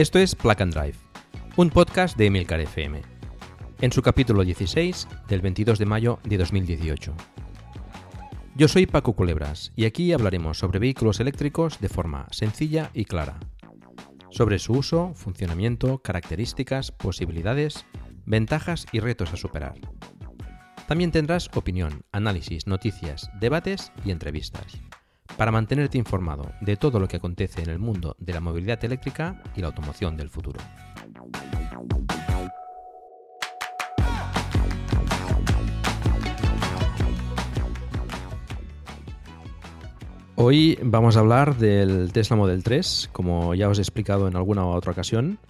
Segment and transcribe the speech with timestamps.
[0.00, 0.94] esto es Plug and Drive,
[1.56, 3.02] un podcast de Emilcar FM,
[3.80, 7.12] en su capítulo 16 del 22 de mayo de 2018.
[8.54, 13.40] Yo soy Paco Culebras y aquí hablaremos sobre vehículos eléctricos de forma sencilla y clara,
[14.30, 17.84] sobre su uso, funcionamiento, características, posibilidades,
[18.24, 19.74] ventajas y retos a superar.
[20.86, 24.80] También tendrás opinión, análisis, noticias, debates y entrevistas
[25.36, 29.42] para mantenerte informado de todo lo que acontece en el mundo de la movilidad eléctrica
[29.54, 30.60] y la automoción del futuro.
[40.40, 44.64] Hoy vamos a hablar del Tesla Model 3, como ya os he explicado en alguna
[44.64, 45.40] u otra ocasión.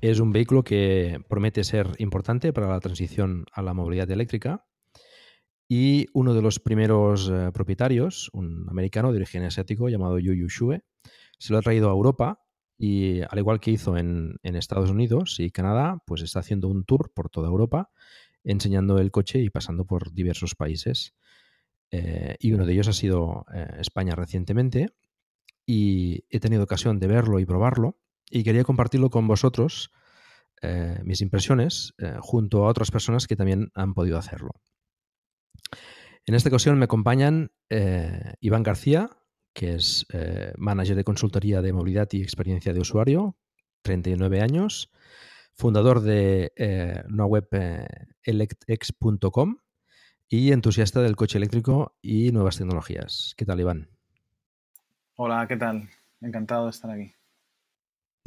[0.00, 4.64] Es un vehículo que promete ser importante para la transición a la movilidad eléctrica
[5.68, 10.48] y uno de los primeros eh, propietarios, un americano de origen asiático llamado Yu Yu
[10.48, 10.84] Shue,
[11.38, 12.40] se lo ha traído a Europa
[12.78, 17.12] y al igual que hizo en, Estados Unidos y Canadá, pues está haciendo un tour
[17.12, 17.90] por toda Europa
[18.44, 21.14] enseñando el coche y pasando por diversos países.
[21.90, 24.90] Eh, y uno de ellos ha sido eh, España recientemente
[25.66, 27.98] y he tenido ocasión de verlo y probarlo
[28.30, 29.90] y quería compartirlo con vosotros,
[31.04, 34.50] mis impresiones, junto a otras personas que también han podido hacerlo.
[36.26, 39.10] En esta ocasión me acompañan eh, Iván García,
[39.52, 43.36] que es eh, manager de consultoría de movilidad y experiencia de usuario,
[43.82, 44.90] 39 años,
[45.54, 47.48] fundador de eh, una web
[48.22, 49.56] electex.com
[50.28, 53.34] y entusiasta del coche eléctrico y nuevas tecnologías.
[53.36, 53.88] ¿Qué tal, Iván?
[55.14, 55.88] Hola, ¿qué tal?
[56.20, 57.15] Encantado de estar aquí.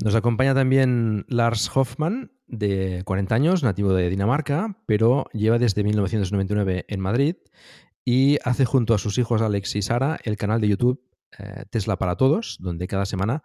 [0.04, 6.86] Nos acompaña también Lars Hoffman, de 40 años, nativo de Dinamarca, pero lleva desde 1999
[6.88, 7.36] en Madrid
[8.06, 11.04] y hace junto a sus hijos Alex y Sara el canal de YouTube
[11.38, 13.44] eh, Tesla para Todos, donde cada semana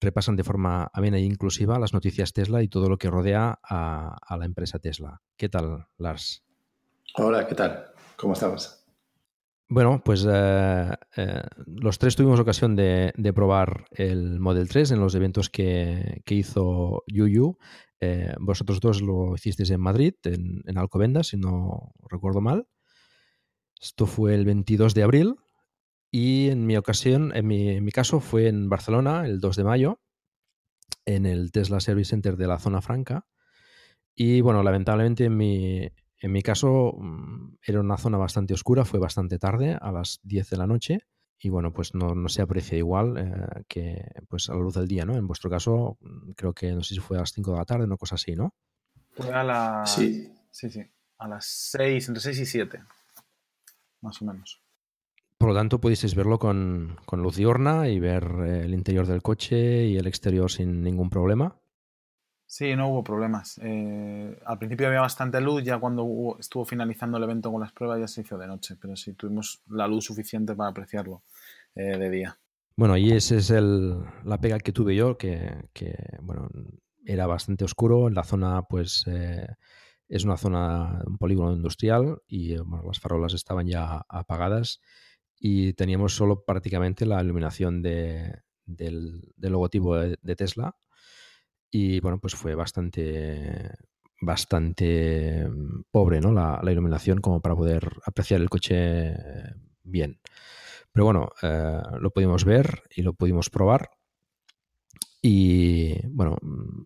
[0.00, 4.36] repasan de forma amena e inclusiva las noticias Tesla y todo lo que rodea a,
[4.38, 5.20] la empresa Tesla.
[5.36, 6.44] ¿Qué tal, Lars?
[7.14, 7.86] Hola, ¿qué tal?
[8.16, 8.85] ¿Cómo estamos?
[9.68, 15.14] Bueno, pues eh, eh, los tres tuvimos ocasión de, probar el Model 3 en los
[15.16, 17.58] eventos que, hizo Yuyu.
[17.98, 22.68] Eh, vosotros dos lo hicisteis en Madrid, en, Alcobendas, si no recuerdo mal.
[23.80, 25.34] Esto fue el 22 de abril
[26.12, 29.64] y en mi ocasión, en mi, en mi caso, fue en Barcelona el 2 de
[29.64, 30.00] mayo,
[31.06, 33.26] en el Tesla Service Center de la Zona Franca.
[34.14, 35.90] Y bueno, lamentablemente en mi,
[36.20, 40.50] en mi caso, mm, era una zona bastante oscura, fue bastante tarde, a las 10
[40.50, 41.00] de la noche,
[41.38, 45.04] y bueno, pues no, se aprecia igual eh, que pues a la luz del día,
[45.04, 45.16] ¿no?
[45.16, 47.64] En vuestro caso, mm, creo que no sé si fue a las 5 de la
[47.64, 48.54] tarde, una cosa así, ¿no?
[49.10, 49.94] Fue a las...
[49.94, 50.32] Sí.
[50.50, 50.82] Sí, sí.
[51.18, 52.82] A las 6, entre 6 y 7,
[54.00, 54.62] más o menos.
[55.36, 59.20] Por lo tanto, pudisteis verlo con, con luz diurna y ver eh, el interior del
[59.20, 61.60] coche y el exterior sin ningún problema.
[62.48, 63.58] Sí, no hubo problemas.
[63.62, 67.98] Eh, al principio había bastante luz, ya cuando estuvo finalizando el evento con las pruebas
[67.98, 71.24] ya se hizo de noche, pero sí tuvimos la luz suficiente para apreciarlo
[71.74, 72.38] eh, de día.
[72.76, 75.64] Bueno, y esa es el, la pega que tuve yo, que,
[76.22, 76.48] bueno,
[77.04, 78.10] era bastante oscuro.
[78.10, 79.48] La zona, pues, eh,
[80.08, 84.80] es una zona, un polígono industrial y las farolas estaban ya apagadas
[85.38, 90.76] y teníamos solo prácticamente la iluminación de, del, logotipo de Tesla
[91.70, 93.70] y bueno, pues fue bastante
[94.20, 96.32] bastante mm, pobre ¿no?
[96.32, 99.14] la, iluminación como para poder apreciar el coche
[99.82, 100.20] bien.
[100.92, 103.90] Pero bueno, eh, lo pudimos ver y lo pudimos probar.
[105.22, 106.84] Y bueno, mm,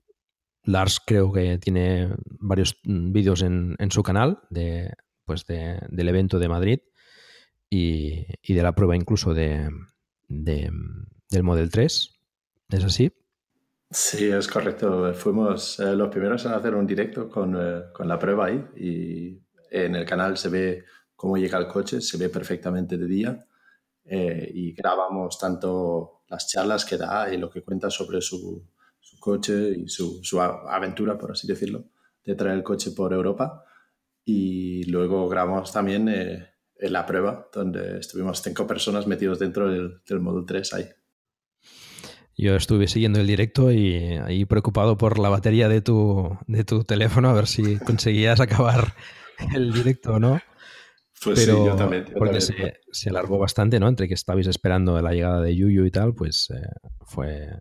[0.64, 4.92] Lars creo que tiene varios mm, vídeos en, su canal de,
[5.24, 6.80] pues del evento de Madrid
[7.68, 9.70] y, de la prueba incluso de,
[10.28, 12.20] del Model 3.
[12.70, 13.12] ¿Es así?
[13.92, 15.12] Sí, es correcto.
[15.14, 19.42] Fuimos eh, los primeros en hacer un directo con, eh, con, la prueba ahí y
[19.70, 20.84] en el canal se ve
[21.16, 23.46] cómo llega el coche, se ve perfectamente de día
[24.04, 28.66] eh, y grabamos tanto las charlas que da y lo que cuenta sobre su,
[29.18, 31.84] coche y su, su, aventura, por así decirlo,
[32.24, 33.64] de traer el coche por Europa.
[34.24, 40.00] Y luego grabamos también eh, en la prueba, donde estuvimos cinco personas metidos dentro del,
[40.08, 40.88] del Model 3 ahí.
[42.40, 46.84] Yo estuve siguiendo el directo y ahí preocupado por la batería de tu, de tu
[46.84, 48.94] teléfono, a ver si conseguías acabar
[49.54, 50.40] el directo o no.
[51.22, 52.06] Pues sí, yo también.
[52.16, 53.88] porque Se, alargó bastante, ¿no?
[53.88, 56.66] Entre que estabais esperando la llegada de Yuyu y tal, pues eh,
[57.02, 57.58] fue...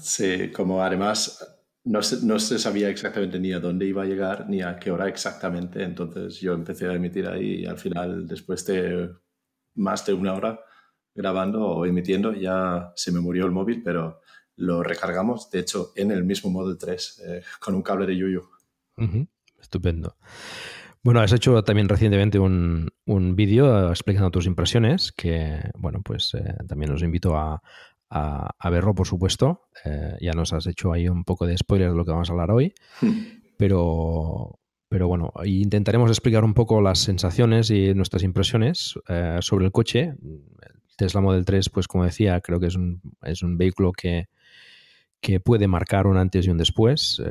[0.00, 1.46] Sí, como además
[1.84, 4.90] no se, no se sabía exactamente ni a dónde iba a llegar ni a qué
[4.90, 9.10] hora exactamente, entonces yo empecé a emitir ahí y al final, después de
[9.74, 10.58] más de una hora,
[11.18, 14.20] grabando o emitiendo, ya se me murió el móvil, pero
[14.54, 18.42] lo recargamos, de hecho, en el mismo Model 3, eh, con un cable de Yuyu.
[19.60, 20.16] Estupendo.
[21.02, 26.54] Bueno, has hecho también recientemente un, un vídeo explicando tus impresiones, que, bueno, pues eh,
[26.68, 27.60] también os invito a,
[28.10, 29.68] a, verlo, por supuesto.
[29.84, 32.32] Eh, ya nos has hecho ahí un poco de spoiler de lo que vamos a
[32.32, 32.72] hablar hoy,
[33.58, 38.94] pero, pero bueno, intentaremos explicar un poco las sensaciones y nuestras impresiones
[39.40, 40.14] sobre el coche.
[40.98, 44.26] Tesla Model 3, pues como decía, creo que es un, es un vehículo que,
[45.20, 47.22] que puede marcar un antes y un después.
[47.24, 47.30] Eh,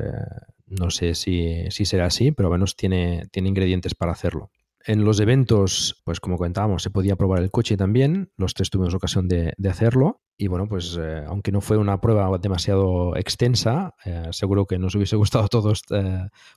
[0.66, 4.50] no sé si, si, será así, pero al menos tiene, tiene ingredientes para hacerlo.
[4.86, 8.30] En los eventos, pues como comentábamos, se podía probar el coche también.
[8.38, 10.22] Los tres tuvimos ocasión de, de hacerlo.
[10.38, 14.94] Y bueno, pues eh, aunque no fue una prueba demasiado extensa, eh, seguro que nos
[14.94, 15.82] hubiese gustado a todos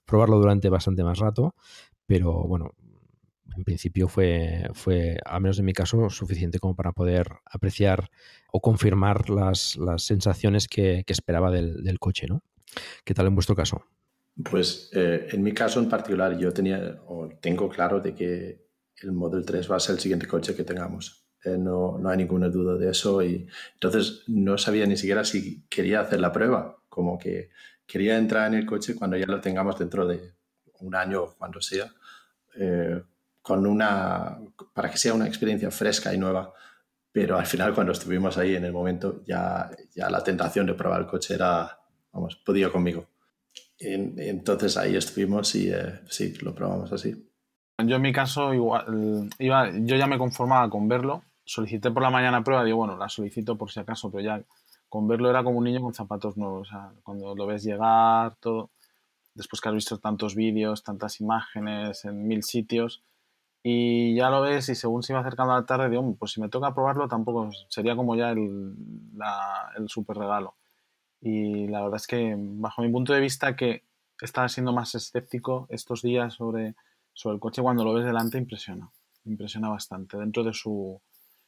[0.06, 1.56] probarlo durante bastante más rato.
[2.06, 2.72] Pero bueno,
[3.62, 8.10] en principio fue, fue, al menos en mi caso, suficiente como para poder apreciar
[8.52, 12.42] o confirmar las, las sensaciones que, que esperaba del, del, coche, ¿no?
[13.06, 13.86] ¿Qué tal en vuestro caso?
[14.50, 18.66] Pues eh, en mi caso en particular yo tenía o tengo claro de que
[19.04, 21.28] el Model 3 va a ser el siguiente coche que tengamos.
[21.44, 25.68] Eh, no, no, hay ninguna duda de eso y entonces no sabía ni siquiera si
[25.70, 27.50] quería hacer la prueba, como que
[27.86, 30.34] quería entrar en el coche cuando ya lo tengamos dentro de
[30.80, 31.94] un año o cuando sea.
[32.56, 33.02] Eh,
[33.42, 34.38] con una,
[34.74, 36.54] para que sea una experiencia fresca y nueva.
[37.12, 41.02] Pero al final, cuando estuvimos ahí en el momento, ya, ya la tentación de probar
[41.02, 41.78] el coche era,
[42.14, 43.06] vamos, podía conmigo.
[43.80, 47.28] entonces ahí estuvimos y eh, sí, lo probamos así.
[47.86, 51.24] Yo en mi caso, igual, iba, yo ya me conformaba con verlo.
[51.44, 54.42] Solicité por la mañana prueba, digo, bueno, la solicito por si acaso, pero ya
[54.88, 56.68] con verlo era como un niño con zapatos nuevos.
[56.68, 58.70] O sea, cuando lo ves llegar, todo,
[59.34, 63.04] después que has visto tantos vídeos, tantas imágenes en mil sitios,
[63.64, 66.50] y ya lo ves y según se iba acercando la tarde, digo, pues si me
[66.50, 68.76] toca probarlo tampoco sería como ya el,
[69.78, 70.56] el super regalo.
[71.22, 73.84] Y la verdad es que bajo mi punto de vista que
[74.20, 76.76] estaba siendo más escéptico estos días sobre,
[77.14, 78.92] sobre el coche cuando lo ves delante impresiona,
[79.26, 80.18] impresiona bastante.
[80.18, 81.00] Dentro de su...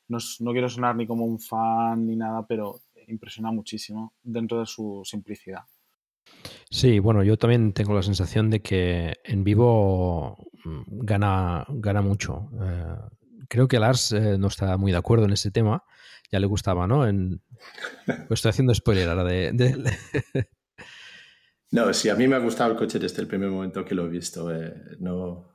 [0.08, 4.66] No, no quiero sonar ni como un fan ni nada, pero impresiona muchísimo dentro de
[4.66, 5.64] su simplicidad.
[6.70, 12.50] Sí, bueno, yo también tengo la sensación de que en vivo mm, gana, gana mucho.
[12.62, 12.96] Eh,
[13.48, 15.84] creo que Lars eh, no está muy de acuerdo en ese tema.
[16.32, 17.08] Ya le gustaba, ¿no?
[17.08, 17.42] En...
[18.28, 19.54] Pues estoy haciendo spoiler ahora de...
[21.72, 24.06] no, sí, a mí me ha gustado el coche desde el primer momento que lo
[24.06, 24.54] he visto.
[24.54, 25.53] Eh, no,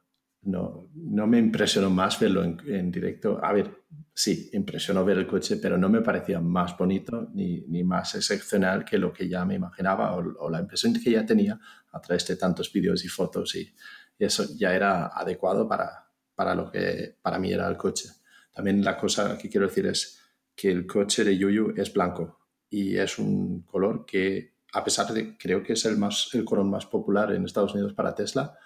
[0.48, 3.38] no, no me impresionó más verlo en, directo.
[3.42, 3.82] A ver,
[4.14, 8.84] sí, impresionó ver el coche, pero no me parecía más bonito ni, ni más excepcional
[8.84, 11.58] que lo que ya me imaginaba o, la impresión que ya tenía
[11.92, 13.74] a través de tantos vídeos y fotos y,
[14.18, 18.08] eso ya era adecuado para, para lo que para mí era el coche.
[18.52, 20.20] También la cosa que quiero decir es
[20.56, 25.38] que el coche de Yuyu es blanco y es un color que, a pesar de
[25.38, 28.58] creo que es el, más, el color más popular en Estados Unidos para Tesla,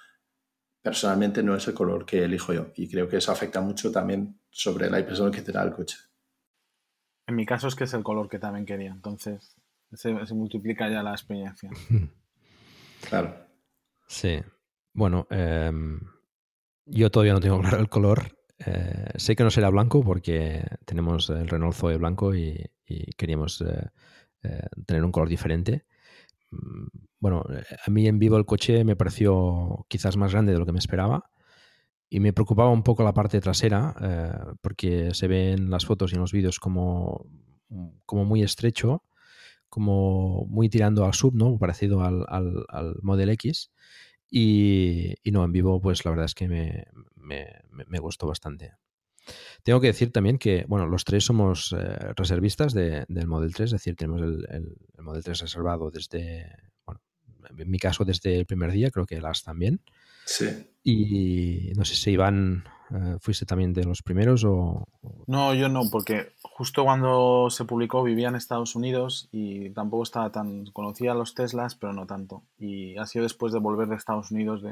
[0.82, 4.40] personalmente no es el color que elijo yo y creo que eso afecta mucho también
[4.50, 5.96] sobre la impresión que te da el coche.
[7.26, 9.56] En mi caso es que es el color que también quería, entonces
[9.92, 11.70] se, multiplica ya la experiencia.
[13.08, 13.34] claro.
[14.06, 14.40] Sí.
[14.92, 16.00] Bueno, em,
[16.86, 18.38] yo todavía no tengo claro el color.
[18.58, 22.70] Eh, sé que no será blanco porque tenemos el Renault Zoe blanco y,
[23.16, 23.88] queríamos eh,
[24.42, 25.86] eh, tener un color diferente.
[26.52, 26.86] Mm,
[27.18, 27.44] bueno,
[27.86, 30.78] a mí en vivo el coche me pareció quizás más grande de lo que me
[30.78, 31.30] esperaba
[32.12, 36.12] y me preocupaba un poco la parte trasera eh, porque se ve en las fotos
[36.12, 37.26] y en los vídeos como,
[38.04, 39.02] como muy estrecho,
[39.70, 41.58] como muy tirando al sub, ¿no?
[41.58, 43.70] Parecido al, al, Model X.
[44.30, 46.84] Y, no, en vivo, pues la verdad es que me,
[47.16, 48.72] me, gustó bastante.
[49.62, 53.72] Tengo que decir también que, bueno, los tres somos eh, reservistas del Model 3, es
[53.72, 56.46] decir, tenemos el, el, Model 3 reservado desde,
[56.84, 57.00] bueno,
[57.56, 59.80] en mi caso desde el primer día, creo que las también.
[60.24, 60.46] Sí.
[60.82, 62.64] Y no sé si Iván
[62.94, 64.86] Eh, ¿Fuiste también de los primeros o...?
[65.26, 70.30] No, yo no, porque justo cuando se publicó vivía en Estados Unidos y tampoco estaba
[70.30, 70.66] tan...
[70.66, 72.42] Conocía los Teslas, pero no tanto.
[72.58, 74.62] Y ha sido después de volver de Estados Unidos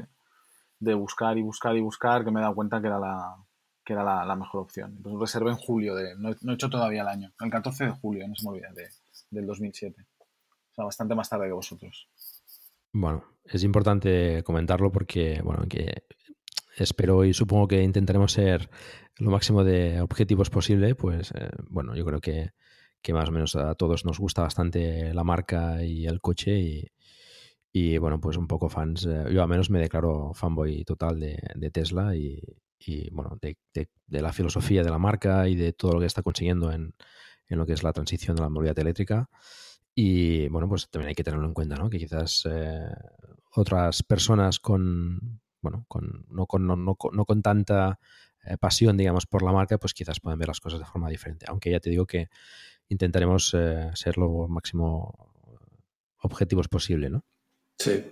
[0.79, 3.37] de, buscar y buscar y buscar que me he dado cuenta que era la,
[3.83, 4.99] que era la, mejor opción.
[5.01, 8.27] Pues reservé en julio, de, no, he hecho todavía el año, el 14 de julio,
[8.27, 8.89] no se me olvide, de,
[9.31, 10.05] del 2007.
[10.19, 12.07] O sea, bastante más tarde que vosotros.
[12.93, 16.03] Bueno, es importante comentarlo porque, bueno, que
[16.75, 18.69] espero y supongo que intentaremos ser
[19.17, 22.51] lo máximo de objetivos posible, pues eh, bueno, yo creo que,
[23.13, 26.91] más o menos a todos nos gusta bastante la marca y el coche
[27.73, 31.71] y, bueno, pues un poco fans, eh, yo al menos me declaro fanboy total de,
[31.71, 32.41] Tesla y,
[33.11, 33.57] bueno, de,
[34.07, 36.93] la filosofía de la marca y de todo lo que está consiguiendo en,
[37.47, 39.29] en lo que es la transición de la movilidad eléctrica.
[39.93, 41.89] Y bueno, pues también hay que tenerlo en cuenta, ¿no?
[41.89, 42.89] Que quizás eh,
[43.53, 47.99] otras personas con, bueno, con, no, con, no, no, con tanta
[48.45, 51.45] eh, pasión, digamos, por la marca, pues quizás pueden ver las cosas de forma diferente.
[51.49, 52.29] Aunque ya te digo que
[52.87, 55.33] intentaremos eh, ser lo máximo
[56.21, 57.25] objetivos posible, ¿no?
[57.77, 58.03] Sí.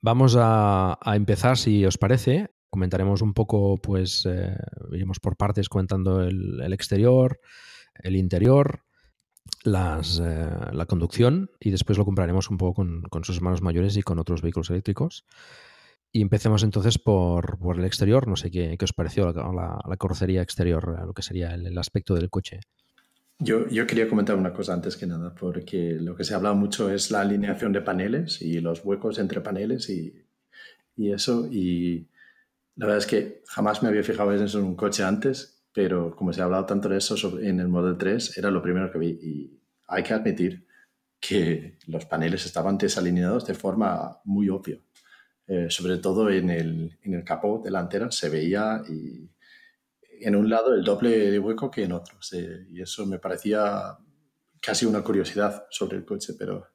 [0.00, 2.50] Vamos a, empezar, si os parece.
[2.70, 4.28] Comentaremos un poco, pues,
[4.92, 7.40] iremos por partes comentando el, el exterior,
[8.02, 8.82] el interior,
[9.64, 14.02] las, eh, la conducción y después lo compraremos un poco con, sus hermanos mayores y
[14.02, 15.24] con otros vehículos eléctricos.
[16.10, 18.28] Y empecemos entonces por, por el exterior.
[18.28, 22.14] No sé qué, qué os pareció la, la, carrocería exterior, lo que sería el, aspecto
[22.14, 22.60] del coche.
[23.40, 26.56] Yo, yo, quería comentar una cosa antes que nada, porque lo que se ha hablado
[26.56, 30.24] mucho es la alineación de paneles y los huecos entre paneles y,
[30.96, 31.46] y eso.
[31.46, 32.08] Y
[32.78, 36.16] la verdad es que jamás me había fijado en eso en un coche antes pero
[36.16, 38.98] como se ha hablado tanto de eso en el Model 3, era lo primero que
[38.98, 39.10] vi.
[39.22, 40.66] Y hay que admitir
[41.20, 44.80] que los paneles estaban desalineados de forma muy obvia.
[45.46, 49.30] Eh, sobre todo en el, en el capó delantero se veía y
[50.20, 52.18] en un lado el doble de hueco que en otro.
[52.70, 53.96] y eso me parecía
[54.60, 56.66] casi una curiosidad sobre el coche, pero,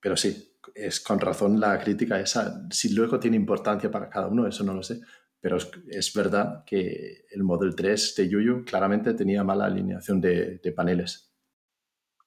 [0.00, 2.66] pero sí, es con razón la crítica esa.
[2.70, 5.00] Si luego tiene importancia para cada uno, eso no lo sé,
[5.40, 11.32] pero es, verdad que el Model 3 de Yuyu claramente tenía mala alineación de, paneles.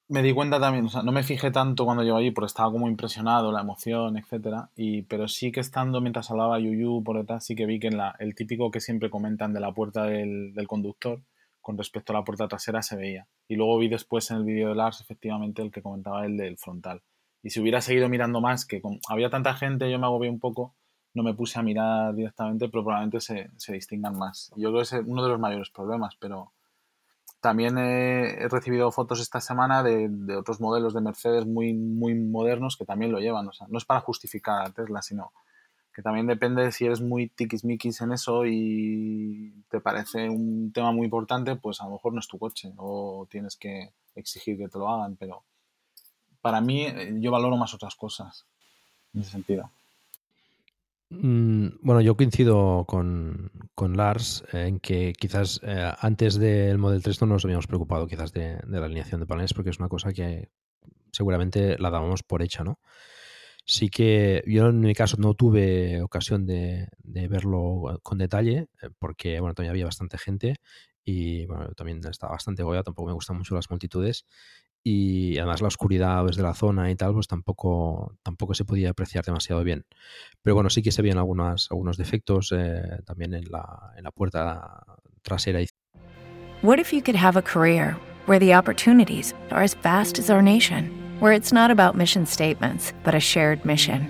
[0.08, 2.72] Me di cuenta también, o sea, no me fijé tanto cuando llego allí porque estaba
[2.72, 7.44] como impresionado, la emoción, etcétera, y, pero sí que estando mientras hablaba Yuyu por detrás,
[7.44, 10.54] sí que vi que en la, el típico que siempre comentan de la puerta del,
[10.66, 11.20] conductor,
[11.60, 13.28] con respecto a la puerta trasera se veía.
[13.46, 16.56] Y luego vi después en el vídeo de Lars, efectivamente, el que comentaba el del
[16.56, 17.02] frontal.
[17.42, 20.74] Y si hubiera seguido mirando más, que había tanta gente, yo me agobié un poco,
[21.14, 24.50] no me puse a mirar directamente, pero probablemente se, se distingan más.
[24.56, 26.52] Yo creo que es uno de los mayores problemas, pero
[27.40, 32.76] también he, recibido fotos esta semana de, de, otros modelos de Mercedes muy, muy modernos
[32.76, 33.48] que también lo llevan.
[33.48, 35.32] O sea, no es para justificar a Tesla, sino
[35.94, 40.92] que también depende de si eres muy tiquismiquis en eso y te parece un tema
[40.92, 44.68] muy importante, pues a lo mejor no es tu coche o tienes que exigir que
[44.68, 45.42] te lo hagan, pero
[46.40, 48.46] para mí eh, yo valoro más otras cosas
[49.14, 49.70] en ese sentido.
[51.10, 53.50] Mm, bueno, yo coincido con,
[53.96, 58.60] Lars en que quizás eh, antes del Model 3 no nos habíamos preocupado quizás de,
[58.68, 60.50] la alineación de paneles porque es una cosa que
[61.10, 62.78] seguramente la dábamos por hecha, ¿no?
[63.64, 69.40] Sí que yo en mi caso no tuve ocasión de, verlo con detalle eh, porque,
[69.40, 70.56] bueno, todavía había bastante gente
[71.04, 74.26] y, bueno, también estaba bastante goya, tampoco me gustan mucho las multitudes
[74.82, 79.24] y además la oscuridad desde la zona y tal, pues tampoco, tampoco se podía apreciar
[79.24, 79.84] demasiado bien.
[80.42, 84.10] Pero bueno, sí que se veían algunas, algunos defectos eh, también en la, en la
[84.10, 84.82] puerta
[85.22, 85.60] trasera.
[86.62, 87.96] What if you could have a career
[88.26, 92.92] where the opportunities are as vast as our nation, where it's not about mission statements,
[93.02, 94.08] but a shared mission?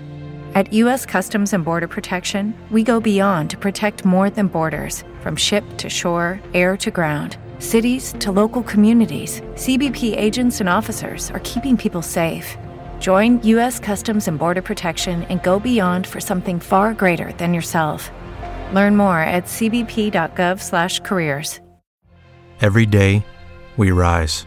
[0.53, 1.05] At U.S.
[1.05, 5.89] Customs and Border Protection, we go beyond to protect more than borders, from ship to
[5.89, 12.01] shore, air to ground cities to local communities, CBP agents and officers are keeping people
[12.01, 12.57] safe.
[12.99, 13.79] Join U.S.
[13.79, 18.11] Customs and Border Protection and go beyond for something far greater than yourself.
[18.73, 21.61] Learn more at cbp.gov/careers.
[22.59, 23.23] Every day,
[23.77, 24.45] we rise,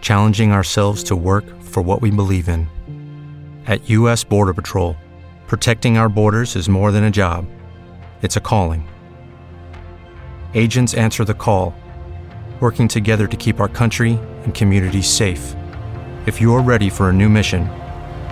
[0.00, 2.66] challenging ourselves to work for what we believe in.
[3.66, 4.24] At U.S.
[4.24, 4.96] Border Patrol,
[5.46, 7.46] protecting our borders is more than a job;
[8.22, 8.88] it's a calling.
[10.54, 11.74] Agents answer the call
[12.60, 15.54] working together to keep our country and communities safe.
[16.26, 17.68] If you are ready for a new mission,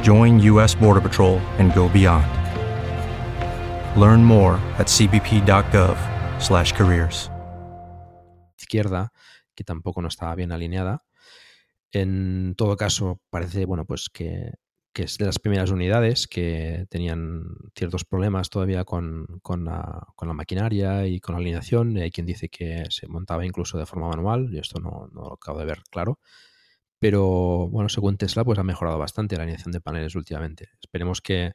[0.03, 0.75] join U.S.
[0.75, 2.27] Border Patrol and go beyond.
[4.01, 7.31] Learn more at cbp.gov/careers.
[8.59, 9.13] Izquierda,
[9.55, 11.05] que tampoco no estaba bien alineada.
[11.93, 14.51] En todo caso, parece bueno, pues que
[14.95, 19.27] que es de las primeras unidades que tenían ciertos problemas todavía con,
[19.65, 21.97] la, maquinaria y con la alineación.
[21.97, 25.33] Hay quien dice que se montaba incluso de forma manual, yo esto no, no, lo
[25.35, 26.21] acabo de ver claro.
[27.01, 30.71] Pero bueno, según Tesla, pues ha mejorado bastante la alineación de paneles últimamente.
[30.81, 31.55] Esperemos que,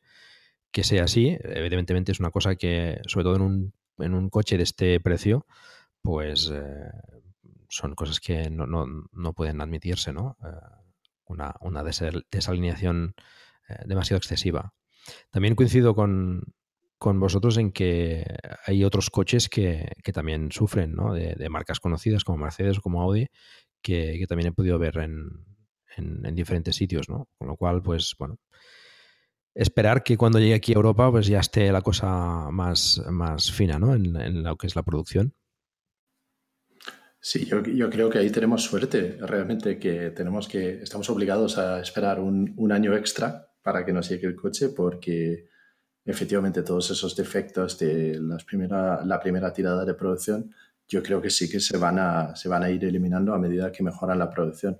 [0.74, 1.38] sea así.
[1.41, 5.48] Evidentemente es una cosa que, sobre todo en un, coche de este precio,
[6.01, 6.91] pues eh,
[7.69, 10.38] son cosas que no, pueden admitirse, ¿no?
[10.43, 10.78] Eh,
[11.29, 13.15] una, una desalineación
[13.69, 14.74] eh, demasiado excesiva.
[15.31, 16.43] También coincido con,
[17.00, 18.25] vosotros en que
[18.65, 21.13] hay otros coches que, también sufren, ¿no?
[21.13, 23.27] de, marcas conocidas como Mercedes o como Audi,
[23.81, 27.27] que, también he podido ver en, diferentes sitios, ¿no?
[27.38, 28.38] Con lo cual, pues bueno,
[29.53, 33.79] esperar que cuando llegue aquí a Europa, pues ya esté la cosa más, más fina,
[33.79, 33.93] ¿no?
[33.93, 35.33] En, en lo que es la producción.
[37.21, 42.19] Sí, yo, creo que ahí tenemos suerte, realmente, que tenemos que, estamos obligados a esperar
[42.19, 45.49] un, año extra para que nos llegue el coche, porque
[46.05, 50.53] efectivamente todos esos defectos de las primera, la primera tirada de producción,
[50.88, 53.71] yo creo que sí que se van, a, se van a ir eliminando a medida
[53.71, 54.79] que mejoran la producción.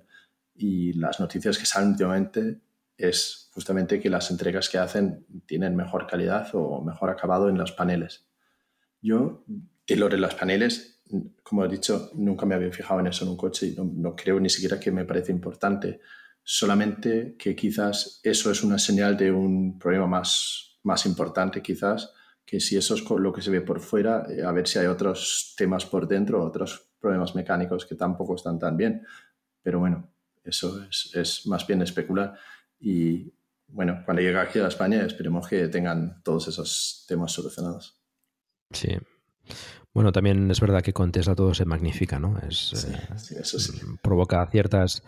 [0.54, 2.60] Y las noticias que salen últimamente
[2.96, 7.72] es justamente que las entregas que hacen tienen mejor calidad o mejor acabado en los
[7.72, 8.26] paneles.
[9.02, 9.44] Yo,
[9.86, 10.89] de lo de los paneles,
[11.42, 14.38] como he dicho, nunca me había fijado en eso en un coche y no, creo
[14.40, 16.00] ni siquiera que me parece importante.
[16.42, 22.12] Solamente que quizás eso es una señal de un problema más, más importante, quizás,
[22.44, 24.86] que si eso es lo que se ve por fuera, eh, a ver si hay
[24.86, 29.06] otros temas por dentro, otros problemas mecánicos que tampoco están tan bien.
[29.62, 30.12] Pero bueno,
[30.42, 32.34] eso es, es más bien especular.
[32.78, 33.32] Y
[33.68, 38.00] bueno, cuando llegue aquí a España, esperemos que tengan todos esos temas solucionados.
[38.72, 38.96] Sí.
[39.92, 42.38] Bueno, también es verdad que con Tesla todo se magnifica, ¿no?
[42.38, 43.08] Es, eh,
[44.02, 45.02] Provoca ciertas,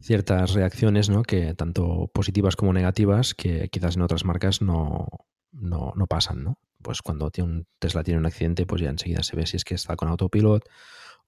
[0.00, 1.22] ciertas reacciones, ¿no?
[1.22, 5.08] Que tanto positivas como negativas, que quizás en otras marcas no,
[5.50, 6.58] no, no pasan, ¿no?
[6.82, 9.64] Pues cuando tiene un, Tesla tiene un accidente, pues ya enseguida se ve si es
[9.64, 10.68] que está con autopilot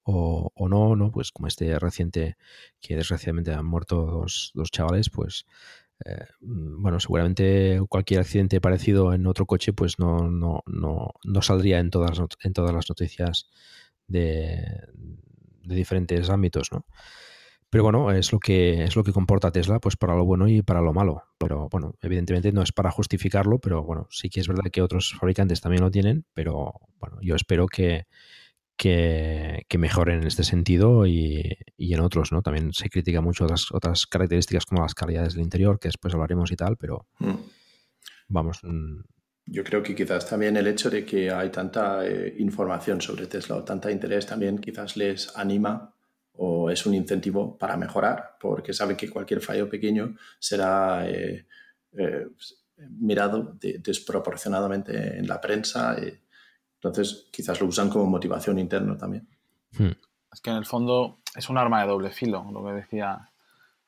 [0.03, 1.11] o, o no, ¿no?
[1.11, 2.37] Pues como este reciente
[2.79, 5.45] que desgraciadamente han muerto dos, dos chavales, pues
[6.03, 11.79] eh, bueno, seguramente cualquier accidente parecido en otro coche pues no, no, no, no saldría
[11.79, 13.49] en todas, en todas las noticias
[14.07, 14.57] de,
[15.63, 16.85] de, diferentes ámbitos, ¿no?
[17.69, 20.61] Pero bueno, es lo que es lo que comporta Tesla, pues para lo bueno y
[20.61, 21.23] para lo malo.
[21.37, 25.15] Pero bueno, evidentemente no es para justificarlo, pero bueno, sí que es verdad que otros
[25.19, 28.05] fabricantes también lo tienen, pero bueno, yo espero que,
[28.77, 32.41] que, mejoren en este sentido y, en otros, ¿no?
[32.41, 36.51] También se critica mucho otras, otras características como las calidades del interior, que después hablaremos
[36.51, 37.35] y tal, pero mm.
[38.29, 38.59] vamos.
[38.63, 39.01] Mm.
[39.47, 43.57] Yo creo que quizás también el hecho de que hay tanta eh, información sobre Tesla
[43.57, 45.93] o tanta interés también quizás les anima
[46.37, 51.45] o es un incentivo para mejorar, porque saben que cualquier fallo pequeño será eh,
[51.97, 52.27] eh,
[52.77, 55.95] mirado desproporcionadamente en la prensa.
[56.89, 59.27] Entonces, quizás lo usan como motivación interna también.
[59.77, 59.91] Hmm.
[60.31, 63.29] Es que en el fondo es un arma de doble filo, lo que decía,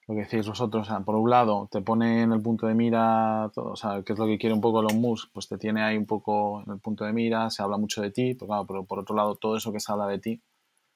[0.08, 0.88] lo que decís vosotros.
[1.06, 4.20] por un lado, te pone en el punto de mira, todo, o sea, qué es
[4.20, 6.80] lo que quiere un poco Elon Musk, pues te tiene ahí un poco en el
[6.80, 9.58] punto de mira, se habla mucho de ti, pero claro, pero por otro lado, todo
[9.58, 10.42] eso que se habla de ti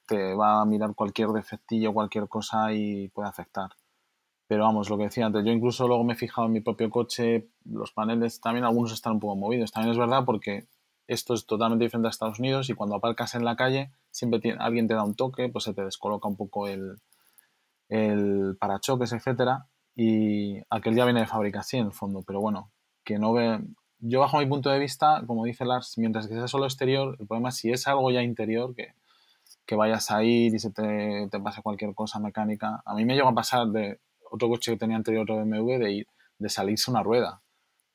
[0.08, 3.70] te va a mirar cualquier defectillo, cualquier cosa y puede afectar.
[4.48, 6.90] Pero vamos, lo que decía antes, yo incluso luego me he fijado en mi propio
[6.90, 9.72] coche, los paneles también algunos están un poco movidos.
[9.72, 10.68] También es verdad porque
[11.14, 14.88] esto es totalmente diferente a Estados Unidos y cuando aparcas en la calle siempre alguien
[14.88, 16.96] te da un toque, pues se te descoloca un poco el,
[17.90, 19.68] el parachoques, etcétera.
[19.94, 22.72] Y aquel día viene de fábrica así en el fondo, pero bueno,
[23.04, 23.60] que no ve.
[24.00, 27.28] Yo bajo mi punto de vista, como dice Lars, mientras que sea solo exterior, el
[27.28, 28.94] problema es si es algo ya interior, que,
[29.66, 32.82] que vayas a ir y se te, te, pase cualquier cosa mecánica.
[32.86, 34.00] A mí me llegó a pasar de
[34.32, 36.08] otro coche que tenía anterior, otro BMW, de ir,
[36.40, 37.42] de salirse una rueda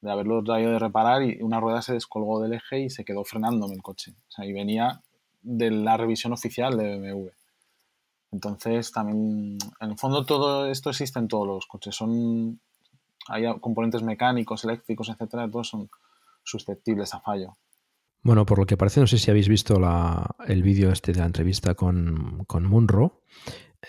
[0.06, 3.24] de haberlo traído de reparar y una rueda se descolgó del eje y se quedó
[3.24, 4.12] frenándome el coche.
[4.28, 5.02] O sea, y venía
[5.42, 7.28] de la revisión oficial de BMW.
[8.30, 11.94] Entonces, también, en el fondo, todo esto existe en todos los coches.
[11.94, 12.60] Son,
[13.28, 15.90] hay componentes mecánicos, eléctricos, etcétera, todos son
[16.44, 17.56] susceptibles a fallo.
[18.22, 19.80] Bueno, por lo que parece, no sé si habéis visto
[20.46, 23.22] el vídeo este de la entrevista con, con Munro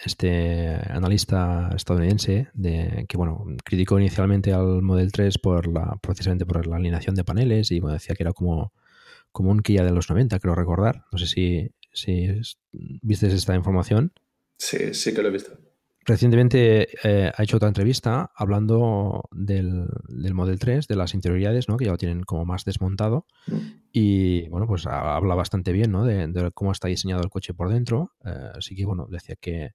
[0.06, 6.66] este analista estadounidense de, que bueno criticó inicialmente al Model 3 por la precisamente por
[6.68, 8.74] la alineación de paneles y decía que era como,
[9.32, 11.06] como un Kia de los 90, creo recordar.
[11.12, 12.28] No sé si, si
[13.02, 14.14] viste esta información.
[14.58, 15.58] Sí, sí que lo he visto.
[16.08, 21.76] Recientemente eh, ha hecho otra entrevista hablando del, del, Model 3, de las interioridades, ¿no?
[21.76, 23.26] que ya lo tienen como más desmontado.
[23.48, 23.58] Mm.
[23.92, 26.06] Y bueno, pues habla bastante bien ¿no?
[26.06, 28.14] de, cómo está diseñado el coche por dentro.
[28.24, 29.72] Eh, así que bueno, decía que,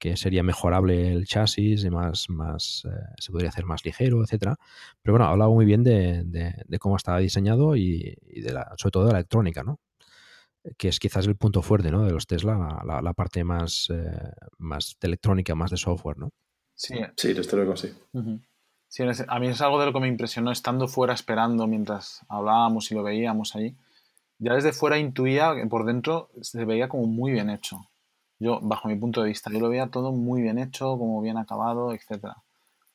[0.00, 4.56] que sería mejorable el chasis y más, más eh, se podría hacer más ligero, etcétera.
[5.02, 9.04] Pero bueno, hablaba muy bien de, de, cómo estaba diseñado y, de la, sobre todo
[9.04, 9.78] de la electrónica, ¿no?
[10.78, 12.04] Que es quizás el punto fuerte, ¿no?
[12.04, 16.30] De los Tesla, la, la, parte más, eh, más de electrónica, más de software, ¿no?
[16.74, 17.92] Sí, sí, desde luego sí.
[18.88, 19.04] sí.
[19.28, 22.94] A mí es algo de lo que me impresionó estando fuera esperando mientras hablábamos y
[22.94, 23.76] lo veíamos allí.
[24.38, 27.90] Ya desde fuera intuía que por dentro se veía como muy bien hecho
[28.40, 31.36] yo, bajo mi punto de vista, yo lo veía todo muy bien hecho, como bien
[31.36, 32.38] acabado, etcétera.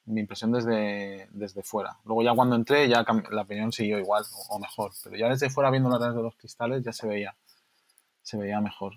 [0.05, 1.97] Mi impresión desde, desde fuera.
[2.03, 4.91] Luego ya cuando entré, ya la opinión siguió igual o, mejor.
[5.03, 7.35] Pero ya desde fuera, viéndolo a través de los cristales, ya se veía,
[8.23, 8.93] se veía mejor.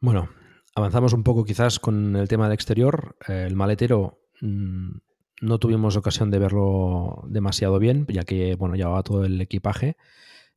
[0.00, 0.28] Bueno,
[0.74, 3.16] avanzamos un poco quizás con el tema del exterior.
[3.26, 4.98] El maletero mm,
[5.40, 9.96] no tuvimos ocasión de verlo demasiado bien, ya que bueno, llevaba todo el equipaje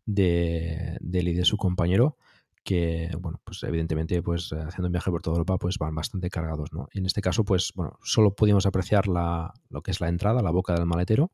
[0.05, 2.17] de, de él y de su compañero
[2.63, 6.71] que, bueno, pues evidentemente, pues haciendo un viaje por toda Europa, pues van bastante cargados,
[6.73, 6.87] ¿no?
[6.93, 10.51] En este caso, pues, bueno, solo pudimos apreciar la, lo que es la entrada, la
[10.51, 11.31] boca del maletero,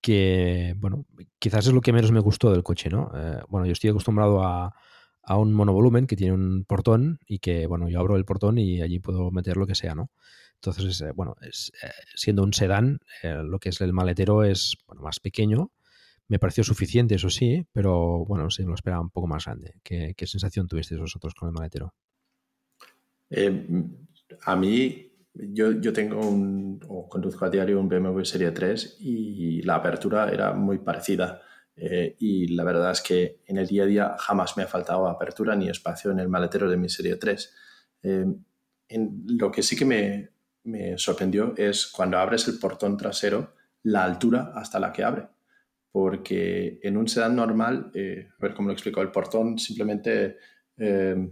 [0.00, 1.06] que, bueno,
[1.38, 3.10] quizás es lo que menos me gustó del coche, ¿no?
[3.14, 4.74] Eh, bueno, yo estoy acostumbrado a,
[5.22, 8.82] a un monovolumen que tiene un portón y que, bueno, yo abro el portón y
[8.82, 10.10] allí puedo meter lo que sea, ¿no?
[10.56, 15.02] Entonces, eh, bueno, es, eh, siendo un sedán, lo que es el maletero es bueno,
[15.02, 15.70] más pequeño,
[16.32, 19.74] me pareció suficiente, eso sí, pero bueno, sí, me lo esperaba un poco más grande.
[19.82, 21.92] ¿Qué, sensación tuvisteis vosotros con el maletero?
[23.28, 23.66] Eh,
[24.46, 29.60] a mí, yo, yo, tengo un, o conduzco a diario un BMW Serie 3 y
[29.60, 31.42] la apertura era muy parecida.
[31.76, 35.08] Eh, y la verdad es que en el día a día jamás me ha faltado
[35.08, 37.54] apertura ni espacio en el maletero de mi Serie 3.
[38.04, 38.24] Eh,
[38.88, 40.30] en, lo que sí que me,
[40.64, 45.28] me sorprendió es cuando abres el portón trasero, la altura hasta la que abre
[45.92, 50.38] porque en un sedán normal, eh, a ver cómo lo explico, el portón simplemente
[50.78, 51.30] eh,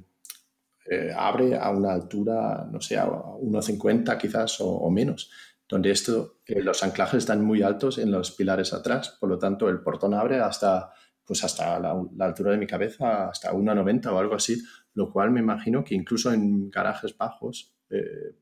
[0.88, 5.30] eh, abre a una altura, no sé, a 1,50 quizás o, menos,
[5.66, 9.80] donde esto, los anclajes están muy altos en los pilares atrás, por lo tanto el
[9.80, 10.92] portón abre hasta,
[11.24, 15.40] pues hasta la, altura de mi cabeza, hasta 1,90 o algo así, lo cual me
[15.40, 17.74] imagino que incluso en garajes bajos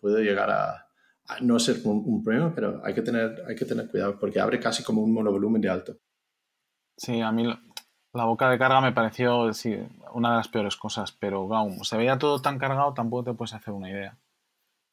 [0.01, 0.87] puede llegar a,
[1.43, 4.59] no ser un, un, problema, pero hay que, tener, hay que tener cuidado porque abre
[4.59, 5.99] casi como un monovolumen de alto.
[6.99, 7.45] Sí, a mí
[8.13, 9.77] la boca de carga me pareció sí,
[10.15, 13.55] una de las peores cosas, pero claro, se veía todo tan cargado, tampoco te puedes
[13.55, 14.19] hacer una idea.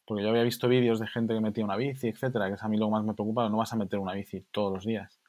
[0.05, 2.67] Porque yo había visto vídeos de gente que metía una bici, etcétera, que es a
[2.69, 5.19] mí lo que más me preocupa, no vas a meter una bici todos los días.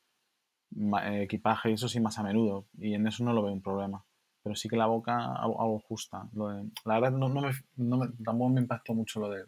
[1.04, 3.62] Eh, equipaje y eso sí más a menudo, y en eso no lo veo un
[3.62, 4.04] problema.
[4.42, 6.28] Pero sí que la boca algo, justa.
[6.84, 9.44] la verdad no, me, tampoco me impactó mucho lo de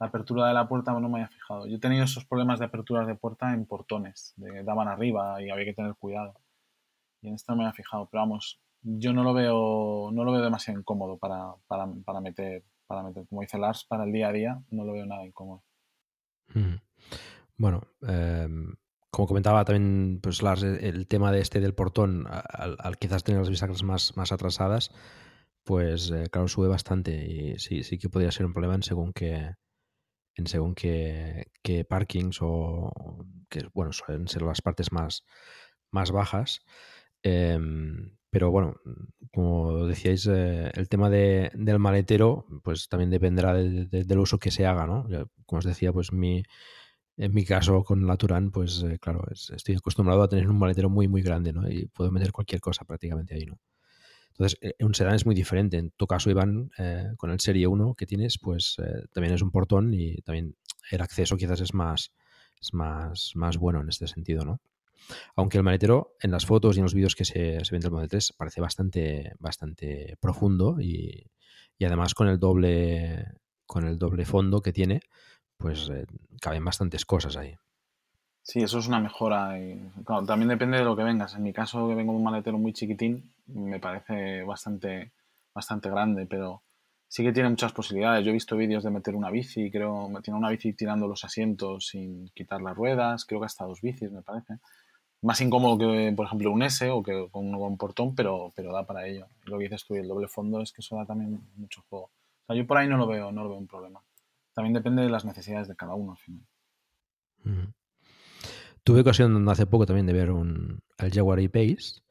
[0.00, 1.66] la apertura de la puerta, no me había fijado.
[1.68, 5.50] Yo he tenido esos problemas de aperturas de puerta en portones, de daban arriba y
[5.50, 6.34] había que tener cuidado
[7.24, 10.42] y en esto me he fijado, pero vamos, yo no lo veo, no lo veo
[10.42, 11.86] demasiado incómodo para, para,
[12.20, 15.24] meter, para meter, como dice Lars, para el día a día, no lo veo nada
[15.24, 15.64] incómodo.
[17.56, 18.74] Bueno, em,
[19.10, 23.48] como comentaba también pues Lars, el tema de este del portón, al, quizás tener las
[23.48, 24.90] bisagras más, más atrasadas,
[25.64, 29.14] pues eh, claro, sube bastante y sí, sí que podría ser un problema en según
[29.14, 29.54] que
[30.36, 32.92] en según que, que parkings o
[33.48, 35.24] que bueno suelen ser las partes más,
[35.90, 36.60] más bajas
[37.24, 38.76] Em, pero bueno,
[39.32, 44.66] como decíais, eh, el tema de, del maletero, pues también dependerá del uso que se
[44.66, 45.08] haga, ¿no?
[45.46, 46.42] Como os decía, pues mi,
[47.16, 50.90] en mi caso con la Turán, pues eh, claro, estoy acostumbrado a tener un maletero
[50.90, 51.68] muy, muy grande, ¿no?
[51.70, 53.58] Y puedo meter cualquier cosa prácticamente ahí, ¿no?
[54.30, 55.78] Entonces, eh, un sedán es muy diferente.
[55.78, 56.70] En tu caso, Iván,
[57.16, 58.76] con el Serie 1 que tienes, pues
[59.12, 60.56] también es un portón y también
[60.90, 62.12] el acceso quizás es más,
[62.60, 64.60] es más, más bueno en este sentido, ¿no?
[65.36, 67.90] Aunque el maletero en las fotos y en los vídeos que se, se ven del
[67.90, 71.30] Model 3 parece bastante, bastante profundo y,
[71.84, 73.26] además con el doble
[73.66, 75.00] con el doble fondo que tiene,
[75.56, 76.06] pues eh,
[76.40, 77.56] caben bastantes cosas ahí.
[78.42, 79.58] Sí, eso es una mejora.
[79.58, 79.90] Y,
[80.26, 81.34] también depende de lo que vengas.
[81.34, 85.12] En mi caso, que vengo de un maletero muy chiquitín, me parece bastante,
[85.54, 86.62] bastante grande, pero
[87.08, 88.24] sí que tiene muchas posibilidades.
[88.24, 91.86] Yo he visto vídeos de meter una bici, creo, tiene una bici tirando los asientos
[91.88, 94.58] sin quitar las ruedas, creo que hasta dos bicis, me parece
[95.24, 98.86] más incómodo que, por ejemplo, un S o que con un portón, pero, pero da
[98.86, 99.26] para ello.
[99.44, 102.10] Lo que dices tú, el doble fondo es que eso da también mucho juego.
[102.42, 104.02] O sea, yo por ahí no lo veo, no lo veo un problema.
[104.52, 106.46] También depende de las necesidades de cada uno al final.
[108.82, 112.02] Tuve ocasión hace poco también de ver un, el Jaguar E-Pace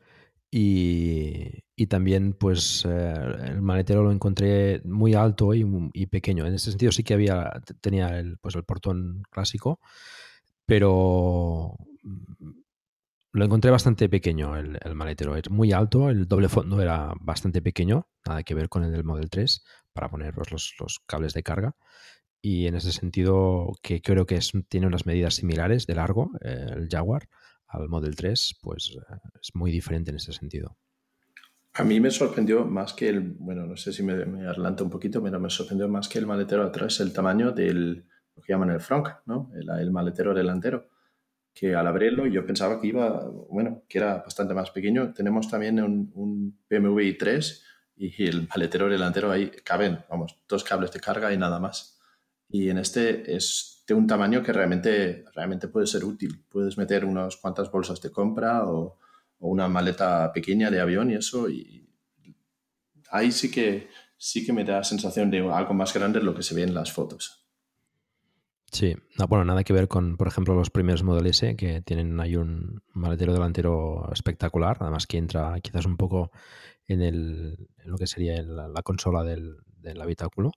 [0.50, 3.14] y, y, también pues eh,
[3.46, 6.48] el maletero lo encontré muy alto y, y, pequeño.
[6.48, 9.80] En ese sentido sí que había tenía el, pues el portón clásico,
[10.66, 11.78] pero
[13.34, 18.08] lo encontré bastante pequeño el, maletero, es muy alto, el doble fondo era bastante pequeño,
[18.26, 21.42] nada que ver con el del Model 3, para poner pues, los, los, cables de
[21.42, 21.76] carga.
[22.42, 26.68] Y en ese sentido, que creo que es, tiene unas medidas similares de largo, eh,
[26.76, 27.28] el Jaguar,
[27.68, 30.78] al Model 3, pues eh, es muy diferente en ese sentido.
[31.74, 34.92] A mí me sorprendió más que el, bueno, no sé si me, me adelanto un
[34.92, 38.70] poquito, pero me sorprendió más que el maletero atrás el tamaño del, lo que llaman
[38.70, 39.50] el front, ¿no?
[39.56, 40.93] El, el maletero delantero
[41.54, 45.14] que al abrirlo yo pensaba que iba, bueno, que era bastante más pequeño.
[45.14, 47.62] Tenemos también un, un BMW i3
[47.96, 52.00] y el maletero delantero ahí caben, vamos, dos cables de carga y nada más.
[52.50, 56.44] Y en este es de un tamaño que realmente, realmente puede ser útil.
[56.50, 59.00] Puedes meter unas cuantas bolsas de compra o,
[59.40, 61.50] una maleta pequeña de avión y eso.
[61.50, 61.90] Y
[63.12, 66.44] ahí sí que, sí que me da sensación de algo más grande de lo que
[66.44, 67.43] se ve en las fotos.
[68.74, 72.20] Sí, no, bueno, nada que ver con, por ejemplo, los primeros Model S que tienen
[72.20, 76.32] ahí un maletero delantero espectacular, además que entra quizás un poco
[76.88, 80.54] en, el, lo que sería la consola del, del, habitáculo.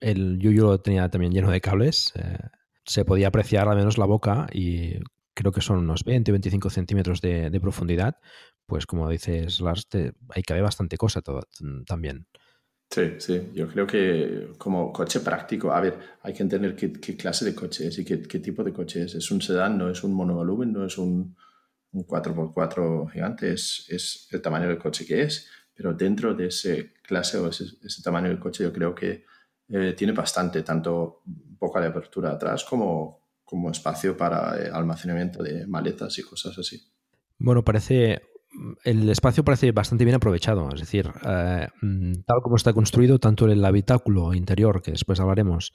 [0.00, 2.38] El Yuyu lo tenía también lleno de cables, eh,
[2.84, 4.94] se podía apreciar al menos la boca y
[5.32, 8.16] creo que son unos 20-25 centímetros de, de, profundidad,
[8.66, 11.42] pues como dices, Lars, te, ahí cabe bastante cosa todo,
[11.86, 12.26] también.
[12.90, 17.16] Sí, sí, yo creo que como coche práctico, a ver, hay que entender qué, qué
[17.16, 19.14] clase de coche es y qué, qué, tipo de coche es.
[19.14, 21.36] Es un sedán, no es un monovolumen, no es un,
[21.92, 26.94] un 4x4 gigante, es, es, el tamaño del coche que es, pero dentro de ese
[27.02, 29.24] clase o ese, ese tamaño del coche yo creo que
[29.68, 35.66] eh, tiene bastante, tanto boca de apertura atrás como, como espacio para eh, almacenamiento de
[35.66, 36.82] maletas y cosas así.
[37.36, 38.22] Bueno, parece
[38.84, 43.46] el espacio parece bastante bien aprovechado, es decir, eh, mm, tal como está construido, tanto
[43.46, 45.72] el habitáculo interior, que después hablaremos,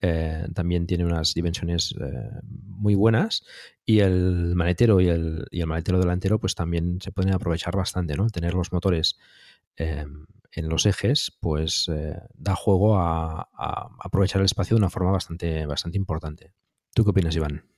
[0.00, 3.44] eh, también tiene unas dimensiones eh, muy buenas,
[3.84, 8.14] y el maletero y el, y el, maletero delantero, pues también se pueden aprovechar bastante,
[8.16, 8.28] ¿no?
[8.28, 9.16] Tener los motores
[9.78, 11.90] en los ejes, pues
[12.34, 16.54] da juego a, a, aprovechar el espacio de una forma bastante, bastante importante.
[16.94, 17.75] ¿Tú qué opinas, Iván?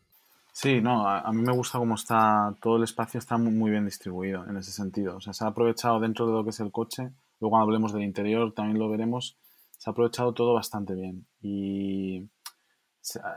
[0.61, 4.44] Sí, no, a, mí me gusta cómo está todo el espacio, está muy, bien distribuido
[4.44, 5.16] en ese sentido.
[5.18, 7.92] O sea, se ha aprovechado dentro de lo que es el coche, luego cuando hablemos
[7.92, 9.37] del interior también lo veremos,
[9.79, 11.27] se ha aprovechado todo bastante bien.
[11.40, 12.29] Y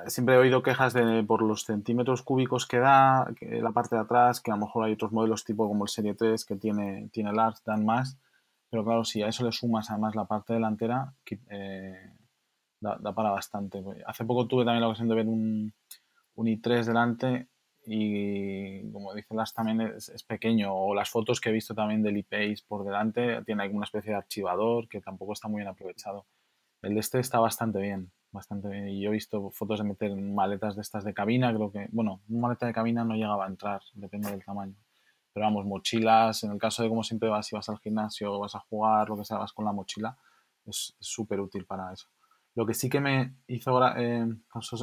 [0.08, 4.02] siempre he oído quejas de, por los centímetros cúbicos que da, que la parte de
[4.02, 7.08] atrás, que a lo mejor hay otros modelos tipo como el Serie 3 que tiene,
[7.14, 8.18] tiene Large, dan más,
[8.72, 11.14] pero claro, si a eso le sumas además la parte delantera,
[11.52, 12.14] eh,
[12.80, 13.84] da, da para bastante.
[14.08, 15.72] Hace poco tuve también la ocasión de ver un
[16.36, 17.48] un i3 delante
[17.86, 22.18] y como dice Las también es, pequeño o las fotos que he visto también del
[22.18, 26.28] iPace por delante tiene alguna especie de archivador que tampoco está muy bien aprovechado.
[26.82, 30.16] El de este está bastante bien, bastante bien y yo he visto fotos de meter
[30.16, 33.50] maletas de estas de cabina, creo que, bueno, una maleta de cabina no llegaba a
[33.50, 34.76] entrar, depende del tamaño.
[35.34, 38.56] Pero vamos, mochilas, en el caso de como siempre vas, si vas al gimnasio, vas
[38.56, 40.18] a jugar, lo que sea, vas con la mochila,
[40.66, 42.08] es súper útil para eso.
[42.56, 44.26] Lo que sí que me hizo eh,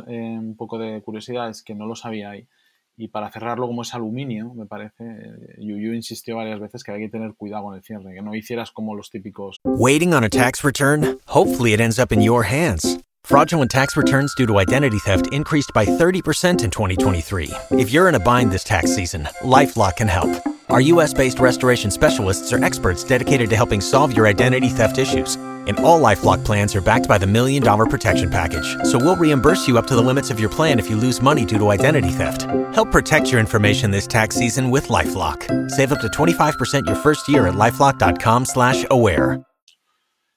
[0.06, 2.48] eh, un poco de curiosidad es que no lo sabía ahí.
[2.96, 7.00] Y para cerrarlo como es aluminio, me parece, eh, Yuyu insistió varias veces que hay
[7.00, 9.60] que tener cuidado con el cierre, que no hicieras como los típicos.
[9.64, 11.18] Waiting on a tax return?
[11.26, 12.98] Hopefully it ends up in your hands.
[13.22, 17.50] Fraudulent tax returns due to identity theft increased by 30% in 2023.
[17.72, 20.30] If you're in a bind this tax season, LifeLock can help.
[20.70, 25.36] Our US-based restoration specialists are experts dedicated to helping solve your identity theft issues
[25.68, 28.76] And all LifeLock plans are backed by the Million Dollar Protection Package.
[28.84, 31.44] So we'll reimburse you up to the limits of your plan if you lose money
[31.44, 32.42] due to identity theft.
[32.74, 35.70] Help protect your information this tax season with LifeLock.
[35.70, 39.44] Save up to 25% your first year at LifeLock.com slash aware.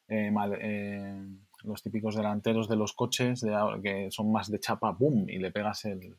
[0.10, 1.26] Eh, eh,
[1.64, 5.52] los típicos delanteros de los coches de, que son más de chapa, boom, y le
[5.52, 6.18] pegas el...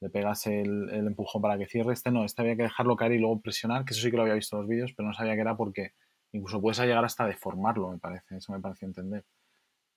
[0.00, 1.92] Le pegas el, el empujón para que cierre.
[1.92, 4.24] Este no, este había que dejarlo caer y luego presionar, que eso sí que lo
[4.24, 5.92] había visto en los vídeos, pero no sabía que era porque
[6.32, 8.36] Incluso puedes llegar hasta deformarlo, me parece.
[8.36, 9.24] Eso me pareció entender.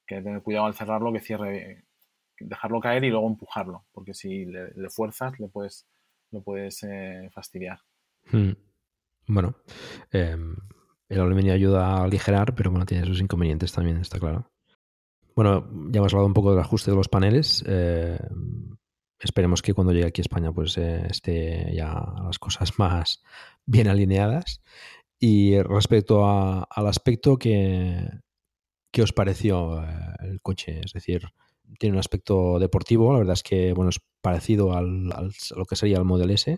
[0.05, 1.85] Que hay que tener cuidado al cerrarlo, que cierre,
[2.39, 3.85] dejarlo caer y luego empujarlo.
[3.91, 5.87] Porque si le, fuerzas, le puedes,
[6.31, 7.79] lo puedes eh, fastidiar.
[8.31, 8.51] Hmm.
[9.27, 9.55] Bueno,
[10.11, 10.37] eh,
[11.09, 14.51] el aluminio ayuda a aligerar, pero bueno, tiene sus inconvenientes también, está claro.
[15.35, 17.63] Bueno, ya hemos hablado un poco del ajuste de los paneles.
[17.67, 18.17] Eh,
[19.19, 21.93] esperemos que cuando llegue aquí a España pues eh, esté ya
[22.23, 23.21] las cosas más
[23.65, 24.61] bien alineadas.
[25.19, 27.97] Y respecto a, al aspecto que,
[28.91, 29.87] ¿qué os pareció eh,
[30.21, 30.81] el coche?
[30.83, 31.27] Es decir,
[31.79, 35.65] tiene un aspecto deportivo, la verdad es que bueno, es parecido al, al, a lo
[35.65, 36.57] que sería el Model S.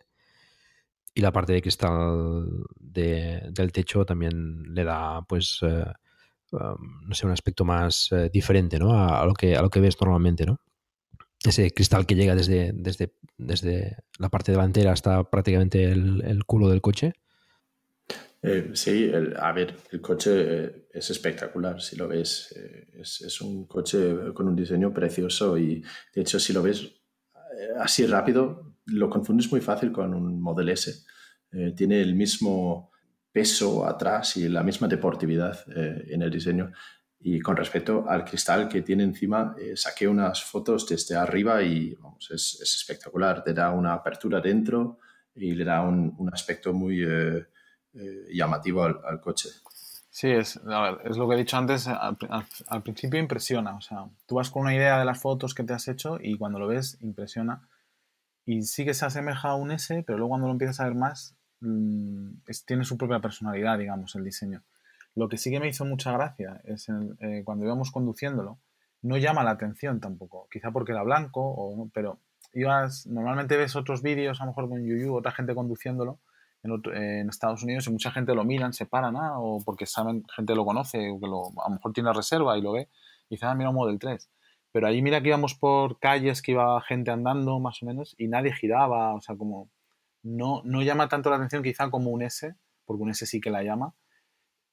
[1.13, 5.85] Y la parte de cristal de, del techo también le da, pues, eh,
[6.51, 8.93] um, no sé, un aspecto más eh, diferente ¿no?
[8.93, 10.61] A, lo que, a lo que ves normalmente, ¿no?
[11.43, 16.81] Ese cristal que llega desde, desde, desde la parte delantera hasta prácticamente el culo del
[16.81, 17.13] coche
[18.47, 22.53] Eh, sí, a ver, el coche eh, es espectacular, si lo ves.
[22.55, 25.83] Eh, es, un coche con un diseño precioso y
[26.13, 26.93] de hecho si lo ves
[27.79, 31.03] así rápido, lo confundes muy fácil con un Model S.
[31.75, 32.91] tiene el mismo
[33.31, 36.71] peso atrás y la misma deportividad en el diseño.
[37.19, 42.29] Y con respecto al cristal que tiene encima, saqué unas fotos desde arriba y vamos,
[42.31, 43.43] es, espectacular.
[43.43, 44.99] Te da una apertura dentro
[45.35, 47.03] y le da un, un aspecto muy
[47.97, 49.49] eh, llamativo al, coche.
[50.09, 50.59] Sí, es,
[51.03, 54.75] es lo que he dicho antes, al, principio impresiona, o sea, tú vas con una
[54.75, 57.67] idea de las fotos que te has hecho y cuando lo ves impresiona
[58.45, 60.95] y sí que se asemeja a un S, pero luego cuando lo empiezas a ver
[60.95, 62.29] más, mm,
[62.65, 64.63] tiene su propia personalidad, digamos, el diseño.
[65.15, 68.59] Lo que sí que me hizo mucha gracia es eh, cuando íbamos conduciéndolo,
[69.01, 72.19] no llama la atención tampoco, quizá porque era blanco, pero
[72.53, 76.19] ibas, normalmente ves otros vídeos, a lo mejor con Yuyu, otra gente conduciéndolo,
[76.93, 79.39] en, Estados Unidos y mucha gente lo miran, se paran, ¿ah?
[79.39, 82.61] o porque saben, gente lo conoce, o que lo, a lo mejor tiene reserva y
[82.61, 82.89] lo ve,
[83.29, 84.29] y dice, ah, mira un Model 3.
[84.71, 88.27] Pero ahí mira que íbamos por calles que iba gente andando, más o menos, y
[88.27, 89.69] nadie giraba, o sea, como
[90.23, 93.49] no, no llama tanto la atención quizá como un S, porque un S sí que
[93.49, 93.93] la llama,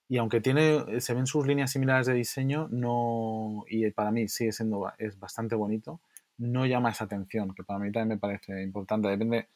[0.08, 4.52] y aunque tiene, se ven sus líneas similares de diseño, no, y para mí sigue
[4.52, 6.00] siendo, es bastante bonito,
[6.38, 9.08] no llama esa atención, que para mí también me parece importante.
[9.08, 9.48] Depende,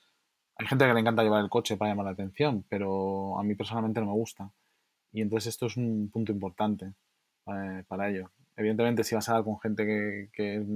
[0.58, 3.54] hay gente que le encanta llevar el coche para llamar la atención, pero a mí
[3.54, 4.50] personalmente no me gusta.
[5.12, 6.92] Y entonces esto es un punto importante
[7.46, 8.32] eh, para ello.
[8.56, 9.86] Evidentemente, si vas a hablar con gente
[10.32, 10.66] que, es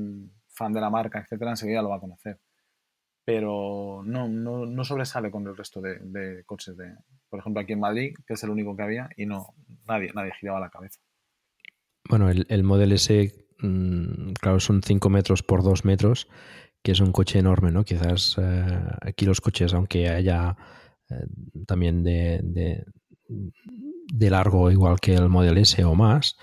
[0.49, 2.39] fan de la marca, etcétera, enseguida lo va a conocer.
[3.25, 6.95] Pero no, no, sobresale con el resto de, coches de,
[7.29, 9.55] por ejemplo, aquí en Madrid, que es el único que había, y no,
[9.87, 11.01] nadie, nadie giraba la cabeza.
[12.09, 16.29] Bueno, el, el Model S, mm, claro, son 5 metros por 2 metros
[16.83, 17.85] que es un coche enorme, ¿no?
[17.85, 20.57] Quizás eh, aquí los coches, aunque haya
[21.09, 21.27] eh,
[21.67, 26.37] también de, de, largo igual que el Model S o más,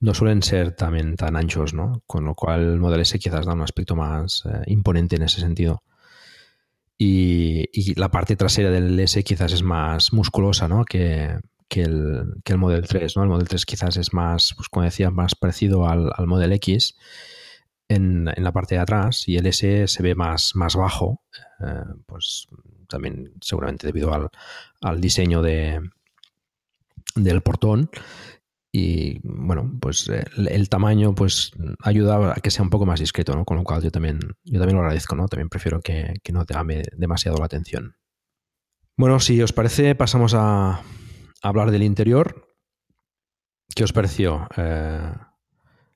[0.00, 2.02] no suelen ser también tan anchos, ¿no?
[2.06, 5.40] Con lo cual el Model S quizás da un aspecto más eh, imponente en ese
[5.40, 5.82] sentido.
[6.96, 10.84] Y, la parte trasera del S quizás es más musculosa, ¿no?
[10.84, 11.38] Que,
[11.70, 13.24] el, que el Model 3, ¿no?
[13.24, 16.94] El Model 3 quizás es más, pues como decía, más parecido al, al Model X
[17.94, 21.22] en, la parte de atrás y el S se ve más, más bajo,
[21.60, 22.48] eh, pues
[22.88, 24.30] también seguramente debido
[24.80, 25.80] al, diseño de,
[27.14, 27.90] del portón.
[28.74, 33.44] Y bueno, pues el, tamaño pues ayuda a que sea un poco más discreto, ¿no?
[33.44, 35.28] Con lo cual yo también, yo también lo agradezco, ¿no?
[35.28, 37.96] También prefiero que, no te llame demasiado la atención.
[38.96, 40.80] Bueno, si os parece, pasamos a,
[41.42, 42.48] hablar del interior.
[43.74, 44.48] ¿Qué os pareció?
[44.56, 45.12] Eh,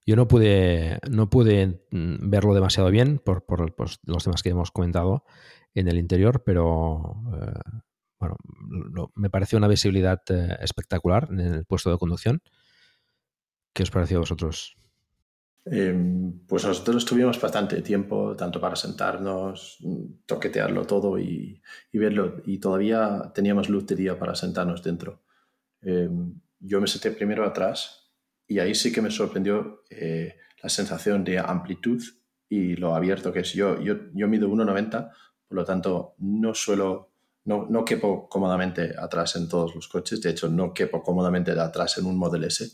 [0.06, 4.70] yo no pude, no pude mm, verlo demasiado bien por, pues, los temas que hemos
[4.70, 5.24] comentado
[5.74, 7.80] en el interior, pero eh,
[8.18, 8.36] bueno,
[9.14, 12.40] me pareció una visibilidad eh, espectacular en el puesto de conducción.
[13.74, 14.76] ¿Qué os pareció a vosotros?
[15.64, 19.78] Em, pues nosotros tuvimos bastante tiempo, tanto para sentarnos,
[20.24, 21.60] toquetearlo todo y,
[21.92, 25.24] verlo, y todavía teníamos luz de día para sentarnos dentro.
[25.82, 28.05] Em, yo me senté primero atrás
[28.46, 32.02] y ahí sí que me sorprendió eh, la sensación de amplitud
[32.48, 33.52] y lo abierto que es.
[33.52, 35.10] Yo, yo, yo mido 1,90,
[35.48, 37.10] por lo tanto no suelo,
[37.44, 40.20] no, no quepo cómodamente atrás en todos los coches.
[40.20, 42.68] De hecho, no quepo cómodamente atrás en un Model S.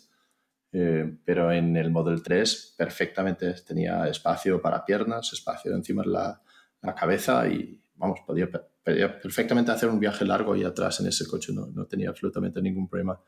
[0.75, 6.43] Eh, pero en el Model 3 perfectamente tenía espacio para piernas, espacio encima de la,
[6.81, 8.49] la cabeza y vamos, podía,
[8.83, 12.63] podía, perfectamente hacer un viaje largo y atrás en ese coche, no, no tenía absolutamente
[12.63, 13.21] ningún problema.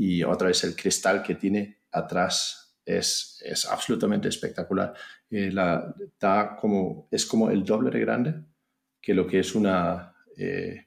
[0.00, 4.94] Y otra vez el cristal que tiene atrás es, es absolutamente espectacular.
[5.28, 8.34] Eh, la, da como, es como el doble de grande
[9.00, 10.86] que lo que es una, eh,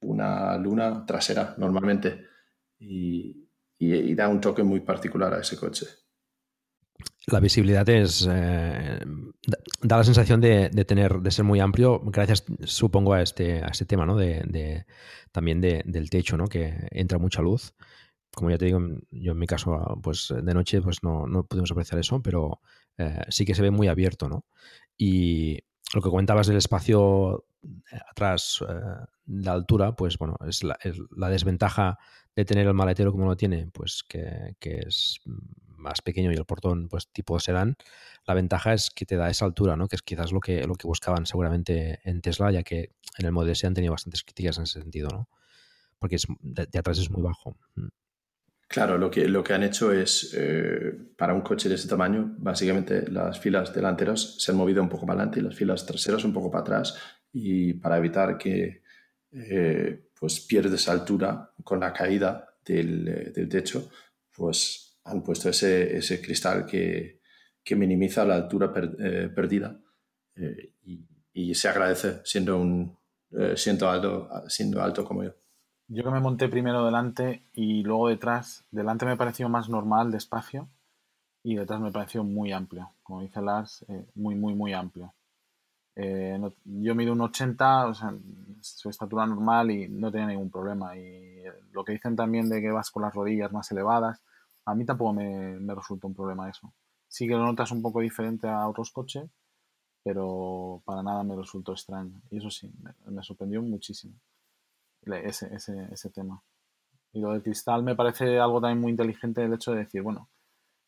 [0.00, 2.26] una luna trasera normalmente
[2.80, 3.46] y,
[4.16, 5.86] da un toque muy particular a ese coche.
[7.28, 8.98] La visibilidad es eh,
[9.80, 13.86] da la sensación de, tener de ser muy amplio gracias supongo a este a este
[13.86, 14.16] tema ¿no?
[14.16, 14.84] de,
[15.32, 16.46] también del techo ¿no?
[16.48, 17.72] que entra mucha luz
[18.34, 21.70] como ya te digo, yo en mi caso, pues de noche pues no, no pudimos
[21.72, 22.60] apreciar eso, pero
[22.98, 24.44] eh, sí que se ve muy abierto, ¿no?
[24.96, 25.58] Y
[25.94, 30.78] lo que comentabas del espacio eh, atrás, eh, la altura, pues bueno, es la,
[31.28, 31.98] desventaja
[32.36, 35.20] de tener el maletero como lo tiene, pues que, es
[35.76, 37.76] más pequeño y el portón pues tipo sedán,
[38.26, 39.88] la ventaja es que te da esa altura, ¿no?
[39.88, 43.32] Que es quizás lo que, lo que buscaban seguramente en Tesla, ya que en el
[43.32, 45.28] Model S han tenido bastantes críticas en ese sentido, ¿no?
[45.98, 47.56] Porque es, de atrás es muy bajo.
[48.70, 52.36] Claro, lo que, lo que han hecho es, eh, para un coche de ese tamaño,
[52.38, 56.22] básicamente las filas delanteras se han movido un poco para adelante y las filas traseras
[56.22, 56.94] un poco para atrás
[57.32, 58.84] y para evitar que,
[59.32, 63.90] eh, pues pierdes altura con la caída del, del techo,
[64.32, 67.22] pues han puesto ese, ese cristal que,
[67.64, 69.80] que, minimiza la altura perdida
[70.84, 72.96] y, y, se agradece siendo, un,
[73.56, 75.39] siendo, alto, siendo alto como yo.
[75.92, 80.68] Yo que me monté primero delante y luego detrás, delante me pareció más normal, despacio,
[81.42, 85.12] y detrás me pareció muy amplio, como dice Lars, eh, muy, muy, muy amplio.
[85.96, 88.14] Eh, yo mido un 80, o sea,
[88.60, 90.96] su estatura normal y no tenía ningún problema.
[90.96, 94.22] Y lo que dicen también de que vas con las rodillas más elevadas,
[94.66, 96.72] a mí tampoco me, me resulta un problema eso.
[97.08, 99.28] Sí que lo notas un poco diferente a otros coches,
[100.04, 102.22] pero para nada me resultó extraño.
[102.30, 102.72] Y eso sí,
[103.06, 104.14] me sorprendió muchísimo
[105.04, 106.42] ese, ese, ese tema.
[107.12, 110.28] Y lo del cristal me parece algo también muy inteligente el hecho de decir, bueno,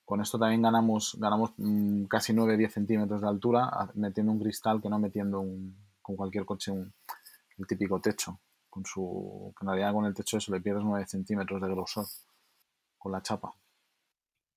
[0.05, 4.89] con esto también ganamos, ganamos mm, casi 9-10 centímetros de altura metiendo un cristal que
[4.89, 6.93] no metiendo un, con cualquier coche un,
[7.59, 8.39] el típico techo.
[8.69, 12.07] Con su, en realidad con el techo eso le pierdes 9 centímetros de grosor
[12.99, 13.53] con la chapa.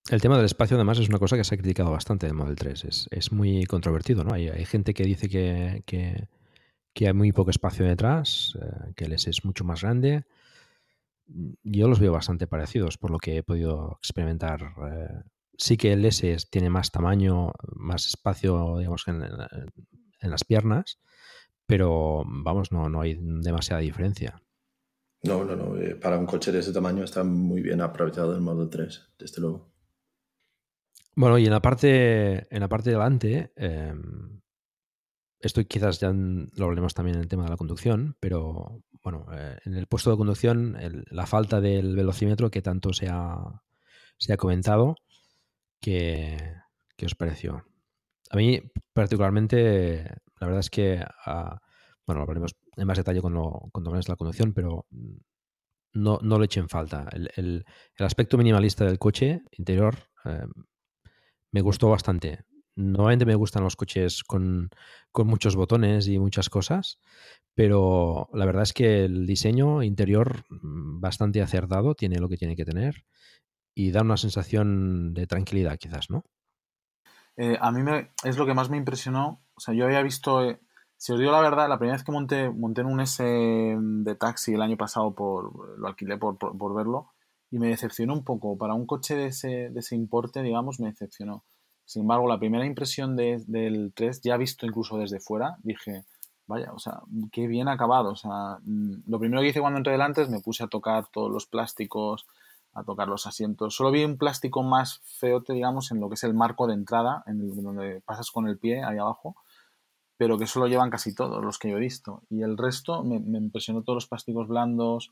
[0.09, 2.55] El tema del espacio, además, es una cosa que se ha criticado bastante del Model
[2.55, 2.85] 3.
[2.85, 4.35] Es, es muy controvertido, ¿no?
[4.35, 6.27] Hay, hay gente que dice que, que,
[6.95, 10.23] que hay muy poco espacio detrás, eh, que el S es mucho más grande.
[11.61, 14.73] Yo los veo bastante parecidos por lo que he podido experimentar.
[14.89, 15.21] Eh,
[15.57, 20.99] sí que el S tiene más tamaño, más espacio, digamos, en, en las piernas,
[21.65, 24.41] pero vamos, no, no hay demasiada diferencia.
[25.23, 25.77] No, no, no.
[25.77, 29.41] Eh, para un coche de ese tamaño está muy bien aprovechado el Model 3, desde
[29.41, 29.71] luego.
[31.15, 33.93] Bueno, y en la parte, en la parte de delante, eh,
[35.45, 39.57] esto quizás ya lo hablemos también en el tema de la conducción, pero bueno, eh,
[39.65, 40.75] en el puesto de conducción,
[41.11, 43.61] la falta del velocímetro que tanto se ha,
[44.17, 44.95] se ha comentado,
[45.79, 46.55] ¿qué,
[47.03, 47.63] os pareció?
[48.31, 48.59] A mí,
[48.91, 50.03] particularmente,
[50.39, 51.61] la verdad es que, ah,
[52.07, 54.87] bueno, lo hablaremos en más detalle cuando, cuando hablemos de la conducción, pero
[55.93, 57.07] no, no le echen falta.
[57.35, 57.65] El,
[57.99, 60.47] aspecto minimalista del coche interior eh,
[61.51, 62.45] me gustó bastante.
[62.75, 64.69] Normalmente me gustan los coches con,
[65.13, 66.99] muchos botones y muchas cosas,
[67.53, 72.55] pero la verdad es que el diseño interior mm, bastante acertado, tiene lo que tiene
[72.55, 73.05] que tener
[73.73, 76.23] y da una sensación de tranquilidad quizás, ¿no?
[77.37, 79.41] Eh, a mí me, es lo que más me impresionó.
[79.55, 80.59] O sea, yo había visto, eh,
[80.97, 84.15] si os digo la verdad, la primera vez que monté, monté en un S de
[84.15, 87.11] taxi el año pasado, por, lo alquilé por, por, verlo,
[87.51, 88.57] y me decepcionó un poco.
[88.57, 91.43] Para un coche de ese, de ese importe, digamos, me decepcionó.
[91.85, 96.05] Sin embargo, la primera impresión del 3, ya visto incluso desde fuera, dije,
[96.47, 98.11] vaya, o sea, qué bien acabado.
[98.11, 101.07] O sea, mm, lo primero que hice cuando entré delante es me puse a tocar
[101.07, 102.25] todos los plásticos,
[102.73, 103.75] a tocar los asientos.
[103.75, 107.23] Solo vi un plástico más feote, digamos, en lo que es el marco de entrada,
[107.27, 109.35] en donde pasas con el pie ahí abajo,
[110.17, 112.23] pero que solo llevan casi todos los que yo he visto.
[112.29, 115.11] Y el resto me, impresionó todos los plásticos blandos,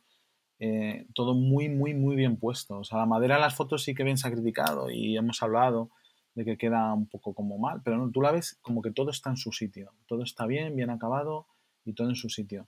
[0.59, 2.79] eh, todo muy, muy, muy bien puesto.
[2.79, 5.41] O sea, la madera en las fotos sí que bien se ha criticado y hemos
[5.43, 5.89] hablado
[6.35, 9.11] de que queda un poco como mal, pero no, tú la ves como que todo
[9.11, 11.47] está en su sitio, todo está bien, bien acabado
[11.85, 12.67] y todo en su sitio.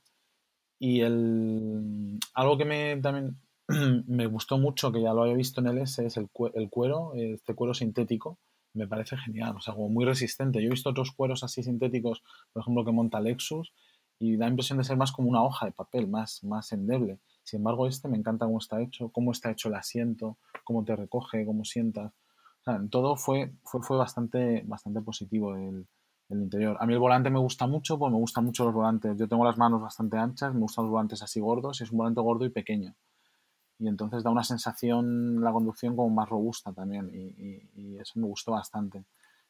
[0.78, 3.38] Y el, algo que me, también
[4.08, 7.56] me gustó mucho, que ya lo había visto en el S, es el, cuero, este
[7.56, 8.38] cuero sintético,
[8.74, 10.62] me parece genial, o sea, como muy resistente.
[10.62, 13.74] Yo he visto otros cueros así sintéticos, por ejemplo, que monta Lexus,
[14.20, 17.20] y da impresión de ser más como una hoja de papel, más, más endeble.
[17.44, 20.96] Sin embargo, este me encanta cómo está hecho, cómo está hecho el asiento, cómo te
[20.96, 22.12] recoge, cómo sientas
[22.90, 25.88] todo fue, fue, fue bastante, bastante positivo el,
[26.30, 26.78] el, interior.
[26.80, 29.18] A mí el volante me gusta mucho, pues me gustan mucho los volantes.
[29.18, 32.22] Yo tengo las manos bastante anchas, me gustan los volantes así gordos, es un volante
[32.22, 32.96] gordo y pequeño.
[33.78, 38.26] Y entonces da una sensación la conducción como más robusta también y, y, eso me
[38.26, 39.06] gustó bastante.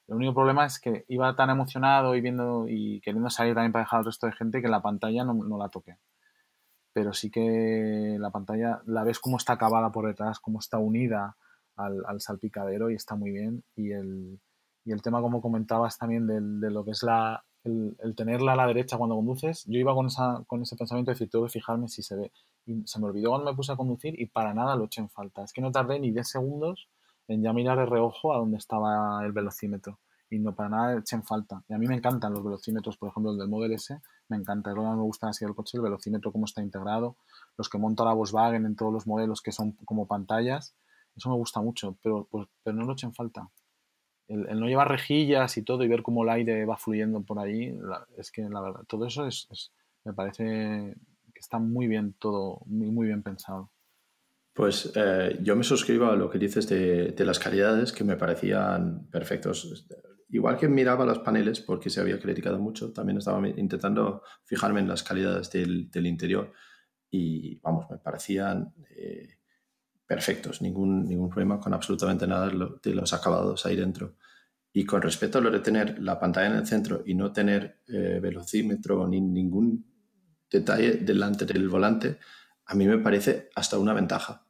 [0.07, 3.83] El único problema es que iba tan emocionado y viendo y queriendo salir también para
[3.85, 5.97] dejar al resto de gente que la pantalla no, no la toqué.
[6.93, 11.37] Pero sí que la pantalla la ves cómo está acabada por detrás, cómo está unida,
[11.75, 13.63] al, salpicadero y está muy bien.
[13.75, 14.39] Y el,
[14.83, 18.67] y el tema, como comentabas también, de lo que es la, el, tenerla a la
[18.67, 21.87] derecha cuando conduces, yo iba con, esa, con ese pensamiento de decir, tengo que fijarme
[21.87, 22.31] si se ve.
[22.65, 25.09] Y se me olvidó cuando me puse a conducir y para nada lo eché en
[25.09, 25.43] falta.
[25.43, 26.87] Es que no tardé ni 10 segundos
[27.27, 29.99] en ya mirar el reojo a donde estaba el velocímetro.
[30.29, 31.63] Y no para nada eché en falta.
[31.67, 33.99] Y a mí me encantan los velocímetros, por ejemplo, el del Model S,
[34.29, 34.71] me encanta.
[34.71, 37.17] Es lo que me gusta así el coche, el velocímetro, cómo está integrado.
[37.57, 40.75] Los que monta la Volkswagen en todos los modelos que son como pantallas,
[41.15, 43.49] eso me gusta mucho, pero, pues, pero no lo echen falta.
[44.27, 47.77] El, no llevar rejillas y todo y ver cómo el aire va fluyendo por ahí,
[48.17, 49.47] es que la verdad, todo eso es,
[50.03, 50.95] me parece
[51.33, 53.71] que está muy bien todo, muy, muy bien pensado.
[54.53, 59.07] Pues eh, yo me suscribo a lo que dices de, las calidades que me parecían
[59.09, 59.85] perfectos.
[60.29, 64.87] Igual que miraba los paneles, porque se había criticado mucho, también estaba intentando fijarme en
[64.87, 66.53] las calidades del, del interior
[67.11, 69.39] y vamos, me parecían eh,
[70.05, 74.15] perfectos, ningún, ningún problema con absolutamente nada de los acabados ahí dentro.
[74.71, 77.81] Y con respecto a lo de tener la pantalla en el centro y no tener
[77.87, 79.85] eh, velocímetro ni ningún
[80.49, 82.19] detalle delante del volante,
[82.65, 84.45] a mí me parece hasta una ventaja.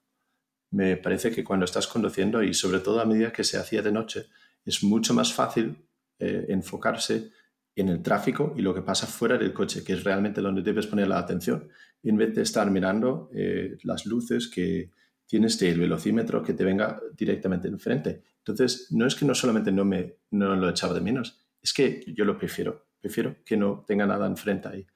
[0.71, 3.91] Me parece que cuando estás conduciendo y sobre todo a medida que se hacía de
[3.91, 4.25] noche,
[4.65, 5.87] es mucho más fácil
[6.19, 7.31] eh, enfocarse
[7.75, 10.87] en el tráfico y lo que pasa fuera del coche, que es realmente donde debes
[10.87, 11.69] poner la atención,
[12.01, 14.91] en vez de estar mirando eh, las luces que
[15.27, 18.23] tienes del velocímetro que te venga directamente enfrente.
[18.37, 22.03] Entonces, no es que no solamente no, me, no lo echaba de menos, es que
[22.15, 22.89] yo lo prefiero.
[22.99, 24.87] Prefiero que no tenga nada enfrente ahí.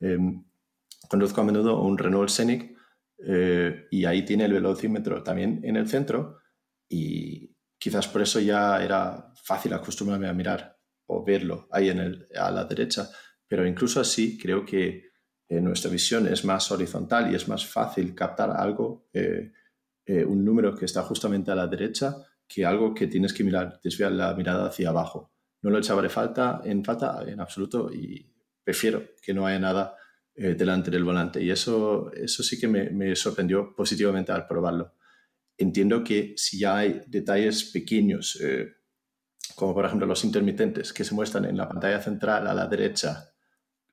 [0.00, 0.44] Em,
[1.08, 2.76] conduzco a menudo un Renault Scenic
[3.18, 6.38] eh, y ahí tiene el velocímetro también en el centro
[6.88, 12.28] y quizás por eso ya era fácil acostumbrarme a mirar o verlo ahí en el,
[12.36, 13.10] a la derecha,
[13.46, 15.10] pero incluso así creo que
[15.48, 19.52] eh, nuestra visión es más horizontal y es más fácil captar algo, eh,
[20.06, 23.80] eh, un número que está justamente a la derecha, que algo que tienes que mirar,
[23.82, 25.32] desviar la mirada hacia abajo.
[25.62, 28.30] No lo echaba de falta en falta en absoluto y
[28.64, 29.96] prefiero que no haya nada
[30.34, 31.42] delante del volante.
[31.42, 34.94] Y eso, eso sí que me, me sorprendió positivamente al probarlo.
[35.56, 38.40] Entiendo que si ya hay detalles pequeños,
[39.54, 43.32] como por ejemplo los intermitentes que se muestran en la pantalla central a la derecha,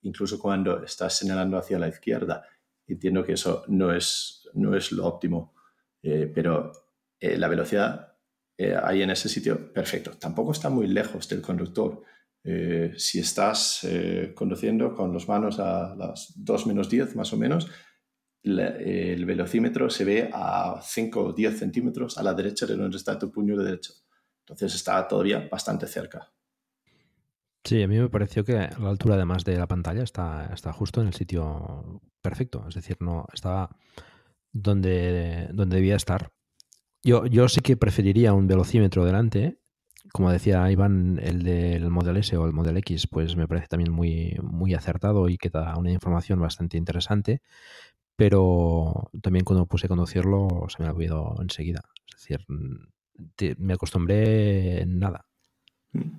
[0.01, 2.45] incluso cuando estás señalando hacia la izquierda.
[2.87, 5.53] Entiendo que eso no es, no es lo óptimo,
[6.01, 6.71] eh, pero
[7.19, 8.17] eh, la velocidad
[8.57, 10.11] eh, ahí en ese sitio, perfecto.
[10.11, 12.03] Tampoco está muy lejos del conductor.
[12.97, 13.85] si estás
[14.33, 17.67] conduciendo con las manos a las 2 menos 10 más o menos,
[18.41, 23.19] el velocímetro se ve a 5 o 10 centímetros a la derecha de donde está
[23.19, 23.93] tu puño derecho.
[24.39, 26.31] Entonces está todavía bastante cerca.
[27.63, 31.01] Sí, a mí me pareció que la altura además de la pantalla está, está justo
[31.01, 32.65] en el sitio perfecto.
[32.67, 33.69] Es decir, no estaba
[34.51, 36.31] donde, donde debía estar.
[37.03, 39.59] Yo, yo sí que preferiría un velocímetro delante.
[40.11, 43.91] Como decía Iván, el del Model S o el Model X, pues me parece también
[43.91, 47.41] muy, muy acertado y que da una información bastante interesante.
[48.15, 51.81] Pero también cuando puse a conducirlo se me ha olvidado enseguida.
[52.13, 52.45] Es decir,
[53.57, 55.25] me acostumbré en nada
[55.93, 56.09] mm.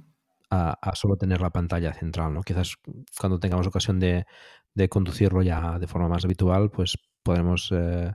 [0.51, 2.43] a, solo tener la pantalla central, ¿no?
[2.43, 2.77] Quizás
[3.19, 4.25] cuando tengamos ocasión de,
[4.89, 8.13] conducirlo ya de forma más habitual, pues podremos eh,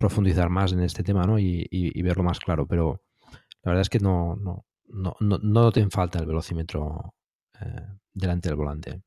[0.00, 1.38] profundizar más en este tema, ¿no?
[1.38, 2.66] Y, verlo más claro.
[2.66, 3.02] Pero
[3.62, 4.64] la verdad es que no, no,
[5.20, 7.14] no, no, te falta el velocímetro
[7.60, 9.02] eh, delante del volante.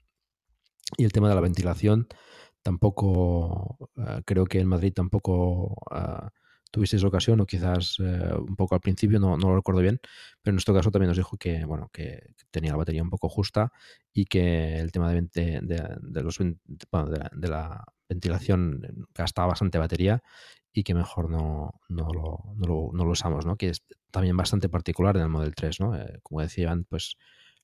[0.95, 2.07] Y el tema de la ventilación,
[2.61, 5.75] tampoco eh, creo que en Madrid tampoco
[6.69, 9.99] tuvisteis ocasión o quizás eh, un poco al principio, no, no, lo recuerdo bien,
[10.41, 13.29] pero en nuestro caso también nos dijo que, bueno, que tenía la batería un poco
[13.29, 13.71] justa
[14.11, 15.21] y que el tema de,
[15.61, 20.21] de, los, de, la, ventilación gastaba bastante batería
[20.73, 23.55] y que mejor no, no, lo, no, lo, usamos, ¿no?
[23.55, 25.79] que es también bastante particular en el Model 3.
[25.79, 25.95] ¿no?
[25.95, 27.15] Eh, como decían, pues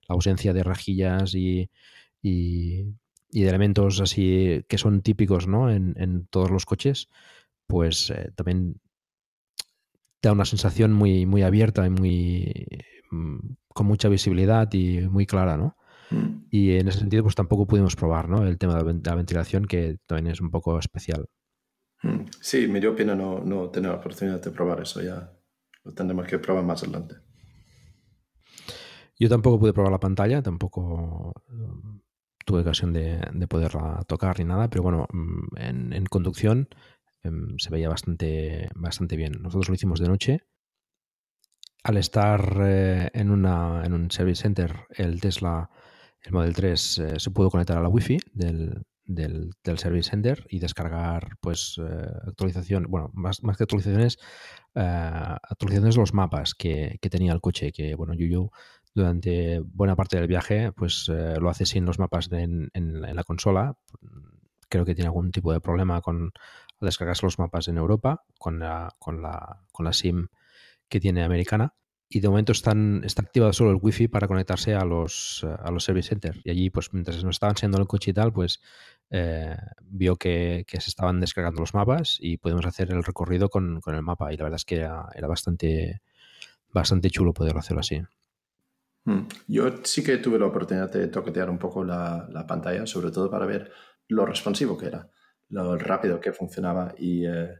[0.07, 1.70] la ausencia de rejillas y,
[2.22, 2.86] y,
[3.32, 5.72] y, de elementos así que son típicos ¿no?
[5.72, 7.10] en, en todos los coches,
[7.66, 8.80] pues eh, también
[10.22, 12.68] da una sensación muy, muy abierta y muy
[13.12, 13.38] mm,
[13.70, 15.78] con mucha visibilidad y muy clara, ¿no?
[16.10, 16.45] Mm.
[16.49, 18.45] Y en ese sentido, pues tampoco pudimos probar, ¿no?
[18.45, 21.28] El tema de la ventilación, que también es un poco especial.
[22.03, 22.25] Mm.
[22.41, 25.31] Sí, me dio pena no, no tener la oportunidad de probar eso, ya
[25.83, 27.15] lo tendremos que probar más adelante.
[29.17, 31.33] Yo tampoco pude probar la pantalla, tampoco
[32.45, 35.07] tuve ocasión de, de, poderla tocar ni nada, pero bueno,
[35.57, 36.69] en, en conducción
[37.23, 39.33] Em, se veía bastante, bastante bien.
[39.41, 40.39] Nosotros lo hicimos de noche.
[41.83, 45.69] Al estar eh, en, una, en un service center, el Tesla,
[46.21, 50.60] el Model 3, eh, se pudo conectar a la Wi-Fi del, del, Service Center y
[50.60, 54.18] descargar pues eh, actualización, bueno, más, más que actualizaciones,
[54.74, 58.51] actualizaciones de los mapas que, que, tenía el coche, que bueno, yo
[58.93, 63.76] durante buena parte del viaje pues lo hace sin los mapas en, en, la consola.
[64.70, 66.32] Creo que tiene algún tipo de problema con
[66.80, 70.28] descargarse los mapas en Europa con la, con la, con la SIM
[70.88, 71.74] que tiene americana.
[72.12, 75.84] Y de momento están, está activado solo el wifi para conectarse a los, a los
[75.84, 76.39] service centers.
[76.43, 78.62] Y allí, pues mientras nos estaban enseñando el coche y tal, pues
[79.10, 83.82] eh, vio que, que, se estaban descargando los mapas y podemos hacer el recorrido con,
[83.82, 84.32] con el mapa.
[84.34, 86.01] Y la verdad es que era, era, bastante,
[86.72, 88.01] bastante chulo poderlo hacerlo así.
[89.05, 89.28] Hmm.
[89.47, 93.30] Yo sí que tuve la oportunidad de toquetear un poco la, la pantalla, sobre todo
[93.30, 93.72] para ver
[94.07, 95.10] lo responsivo que era
[95.49, 97.60] lo rápido que funcionaba y eh,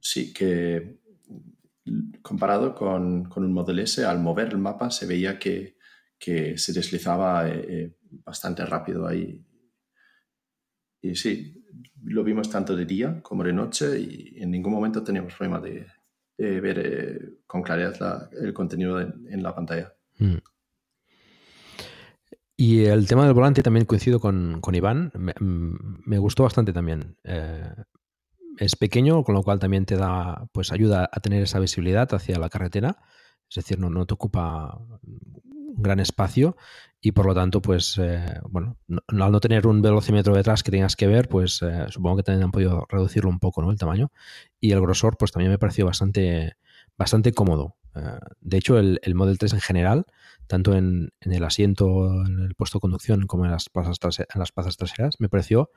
[0.00, 0.98] sí que
[2.22, 5.76] comparado con, con, un Model S, al mover el mapa se veía que,
[6.18, 9.44] que se deslizaba eh, eh, bastante rápido ahí.
[11.00, 11.64] Y sí,
[12.04, 15.86] lo vimos tanto de día como de noche y en ningún momento teníamos problema de,
[16.38, 19.92] ver eh, con claridad el contenido en la pantalla.
[20.18, 20.36] Mm.
[22.60, 25.12] Y el tema del volante también coincido con, Iván.
[25.14, 27.16] Mm, me, gustó bastante también.
[27.22, 27.72] Eh,
[28.58, 32.36] es pequeño, con lo cual también te da, pues ayuda a tener esa visibilidad hacia
[32.36, 32.96] la carretera.
[33.48, 34.76] Es decir, no, no te ocupa
[35.82, 36.56] gran espacio
[37.00, 40.96] y por lo tanto, pues, eh, bueno, al no tener un velocímetro detrás que tengas
[40.96, 43.70] que ver, pues eh, supongo que también han podido reducirlo un poco, ¿no?
[43.70, 44.10] El tamaño.
[44.60, 46.56] Y el grosor, pues también me pareció bastante,
[46.96, 47.76] bastante cómodo.
[48.40, 50.06] de hecho, el, el Model 3 en general
[50.48, 54.40] tanto en, el asiento, en el puesto de conducción, como en las plazas, traseras, en
[54.40, 55.70] las plazas traseras, me pareció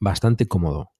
[0.00, 0.90] bastante cómodo.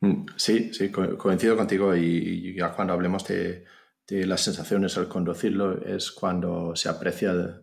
[0.00, 3.64] Mm, sí, sí, coincido contigo y ya cuando hablemos de,
[4.10, 7.62] las sensaciones al conducirlo es cuando se aprecia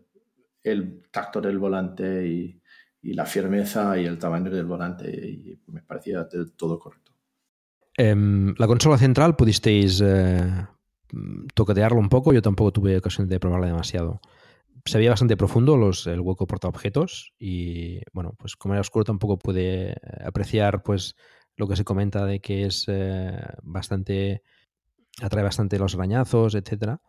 [0.64, 2.62] el tacto del volante y,
[3.04, 6.28] la firmeza y el tamaño del volante y me parecía
[6.58, 7.14] todo correcto.
[7.96, 10.66] Em, la consola central pudisteis eh,
[11.14, 14.20] un poco, yo tampoco tuve ocasión de probarla demasiado
[14.88, 19.06] se veía bastante profundo los, el hueco porta objetos y bueno, pues como era oscuro
[19.06, 19.96] tampoco pude
[20.26, 21.16] apreciar pues
[21.56, 24.44] lo que se comenta de que es eh, bastante
[25.22, 27.02] atrae bastante los arañazos, etcétera.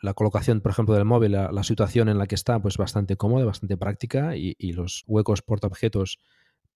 [0.00, 3.44] La colocación, por ejemplo, del móvil, la, situación en la que está, pues bastante cómoda,
[3.44, 6.18] bastante práctica y, los huecos porta objetos,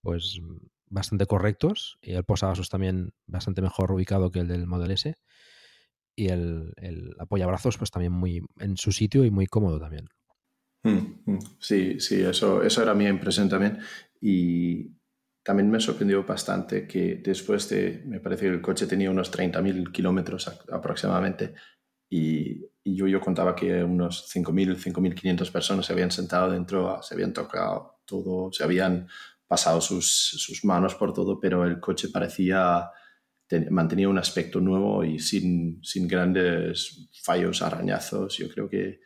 [0.00, 0.40] pues
[0.86, 5.14] bastante correctos y el posavasos también bastante mejor ubicado que el del Model S
[6.16, 10.08] y el, el apoyabrazos pues también muy en su sitio y muy cómodo también.
[10.82, 11.38] Mm, mm.
[11.58, 13.78] Sí, sí, eso, eso era mi impresión también.
[14.20, 14.90] Y
[15.42, 19.90] también me sorprendió bastante que después de, me parece que el coche tenía unos 30.000
[19.92, 21.54] kilómetros aproximadamente,
[22.12, 27.32] y, yo, yo contaba que unos 5.000, 5.500 personas se habían sentado dentro, se habían
[27.32, 29.06] tocado todo, se habían
[29.46, 32.90] pasado sus, sus manos por todo, pero el coche parecía,
[33.70, 38.36] mantenía un aspecto nuevo y sin, sin grandes fallos, arañazos.
[38.38, 39.00] Yo creo que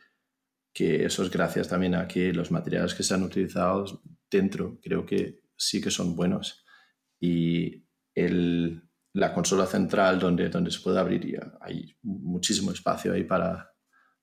[0.75, 3.85] que eso es gracias también a que los materiales que se han utilizado
[4.29, 6.65] dentro creo que sí que son buenos.
[7.19, 8.81] Y el,
[9.13, 13.73] la consola central donde, donde se puede abrir, hay muchísimo espacio ahí para,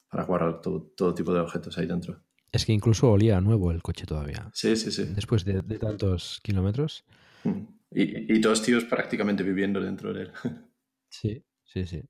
[0.09, 2.23] para guardar todo, todo, tipo de objetos ahí dentro.
[2.51, 4.51] Es que incluso olía nuevo el coche todavía.
[4.53, 5.05] Sí, sí, sí.
[5.05, 7.05] Después de, tantos kilómetros.
[7.45, 7.63] Mm.
[7.91, 10.33] Y, y, dos tíos prácticamente viviendo dentro de él.
[11.15, 12.03] Sí, sí, sí.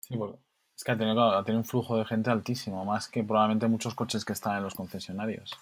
[0.00, 0.42] Sí, bueno.
[0.82, 4.32] Es que ha tenido, un flujo de gente altísimo, más que probablemente muchos coches que
[4.32, 5.52] están en los concesionarios.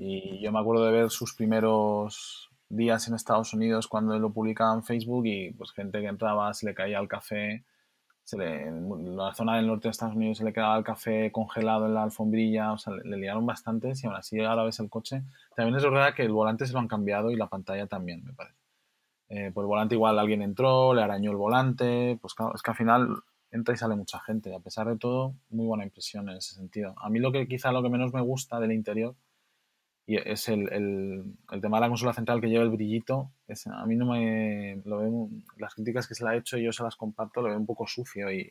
[0.00, 4.72] Y yo me acuerdo de ver sus primeros días en Estados Unidos cuando lo publicaba
[4.72, 7.64] en Facebook y pues gente que entraba, se le caía el café,
[8.22, 11.32] se le, en la zona del norte de Estados Unidos se le quedaba el café
[11.32, 14.88] congelado en la alfombrilla, o sea, le, liaron bastantes y aún así ahora ves el
[14.88, 15.24] coche.
[15.56, 18.32] También es verdad que el volante se lo han cambiado y la pantalla también, me
[18.34, 18.56] parece.
[19.30, 22.70] Eh, por el volante igual alguien entró, le arañó el volante, pues claro, es que
[22.70, 23.08] al final
[23.50, 24.54] entra y sale mucha gente.
[24.54, 26.94] A pesar de todo, muy buena impresión en ese sentido.
[26.98, 29.16] A mí lo que quizá lo que menos me gusta del interior
[30.08, 33.30] y es el, el, tema de la consola central que lleva el brillito.
[33.46, 35.28] Es, a mí no me lo veo,
[35.58, 37.86] las críticas que se le ha hecho yo se las comparto, lo veo un poco
[37.86, 38.50] sucio y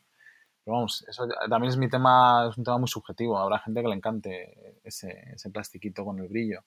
[0.64, 3.40] pero vamos, eso también es mi tema, es un tema muy subjetivo.
[3.40, 6.64] Habrá gente que le encante ese, ese plastiquito con el brillo.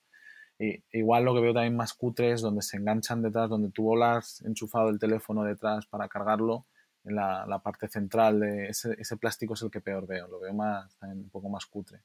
[0.58, 3.84] Y, igual lo que veo también más cutre es donde se enganchan detrás, donde tú
[3.84, 6.66] volas enchufado el teléfono detrás para cargarlo
[7.04, 10.52] en la, parte central de ese, ese, plástico es el que peor veo, lo veo
[10.54, 12.00] más, un poco más cutre.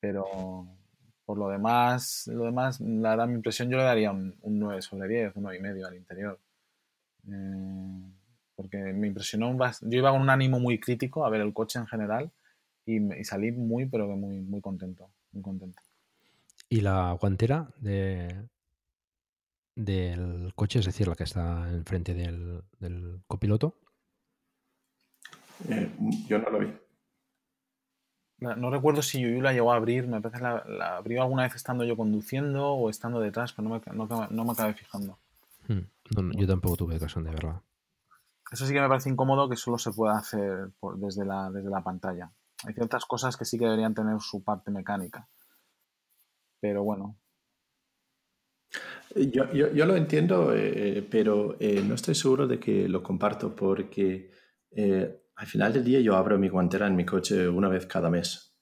[0.00, 0.66] Pero
[1.24, 5.08] por lo demás, lo demás, la verdad, mi impresión yo le daría un, 9 sobre
[5.08, 6.38] 10, un 9 y medio al interior.
[7.26, 8.12] Eh,
[8.54, 11.86] porque me impresionó, yo iba con un ánimo muy crítico a ver el coche en
[11.86, 12.30] general
[12.86, 15.80] y, y salí muy, pero que muy, muy contento, muy contento.
[16.68, 18.48] ¿Y la guantera de,
[19.74, 23.78] del coche, es decir, la que está enfrente del, del copiloto?
[25.68, 25.90] Eh,
[26.28, 26.83] yo no lo vi.
[28.38, 31.54] No, recuerdo si Yuyu la llegó a abrir, me parece la, la abrió alguna vez
[31.54, 35.18] estando yo conduciendo o estando detrás, pero no me, no, me acabé fijando.
[35.68, 37.62] Hmm, yo tampoco tuve ocasión de verla.
[38.50, 41.82] Eso sí que me parece incómodo que solo se pueda hacer desde, la, desde la
[41.82, 42.30] pantalla.
[42.64, 45.26] Hay ciertas cosas que sí que deberían tener su parte mecánica.
[46.60, 47.16] Pero bueno,
[49.14, 54.30] yo, yo, lo entiendo, eh, pero eh, no estoy seguro de que lo comparto porque
[54.72, 58.10] eh, al final del día yo abro mi guantera en mi coche una vez cada
[58.10, 58.54] mes.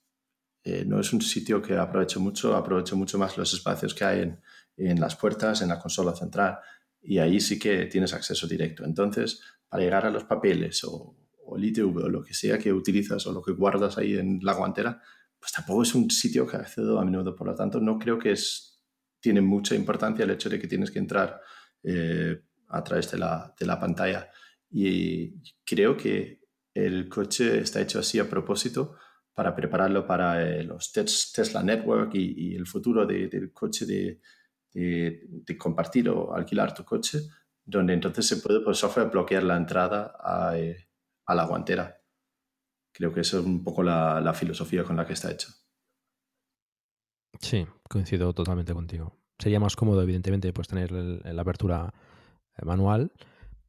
[0.87, 4.41] no es un sitio que aprovecho mucho, aprovecho mucho más los espacios que hay en,
[4.77, 6.59] en, las puertas, en la consola central,
[7.01, 8.85] y ahí sí que tienes acceso directo.
[8.85, 12.73] Entonces, para llegar a los papeles o, o el ITV o lo que sea que
[12.73, 15.03] utilizas o lo que guardas ahí en la guantera,
[15.39, 17.35] pues tampoco es un sitio que accedo a menudo.
[17.35, 18.73] Por lo tanto, no creo que es
[19.23, 21.41] tiene mucha importancia el hecho de que tienes que entrar
[22.68, 24.29] a través de la, de la pantalla.
[24.68, 26.41] Y creo que
[26.75, 28.97] el coche está hecho así a propósito
[29.35, 34.20] para prepararlo para eh, los Tesla Network y, el futuro del coche de,
[35.59, 37.20] compartir o alquilar tu coche,
[37.64, 40.89] donde entonces se puede por software bloquear la entrada a, eh,
[41.27, 42.03] a la guantera.
[42.93, 45.49] Creo que esa es un poco la, filosofía con la que está hecho.
[47.41, 49.18] Sí, coincido totalmente contigo.
[49.39, 51.93] Sería más cómodo, evidentemente, pues tener la apertura
[52.57, 53.12] eh, manual,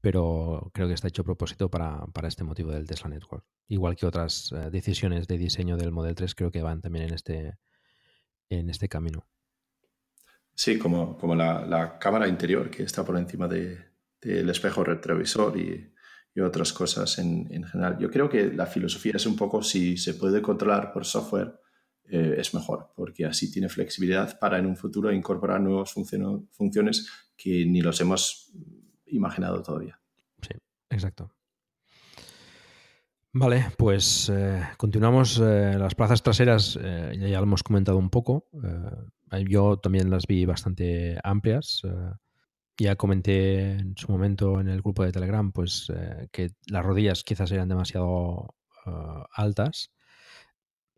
[0.04, 3.46] pero creo que está hecho a propósito para, este motivo del Tesla Network.
[3.70, 7.14] Igual que otras eh, decisiones de diseño del Model 3 creo que van también en
[7.14, 7.58] este,
[8.50, 9.26] en este camino.
[10.54, 15.90] Sí, como, como la, cámara interior que está por encima del espejo retrovisor y,
[16.42, 17.98] otras cosas en, general.
[17.98, 21.54] Yo creo que la filosofía es un poco si se puede controlar por software,
[22.10, 27.66] eh, es mejor, porque así tiene flexibilidad para en un futuro incorporar nuevas funciones que
[27.66, 28.52] ni los hemos
[29.16, 30.00] imaginado todavía.
[30.42, 30.56] Sí,
[30.90, 31.32] exacto.
[33.36, 35.40] Vale, pues eh, continuamos.
[35.40, 38.46] Eh, las plazas traseras eh, ya, lo hemos comentado un poco.
[39.48, 41.82] yo también las vi bastante amplias.
[42.78, 45.92] ya comenté en su momento en el grupo de Telegram pues
[46.32, 48.54] que las rodillas quizás eran demasiado
[49.34, 49.92] altas.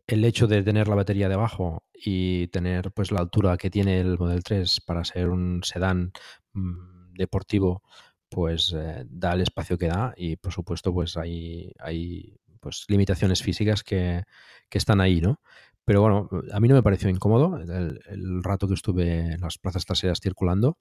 [0.06, 4.18] El hecho de tener la batería debajo y tener pues la altura que tiene el
[4.18, 6.12] Model 3 para ser un sedán
[6.52, 7.82] mm, deportivo
[8.28, 13.42] pues eh, da el espacio que da y por supuesto pues hay, hay pues limitaciones
[13.42, 14.24] físicas que,
[14.70, 15.40] están ahí, ¿no?
[15.86, 19.86] Pero bueno, a mí no me pareció incómodo el, rato que estuve en las plazas
[19.86, 20.76] traseras circulando,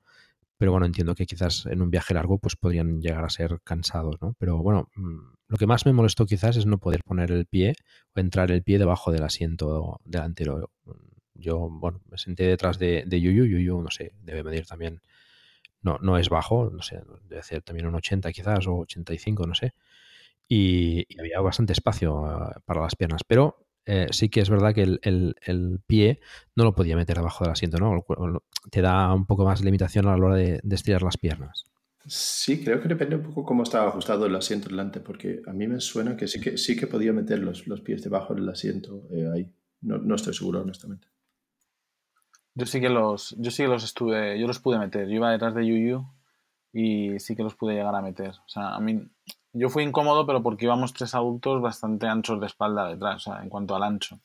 [0.57, 4.15] pero bueno, entiendo que quizás en un viaje largo pues podrían llegar a ser cansados,
[4.21, 4.35] ¿no?
[4.39, 7.75] Pero bueno, mm, lo que más me molestó quizás es no poder poner el pie
[8.15, 10.71] o entrar el pie debajo del asiento delantero.
[11.35, 15.01] Yo, bueno, me senté detrás de, de Yuyu, Yuyu, no sé, debe medir también
[15.85, 19.53] no, no es bajo, no sé, debe ser también un 80 quizás o 85, no
[19.53, 19.73] sé.
[20.47, 24.81] Y, había bastante espacio ah, para las piernas, pero eh, sí que es verdad que
[24.81, 26.19] el, pie
[26.55, 28.03] no lo podía meter debajo del asiento, ¿no?
[28.71, 31.65] Te da un poco más limitación a la hora de, estirar las piernas.
[32.07, 35.67] Sí, creo que depende un poco cómo estaba ajustado el asiento delante, porque a mí
[35.67, 39.29] me suena que sí que, sí que podía meter los, pies debajo del asiento eh,
[39.31, 39.51] ahí.
[39.81, 41.07] No, no estoy seguro, honestamente.
[42.55, 45.07] Yo sí que los, yo sí que los estuve, yo los pude meter.
[45.07, 46.05] Yo iba detrás de Yuyu
[46.71, 48.31] y sí que los pude llegar a meter.
[48.31, 49.01] O sea, a mí,
[49.53, 53.43] yo fui incómodo, pero porque íbamos tres adultos bastante anchos de espalda detrás, o sea,
[53.43, 54.19] en cuanto al ancho.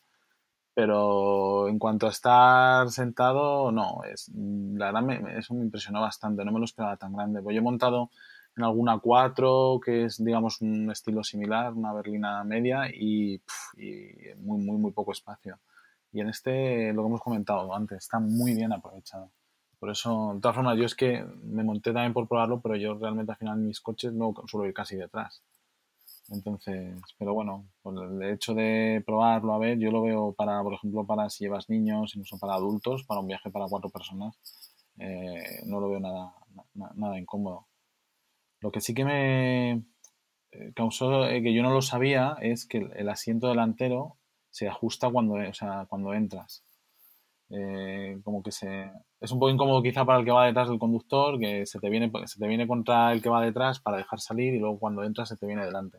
[0.74, 6.44] Pero en cuanto a estar sentado, no, es, la verdad me, eso me impresionó bastante,
[6.44, 7.42] no me lo esperaba tan grande.
[7.42, 8.10] Pues yo he montado
[8.56, 13.42] en alguna 4, que es, digamos, un estilo similar, una berlina media, y,
[13.76, 15.58] y muy, muy, muy poco espacio.
[16.12, 19.30] Y en este, lo que hemos comentado antes, está muy bien aprovechado.
[19.78, 22.94] Por eso, de todas formas, yo es que me monté también por probarlo, pero yo
[22.94, 25.42] realmente al final mis coches no suelo ir casi detrás.
[26.30, 30.74] Entonces, pero bueno, por el hecho de probarlo, a ver, yo lo veo para, por
[30.74, 34.38] ejemplo, para si llevas niños, incluso para adultos, para un viaje para cuatro personas,
[34.98, 36.34] eh, no lo veo nada,
[36.74, 37.66] nada incómodo.
[38.60, 39.72] Lo que sí que me
[40.52, 44.19] eh, causó eh, que yo no lo sabía es que el asiento delantero
[44.50, 46.64] se ajusta cuando, o sea, cuando entras.
[47.52, 50.78] Eh, como que se es un poco incómodo quizá para el que va detrás del
[50.78, 54.20] conductor que se te viene se te viene contra el que va detrás para dejar
[54.20, 55.98] salir y luego cuando entras se te viene delante.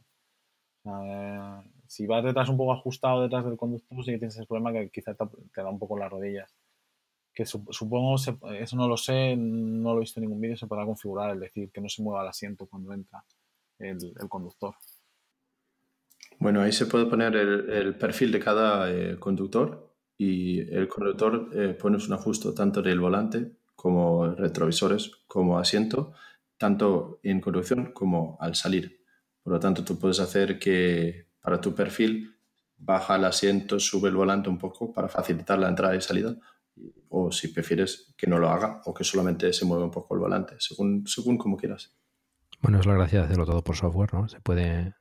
[0.86, 4.72] Eh, si vas detrás un poco ajustado detrás del conductor sí que tienes ese problema
[4.72, 5.26] que quizá te,
[5.62, 6.56] da un poco las rodillas.
[7.34, 10.86] Que supongo eso no lo sé no lo he visto en ningún vídeo se podrá
[10.86, 13.24] configurar es decir que no se mueva el asiento cuando entra
[13.80, 14.76] el conductor
[16.42, 21.78] bueno, ahí se puede poner el, perfil de cada eh, conductor y el conductor eh,
[21.80, 26.14] pones un ajuste tanto del volante como retrovisores como asiento,
[26.58, 29.04] tanto en conducción como al salir.
[29.44, 32.36] Por lo tanto, tú puedes hacer que para tu perfil
[32.76, 36.36] baja el asiento, sube el volante un poco para facilitar la entrada y salida,
[37.10, 40.22] o si prefieres que no lo haga o que solamente se mueva un poco el
[40.22, 41.96] volante, según, según como quieras.
[42.62, 44.28] Bueno, es la gracia de hacerlo todo por software, ¿no?
[44.28, 44.96] Se puede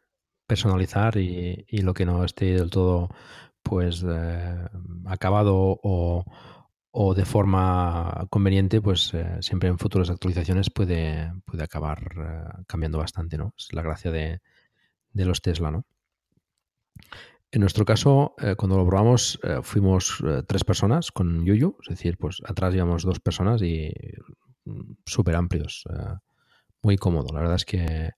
[0.50, 3.08] personalizar y, lo que no esté del todo
[3.62, 4.66] pues eh,
[5.06, 12.62] acabado o, de forma conveniente, pues eh, siempre en futuras actualizaciones puede, puede acabar eh,
[12.66, 13.54] cambiando bastante, ¿no?
[13.56, 14.40] Es la gracia de,
[15.14, 15.86] los Tesla, ¿no?
[17.52, 22.74] En nuestro caso, cuando lo probamos, fuimos tres personas con Yuyu, es decir, pues atrás
[22.74, 23.92] íbamos dos personas y
[24.64, 25.84] mm, súper amplios,
[26.82, 27.32] muy cómodo.
[27.32, 28.10] La verdad es que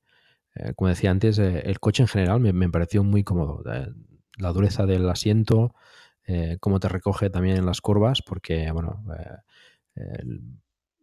[0.55, 3.62] eh, como decía antes, eh, el coche en general me, pareció muy cómodo.
[3.72, 3.88] Eh,
[4.38, 5.74] la dureza del asiento,
[6.61, 9.05] cómo te recoge también en las curvas, porque bueno,
[9.94, 10.40] el,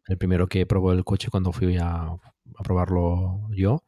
[0.08, 2.16] el primero que probó el coche cuando fui a,
[2.64, 3.84] probarlo yo,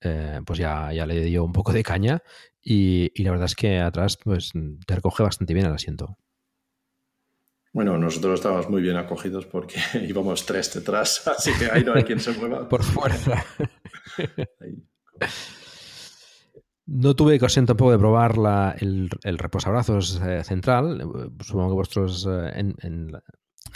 [0.00, 2.22] pues ya, ya le dio un poco de caña
[2.62, 4.52] y, y, la verdad es que atrás pues
[4.86, 6.16] te recoge bastante bien el asiento.
[7.72, 9.76] Bueno, nosotros estábamos muy bien acogidos porque
[10.08, 12.68] íbamos tres detrás, así que ahí no hay quien se mueva.
[12.68, 13.44] Por fuerza.
[16.86, 19.08] No tuve ocasión tampoco de probar la, el,
[19.38, 21.00] reposabrazos eh, central.
[21.40, 23.12] Supongo que vosotros eh, en, en,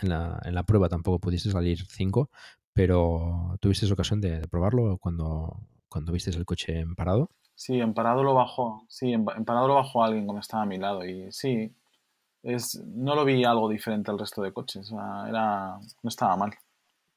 [0.03, 2.31] la, en, la, prueba tampoco pudisteis salir cinco,
[2.73, 7.31] pero ¿tuvisteis ocasión de, probarlo cuando, cuando visteis el coche en parado?
[7.55, 8.85] Sí, en parado lo bajó.
[8.89, 11.73] Sí, en parado lo bajó alguien cuando estaba a mi lado y sí,
[12.43, 14.93] es, no lo vi algo diferente al resto de coches.
[14.93, 16.53] Era, no estaba mal.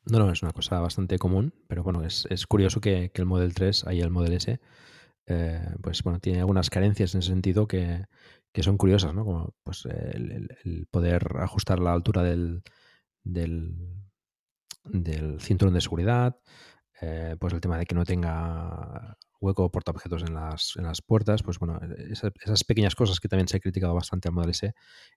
[0.10, 3.28] No, no, es una cosa bastante común, pero bueno, es, es curioso que, que, el
[3.28, 4.60] Model 3, ahí el Model S,
[5.28, 8.06] eh, pues bueno, tiene algunas carencias en ese sentido que,
[8.54, 9.26] que son curiosas, ¿no?
[9.26, 12.64] Como pues el, poder ajustar la altura del,
[13.24, 13.76] del,
[15.42, 16.40] cinturón de seguridad,
[17.02, 21.44] eh, pues el tema de que no tenga hueco portaobjetos en las, en las puertas,
[21.44, 21.80] pues bueno,
[22.10, 24.74] esas, esas, pequeñas cosas que también se ha criticado bastante al Model S,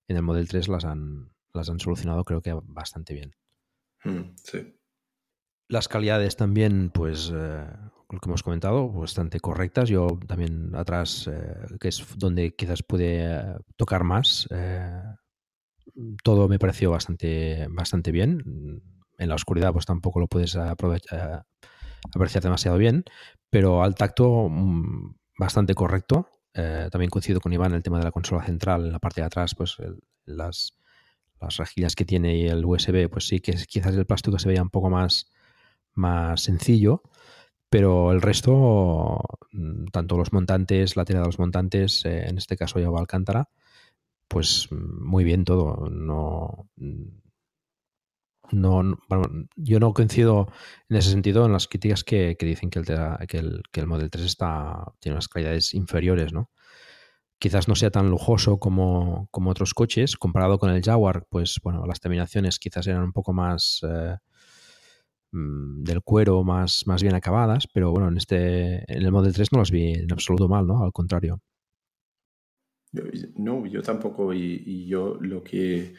[0.08, 3.36] en el Model 3 las han, las han solucionado creo que bastante bien.
[4.04, 4.79] Mm, sí.
[5.70, 7.64] Las calidades también, pues, eh,
[8.10, 9.88] lo que hemos comentado, bastante correctas.
[9.88, 15.00] Yo también atrás, eh, que es donde quizás pude tocar más, eh,
[16.24, 18.82] todo me pareció bastante, bastante bien.
[19.16, 23.04] En la oscuridad, pues tampoco lo puedes apreciar demasiado bien,
[23.48, 26.28] pero al tacto mmm, bastante correcto.
[26.52, 29.28] Eh, también coincido con Iván el tema de la consola central, en la parte de
[29.28, 29.76] atrás, pues
[30.24, 30.76] las,
[31.40, 34.62] las rejillas que tiene y el USB, pues sí que quizás el plástico se veía
[34.62, 35.30] un poco más,
[36.00, 37.02] más sencillo,
[37.70, 39.20] pero el resto,
[39.52, 43.48] mm, tanto los montantes, la tela de los montantes, eh, en este caso lleva Alcántara,
[44.28, 45.88] pues muy bien todo.
[45.90, 46.68] No,
[48.52, 50.48] no, no bueno, yo no coincido
[50.88, 52.86] en ese sentido en las críticas que, que dicen que el,
[53.28, 56.50] que, el, que el, Model 3 está, tiene unas calidades inferiores, ¿no?
[57.38, 60.16] Quizás no sea tan lujoso como, como, otros coches.
[60.16, 64.16] Comparado con el Jaguar, pues bueno, las terminaciones quizás eran un poco más eh,
[65.32, 69.52] mm, del cuero, más, más bien acabadas, pero bueno, en este en el Model 3
[69.52, 70.82] no las vi en absoluto mal, ¿no?
[70.82, 71.40] Al contrario.
[73.36, 74.34] No, yo tampoco.
[74.34, 75.94] Y, yo lo que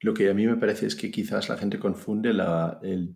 [0.00, 3.14] lo que a mí me parece es que quizás la gente confunde la, el,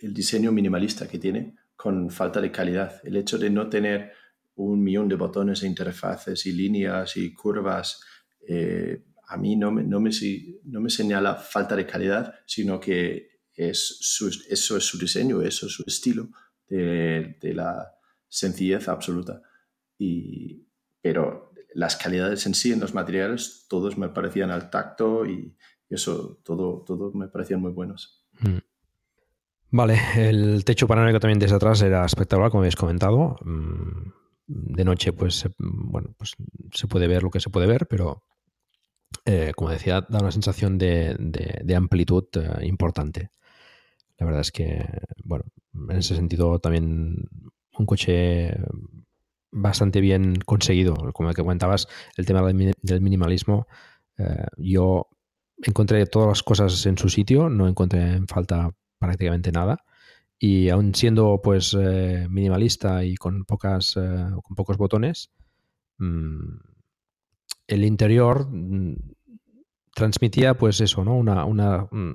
[0.00, 3.00] el, diseño minimalista que tiene con falta de calidad.
[3.04, 4.12] El hecho de no tener
[4.54, 8.00] un millón de botones e interfaces y líneas y curvas,
[8.46, 10.10] eh, a mí no me, no, me,
[10.64, 15.66] no me señala falta de calidad, sino que es su, eso es su diseño, eso
[15.66, 16.28] es su estilo
[16.68, 17.92] de, de la
[18.28, 19.42] sencillez absoluta.
[19.98, 20.68] Y,
[21.00, 25.56] pero las calidades en sí, en los materiales, todos me parecían al tacto y,
[25.90, 28.26] eso todo, todo me parecían muy buenos.
[28.40, 28.58] Mm.
[29.70, 33.36] Vale, el techo panorámico también desde atrás era espectacular, como habéis comentado.
[33.42, 34.10] Mm,
[34.46, 36.34] de noche, pues, bueno, pues
[36.72, 38.22] se puede ver lo que se puede ver, pero
[39.24, 43.30] eh, como decía, da una sensación de, de, de amplitud eh, importante.
[44.18, 44.84] La verdad es que,
[45.24, 45.44] bueno,
[45.88, 47.28] en ese sentido también
[47.78, 48.56] un coche
[49.50, 50.94] bastante bien conseguido.
[51.12, 53.66] Como que comentabas, el tema del minimalismo,
[54.18, 55.08] eh, yo
[55.62, 59.84] encontré todas las cosas en su sitio, no encontré en falta prácticamente nada.
[60.38, 65.30] Y aún siendo pues eh, minimalista y con pocas eh, con pocos botones,
[65.98, 66.58] mmm,
[67.66, 68.94] el interior mmm,
[69.94, 71.16] transmitía pues eso, ¿no?
[71.16, 72.14] Una, una, mm,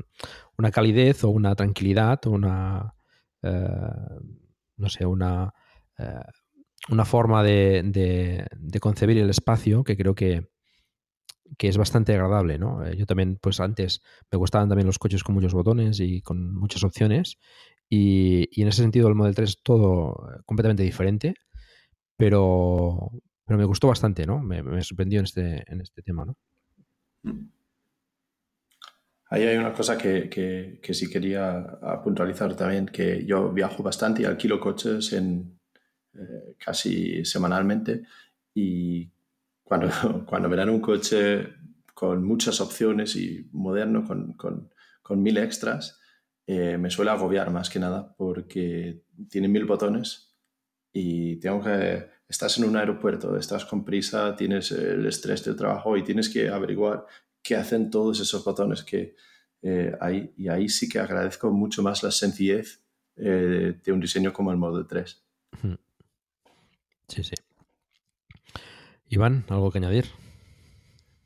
[0.57, 2.95] una, calidez o una tranquilidad, una
[3.43, 3.77] eh,
[4.77, 5.53] no sé, una,
[5.97, 6.23] eh,
[6.89, 10.49] una forma de, de, concebir el espacio que creo que,
[11.57, 12.85] que es bastante agradable, ¿no?
[12.85, 14.01] Eh, yo también, pues antes
[14.31, 17.37] me gustaban también los coches con muchos botones y con muchas opciones
[17.89, 21.35] y, y en ese sentido el Model 3 es todo completamente diferente,
[22.17, 23.11] pero,
[23.45, 24.39] pero me gustó bastante, ¿no?
[24.39, 26.37] Me, me sorprendió en este, en este tema, ¿no?
[27.23, 27.51] Mm.
[29.33, 34.21] Ahí hay una cosa que, que, que, sí quería puntualizar también, que yo viajo bastante
[34.21, 35.59] y alquilo coches en,
[36.13, 38.03] eh, casi semanalmente
[38.53, 39.11] y
[39.63, 39.89] cuando,
[40.27, 41.47] cuando me dan un coche
[41.95, 44.71] con muchas opciones y moderno, con, con,
[45.01, 45.99] con mil extras,
[46.45, 50.35] eh, me suele agobiar más que nada porque tiene mil botones
[50.91, 55.97] y tengo que, estás en un aeropuerto, estás con prisa, tienes el estrés del trabajo
[55.97, 57.07] y tienes que averiguar
[57.43, 59.15] qué hacen todos esos botones que
[59.61, 60.33] eh, hay.
[60.37, 62.81] Y ahí sí que agradezco mucho más la sencillez
[63.17, 65.23] eh, de un diseño como el Model 3.
[67.09, 67.35] Sí, sí.
[69.09, 70.05] Iván, ¿algo que añadir?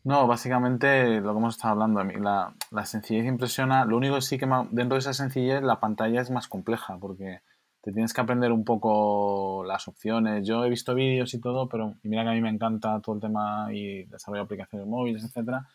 [0.03, 3.85] No, básicamente lo que hemos estado hablando, la, la sencillez impresiona.
[3.85, 7.41] Lo único que sí que dentro de esa sencillez la pantalla es más compleja porque
[7.81, 10.45] te tienes que aprender un poco las opciones.
[10.45, 13.21] Yo he visto vídeos y todo, pero mira que a mí me encanta todo el
[13.21, 15.67] tema y desarrollo de aplicaciones móviles, etcétera,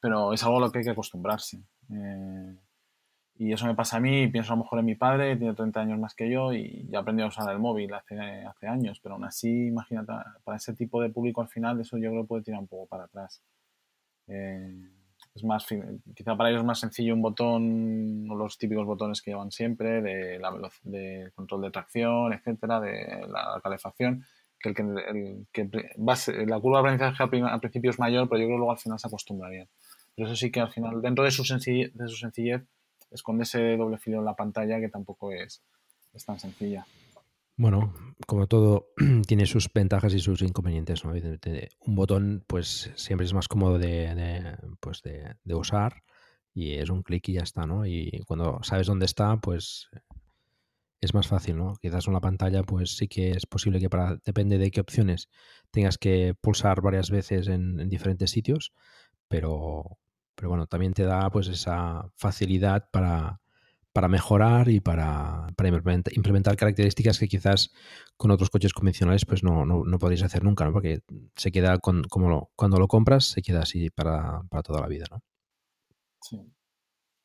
[0.00, 1.62] pero es algo a lo que hay que acostumbrarse.
[1.92, 2.56] Eh,
[3.40, 5.80] y eso me pasa a mí, pienso a lo mejor en mi padre, tiene 30
[5.80, 9.14] años más que yo y ya aprendió a usar el móvil hace, hace años, pero
[9.14, 10.12] aún así, imagínate,
[10.44, 12.86] para ese tipo de público al final, eso yo creo que puede tirar un poco
[12.86, 13.42] para atrás.
[14.26, 14.90] Eh,
[15.34, 15.66] es más,
[16.14, 20.38] quizá para ellos es más sencillo un botón, los típicos botones que llevan siempre, de,
[20.38, 24.24] la de control de tracción, etcétera, de la calefacción,
[24.58, 25.64] que el que, el que
[25.96, 26.14] va
[26.46, 28.98] la curva de aprendizaje al principio es mayor, pero yo creo que luego al final
[28.98, 29.68] se acostumbrarían.
[30.20, 32.60] Pero eso sí que al final, dentro de su sencillez, de su sencillez
[33.10, 35.62] esconde ese doble filo en la pantalla que tampoco es,
[36.12, 36.84] es tan sencilla.
[37.56, 37.94] Bueno,
[38.26, 38.88] como todo,
[39.26, 41.06] tiene sus ventajas y sus inconvenientes.
[41.06, 41.14] ¿no?
[41.14, 46.02] Un botón, pues siempre es más cómodo de, pues de, usar
[46.52, 47.86] y es un clic y ya está, ¿no?
[47.86, 49.88] Y cuando sabes dónde está, pues
[51.00, 51.76] es más fácil, ¿no?
[51.80, 55.30] Quizás una pantalla, pues sí que es posible que para, depende de qué opciones,
[55.70, 58.74] tengas que pulsar varias veces en, diferentes sitios,
[59.30, 59.99] pero,
[60.40, 63.42] pero bueno, también te da pues esa facilidad para,
[63.92, 65.48] para mejorar y para,
[66.14, 67.74] implementar, características que quizás
[68.16, 70.72] con otros coches convencionales pues no, no, podéis hacer nunca, ¿no?
[70.72, 71.00] Porque
[71.36, 75.20] se queda con, como cuando lo compras, se queda así para, toda la vida, ¿no?
[76.22, 76.40] Sí.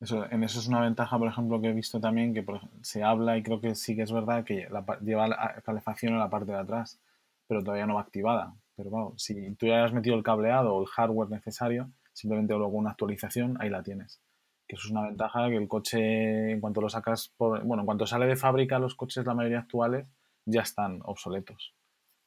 [0.02, 2.46] Eso, en eso es una ventaja, por ejemplo, que he visto también, que
[2.82, 4.68] se habla y creo que sí que es verdad que
[5.04, 7.00] lleva la calefacción en la parte de atrás,
[7.48, 8.54] pero todavía no va activada.
[8.76, 12.78] Pero bueno, si tú ya has metido el cableado o el hardware necesario, simplemente luego
[12.78, 14.20] una actualización, ahí la tienes
[14.68, 18.08] que eso es una ventaja que el coche, en cuanto lo sacas, bueno, en cuanto
[18.08, 20.08] sale de fábrica, los coches, la mayoría actuales,
[20.46, 21.74] ya están obsoletos.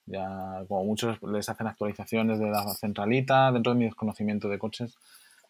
[0.06, 4.96] Ya, como muchos les hacen actualizaciones de la centralita, dentro de mi desconocimiento de coches,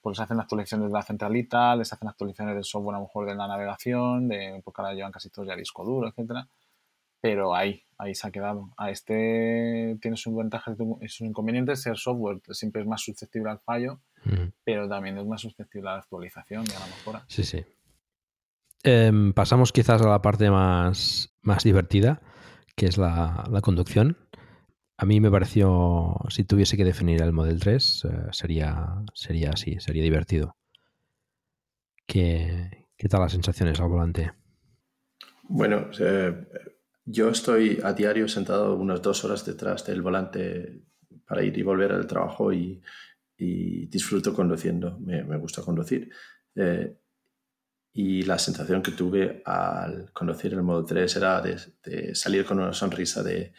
[0.00, 3.26] pues les hacen actualizaciones de la centralita, les hacen actualizaciones del software a lo mejor
[3.26, 6.48] de la navegación, de, porque ahora llevan casi todos ya disco duro, etcétera.
[7.20, 8.70] Pero ahí, ahí se ha quedado.
[8.76, 11.82] A este tiene sus ventajas y sus inconvenientes.
[11.82, 14.00] Ser software siempre es más susceptible al fallo
[14.64, 17.24] pero también es más susceptible a la actualización y a la mejora.
[17.28, 17.64] Sí, sí.
[18.82, 22.20] Em, pasamos quizás a la parte más, más divertida,
[22.76, 24.16] que es la, conducción.
[24.96, 29.78] A mí me pareció, si tuviese que definir el Model 3, eh, sería, sería así,
[29.80, 30.56] sería divertido.
[32.06, 34.32] ¿Qué, ¿Qué, tal las sensaciones al volante?
[35.42, 36.46] Bueno, eh,
[37.04, 40.82] yo estoy a diario sentado unas dos horas detrás del volante
[41.26, 42.82] para ir y volver al trabajo y
[43.38, 46.10] y disfruto conduciendo, me, me gusta conducir.
[46.54, 46.92] Eh,
[47.92, 52.72] y la sensación que tuve al conducir el modo 3 era de, salir con una
[52.72, 53.52] sonrisa de,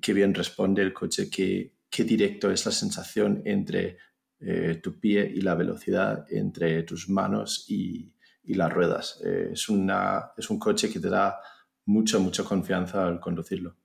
[0.00, 3.98] qué bien responde el coche, qué, qué directo es la sensación entre
[4.40, 8.12] eh, tu pie y la velocidad, entre tus manos y,
[8.44, 9.20] y las ruedas.
[9.24, 11.40] Eh, es, una, es un coche que te da
[11.84, 13.76] mucha, mucha confianza al conducirlo.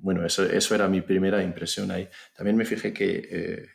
[0.00, 2.08] Bueno, eso, eso era mi primera impresión ahí.
[2.36, 3.66] También me fijé que, eh,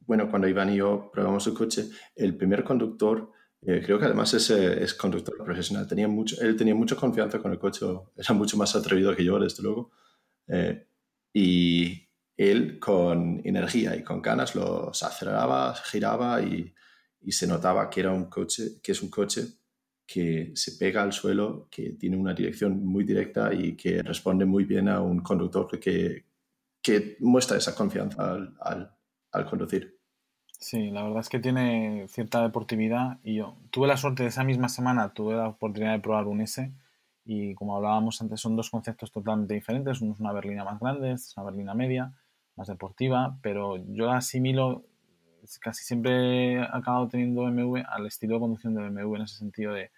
[0.00, 3.30] bueno, cuando Iván y yo probamos el coche, el primer conductor,
[3.62, 7.38] eh, creo que además es, eh, es, conductor profesional, tenía mucho, él tenía mucha confianza
[7.38, 7.84] con el coche,
[8.16, 9.92] era mucho más atrevido que yo, desde luego.
[11.32, 16.74] y él con energía y con ganas los aceleraba, giraba y,
[17.20, 19.42] y se notaba que era un coche, que es un coche
[20.06, 24.64] que se pega al suelo, que tiene una dirección muy directa y que responde muy
[24.64, 26.24] bien a un conductor que,
[26.80, 28.90] que muestra esa confianza al,
[29.32, 29.98] al, conducir.
[30.46, 34.44] Sí, la verdad es que tiene cierta deportividad y yo tuve la suerte de esa
[34.44, 36.72] misma semana, tuve la oportunidad de probar un S
[37.24, 41.12] y como hablábamos antes son dos conceptos totalmente diferentes, uno es una berlina más grande,
[41.12, 42.14] es una berlina media,
[42.54, 44.84] más deportiva, pero yo asimilo,
[45.60, 49.74] casi siempre he acabado teniendo BMW al estilo de conducción de BMW en ese sentido
[49.74, 49.90] de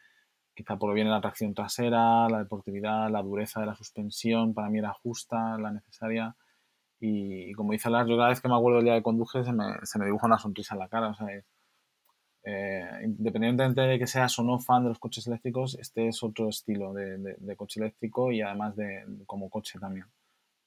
[0.58, 4.80] quizá por bien la tracción trasera, la deportividad, la dureza de la suspensión, para mí
[4.80, 6.34] era justa, la necesaria.
[6.98, 9.52] Y, como dice Lars, yo cada vez que me acuerdo del día de conduje se
[9.52, 11.10] me, se me dibuja una sonrisa en la cara.
[11.10, 11.28] O sea,
[12.42, 16.48] eh, independientemente de que seas o no fan de los coches eléctricos, este es otro
[16.48, 20.06] estilo de, de, coche eléctrico y además de como coche también.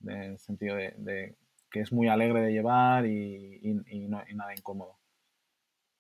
[0.06, 1.36] En el sentido de,
[1.70, 5.01] que es muy alegre de llevar y, y nada incómodo.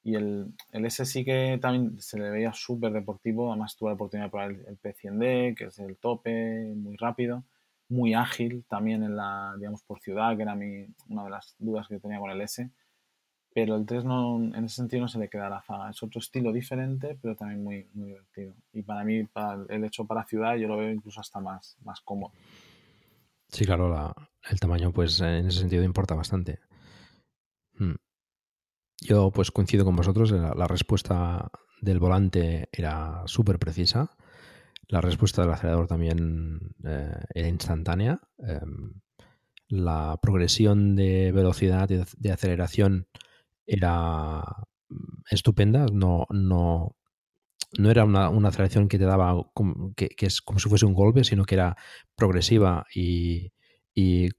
[0.03, 3.51] Y el, el S sí que también se le veía súper deportivo.
[3.51, 7.43] Además, tuve la oportunidad de probar el, P100D, que es el tope, muy rápido,
[7.89, 11.87] muy ágil también en la, digamos, por ciudad, que era mi, una de las dudas
[11.87, 12.69] que tenía con el S.
[13.53, 15.89] Pero el 3 no, en ese sentido no se le queda la zaga.
[15.89, 18.55] Es otro estilo diferente, pero también muy, muy divertido.
[18.73, 19.27] Y para mí,
[19.69, 22.31] el hecho para ciudad, yo lo veo incluso hasta más, más cómodo.
[23.49, 24.15] Sí, claro, la,
[24.49, 26.59] el tamaño, pues en ese sentido importa bastante.
[27.77, 27.95] Hmm.
[29.01, 31.49] Yo pues coincido con vosotros, la, respuesta
[31.81, 34.15] del volante era súper precisa,
[34.87, 38.93] la respuesta del acelerador también eh, era instantánea, em,
[39.69, 43.07] la progresión de velocidad y de aceleración
[43.65, 44.43] era
[44.89, 46.95] mm, estupenda, no, no,
[47.77, 49.49] no era una, aceleración que te daba,
[49.95, 51.77] que, es como si fuese un golpe, sino que era
[52.15, 53.51] progresiva y,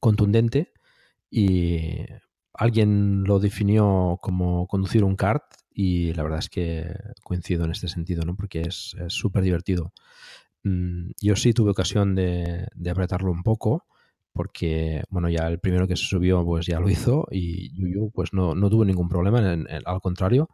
[0.00, 0.72] contundente.
[1.30, 2.04] Y
[2.54, 5.44] alguien lo definió como conducir un kart
[5.74, 8.36] y la verdad es que coincido en este sentido, ¿no?
[8.36, 9.92] porque es súper divertido.
[10.64, 13.86] Mm, yo sí tuve ocasión de, apretarlo un poco
[14.32, 18.32] porque, bueno, ya el primero que se subió pues ya lo hizo y Yuyu pues
[18.32, 20.48] no, no tuvo ningún problema, al contrario,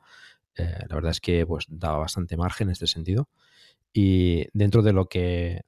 [0.56, 3.28] eh, la verdad es que pues daba bastante margen en este sentido.
[3.92, 5.62] Y dentro de lo que,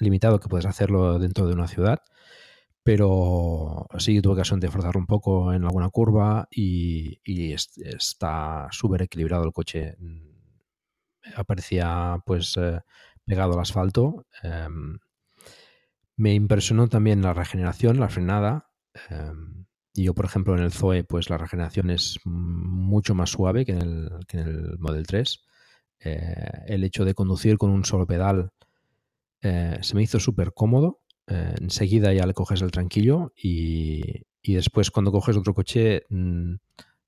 [0.00, 2.00] limitado que puedes hacerlo dentro de una ciudad,
[2.84, 7.18] pero sí tuve ocasión de forzarlo un poco en alguna curva y,
[7.54, 9.96] está súper equilibrado el coche.
[11.34, 12.80] Aparecía pues eh,
[13.24, 14.26] pegado al asfalto.
[14.42, 14.98] Em,
[16.16, 18.70] me impresionó también la regeneración, la frenada.
[19.94, 23.72] Y yo, por ejemplo, en el Zoe, pues la regeneración es mucho más suave que
[23.72, 25.44] en el, que en el Model 3.
[26.00, 28.50] Eh, el hecho de conducir con un solo pedal
[29.40, 31.00] eh, se me hizo súper cómodo.
[31.26, 36.54] Eh, enseguida ya le coges el tranquillo y, y después cuando coges otro coche mm,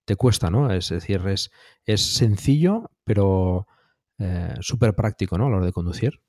[0.04, 0.72] te cuesta, ¿no?
[0.72, 1.50] Es decir, es,
[1.84, 3.66] es sencillo, pero
[4.60, 5.46] súper práctico, ¿no?
[5.46, 6.22] A la hora de conducir.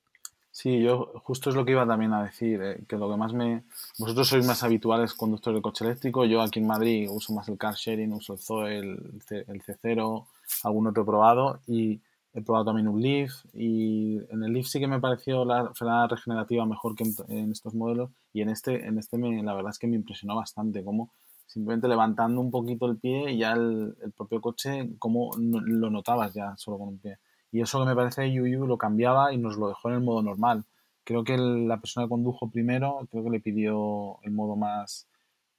[0.58, 3.32] Sí, yo justo es lo que iba también a decir, eh, que lo que más
[3.32, 3.66] me...
[4.00, 7.60] Vosotros sois más habituales conductores de coche eléctrico, yo aquí en Madrid uso más el
[7.60, 10.26] car sharing, uso el Zoe, el, el C0,
[10.64, 12.02] algún otro probado y
[12.34, 16.08] he probado también un Leaf y en el Leaf sí que me pareció la frenada
[16.08, 19.80] regenerativa mejor que en, estos modelos y en este, en este me, la verdad es
[19.80, 21.12] que me impresionó bastante, como
[21.48, 26.78] simplemente levantando un poquito el pie ya el, propio coche, como lo notabas ya solo
[26.78, 27.18] con un pie.
[27.52, 30.22] Y eso que me parece Yu lo cambiaba y nos lo dejó en el modo
[30.22, 30.66] normal.
[31.04, 35.08] Creo que la persona que condujo primero, creo que le pidió el modo más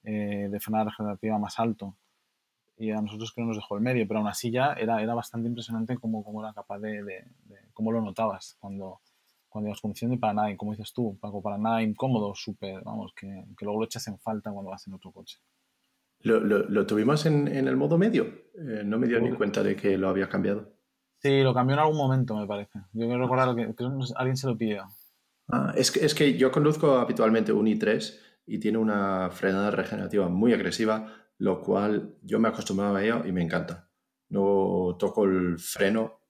[0.03, 1.95] eh, de frenada regenerativa más alto.
[2.79, 5.13] Y a nosotros creo que nos dejó el medio, pero aún así ya era, era
[5.13, 7.25] bastante impresionante cómo, cómo era capaz de,
[7.73, 9.01] cómo lo notabas cuando,
[9.49, 13.11] cuando ibas conduciendo y para nada, como dices tú, Paco, para nada incómodo, súper, vamos,
[13.13, 13.27] que,
[13.57, 15.39] que, luego lo echas en falta cuando vas en otro coche.
[16.21, 18.23] ¿Lo, lo, tuvimos en, en, el modo medio?
[18.55, 20.73] Eh, no me dio ni cuenta de que lo había cambiado.
[21.19, 22.79] Sí, lo cambió en algún momento, me parece.
[22.93, 23.73] Yo quiero recordar que,
[24.15, 24.85] alguien se lo pidió.
[25.49, 30.29] Ah, es, que, es que yo conduzco habitualmente un i3 y tiene una frenada regenerativa
[30.29, 33.89] muy agresiva, lo cual yo me acostumbraba a ello y me encanta.
[34.29, 36.21] No toco el freno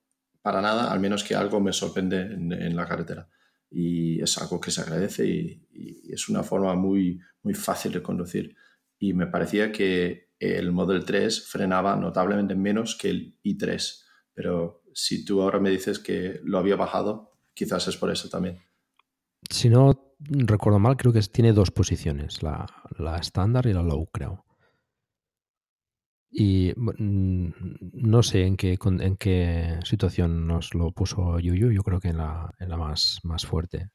[0.41, 3.27] para nada, al menos que algo me sorprende en, la carretera.
[3.69, 8.01] Y es algo que se agradece y, y, es una forma muy, muy fácil de
[8.01, 8.55] conducir.
[8.97, 14.03] Y me parecía que el Model 3 frenaba notablemente menos que el i3,
[14.33, 18.59] pero si tú ahora me dices que lo había bajado, quizás es por eso también.
[19.49, 22.65] Si no recuerdo mal, creo que tiene dos posiciones, la,
[23.19, 24.45] estándar y la low, creo.
[26.31, 32.09] Y no sé en qué, en qué situación nos lo puso Yuyu, yo creo que
[32.09, 33.89] en la, en la más, más fuerte.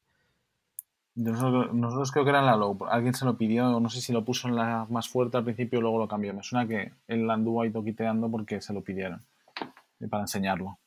[1.15, 2.77] Nosotros, creo que era en la low.
[2.89, 5.79] Alguien se lo pidió, no sé si lo puso en la más fuerte al principio
[5.79, 6.33] y luego lo cambió.
[6.33, 9.21] Me suena que él anduvo ahí toquiteando porque se lo pidieron
[10.09, 10.77] para enseñarlo.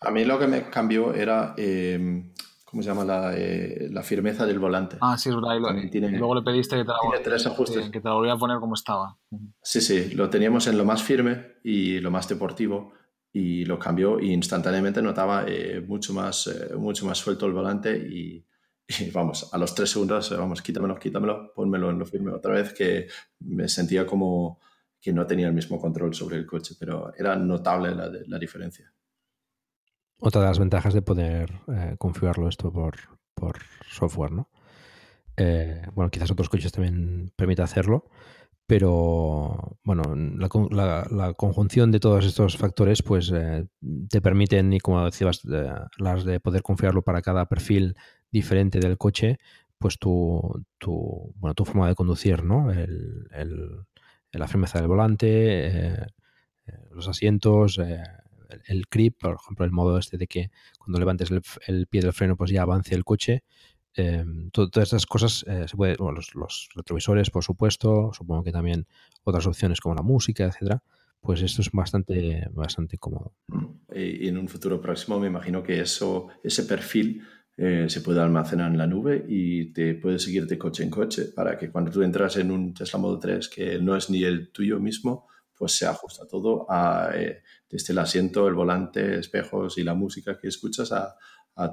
[0.00, 2.24] A mí lo que me cambió era, eh,
[2.76, 3.06] ¿cómo se llama?
[3.06, 4.98] La, eh, la, firmeza del volante.
[5.00, 5.56] Ah, sí, es verdad.
[6.10, 7.88] luego le pediste que te, la, tres ajustes.
[7.88, 9.18] que te la volviera a poner como estaba.
[9.62, 12.92] Sí, sí, lo teníamos en lo más firme y lo más deportivo
[13.32, 18.46] y lo cambió y instantáneamente notaba eh, mucho, más, mucho más suelto el volante y,
[19.00, 22.74] y, vamos, a los tres segundos, vamos, quítamelo, quítamelo, pónmelo en lo firme otra vez
[22.74, 24.60] que me sentía como
[25.00, 28.92] que no tenía el mismo control sobre el coche, pero era notable la, la diferencia.
[30.18, 32.96] Otra de las ventajas de poder eh, configurarlo esto por,
[33.34, 34.48] por software, ¿no?
[35.36, 38.06] Eh, bueno, quizás otros coches también permita hacerlo,
[38.66, 40.02] pero bueno,
[40.70, 43.66] la, conjunción de todos estos factores pues eh,
[44.08, 45.42] te permiten, y como decías,
[45.98, 47.96] las de poder configurarlo para cada perfil
[48.30, 49.38] diferente del coche,
[49.78, 52.70] pues tu, tu, bueno, tu forma de conducir, ¿no?
[52.72, 53.84] El, el,
[54.32, 56.06] la firmeza del volante,
[56.90, 57.78] los asientos,
[58.66, 61.30] el, creep, por ejemplo, el modo este de que cuando levantes
[61.66, 63.42] el, pie del freno pues ya avance el coche.
[63.94, 68.86] Em, todas estas cosas eh, se puede, los, retrovisores, por supuesto, supongo que también
[69.24, 70.82] otras opciones como la música, etcétera,
[71.20, 73.32] pues esto es bastante, bastante cómodo.
[73.94, 77.22] Y en un futuro próximo me imagino que eso, ese perfil
[77.58, 81.24] eh, se puede almacenar en la nube y te puede seguir de coche en coche
[81.34, 84.50] para que cuando tú entras en un Tesla Model 3 que no es ni el
[84.50, 89.84] tuyo mismo, pues se ajusta todo a, eh, desde el asiento, el volante, espejos y
[89.84, 91.16] la música que escuchas a,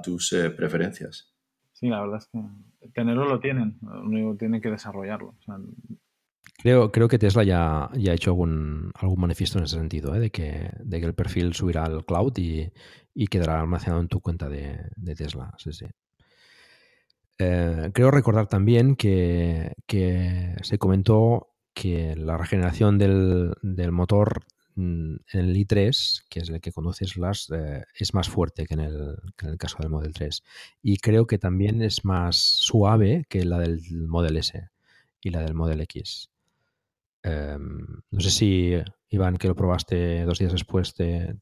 [0.02, 1.34] tus eh, preferencias.
[1.72, 5.34] Sí, la verdad es que tenerlo lo tienen, único tienen que desarrollarlo.
[6.56, 10.20] creo, creo que Tesla ya, ya ha hecho algún, algún manifiesto en ese sentido, ¿eh?
[10.20, 12.72] de, que, de que el perfil subirá al cloud y,
[13.26, 15.52] quedará almacenado en tu cuenta de, Tesla.
[15.58, 15.86] Sí, sí.
[17.36, 23.52] creo recordar también que, que, se comentó que la regeneración del,
[23.90, 24.44] motor
[24.76, 28.74] mm, en el i3, que es el que conduces las, eh, es más fuerte que
[28.74, 30.42] en, el, caso del Model 3.
[30.82, 34.70] Y creo que también es más suave que la del Model S
[35.20, 36.30] y la del Model X.
[37.22, 38.74] Em, no sé si,
[39.08, 41.36] Iván, que lo probaste dos días después, te,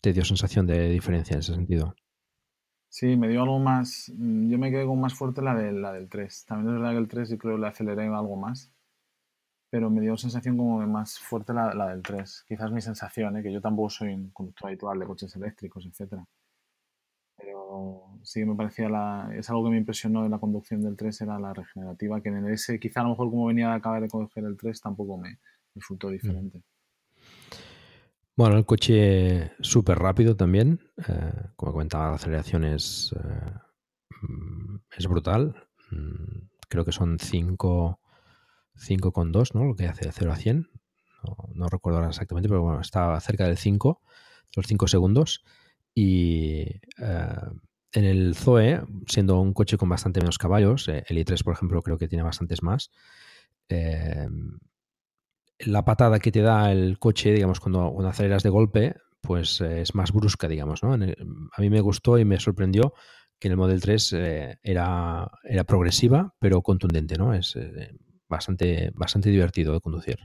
[0.00, 1.94] te, dio sensación de diferencia en ese sentido.
[2.88, 4.12] Sí, me dio algo más.
[4.16, 6.44] Mm, yo me quedé con más fuerte la, de, la del 3.
[6.46, 8.75] También es verdad que el 3 yo creo que le aceleré algo más
[9.70, 12.44] pero me dio sensación como más fuerte la, la del 3.
[12.46, 13.42] Quizás mi sensación, ¿eh?
[13.42, 16.24] que yo tampoco soy un conductor habitual de coches eléctricos, etcétera.
[17.36, 21.22] Pero sí me parecía la, es algo que me impresionó en la conducción del 3
[21.22, 24.02] era la regenerativa, que en el S quizá a lo mejor como venía de acabar
[24.02, 25.38] de coger el 3 tampoco me
[25.74, 26.62] resultó diferente.
[28.36, 33.50] Bueno, el coche súper rápido también, eh, como comentaba, la aceleración es, eh,
[34.22, 35.68] mm, es brutal.
[35.90, 37.98] Mm, creo que son 5
[38.78, 39.64] 5,2, ¿no?
[39.64, 40.68] Lo que hace de 0 a 100.
[41.54, 44.00] No, recuerdo ahora exactamente, pero bueno, está cerca del 5,
[44.54, 45.44] los 5 segundos.
[45.94, 46.60] Y
[46.98, 47.40] eh,
[47.92, 51.82] en el Zoe, siendo un coche con bastante menos caballos, eh, el i3, por ejemplo,
[51.82, 52.90] creo que tiene bastantes más.
[53.68, 54.28] Eh,
[55.60, 59.94] la patada que te da el coche, digamos, cuando, cuando aceleras de golpe, pues es
[59.94, 60.92] más brusca, digamos, ¿no?
[60.92, 62.92] a mí me gustó y me sorprendió
[63.40, 64.12] que en el Model 3
[64.62, 67.34] era, era progresiva, pero contundente, ¿no?
[67.34, 67.56] Es
[68.28, 70.18] bastante, bastante divertido de conducir.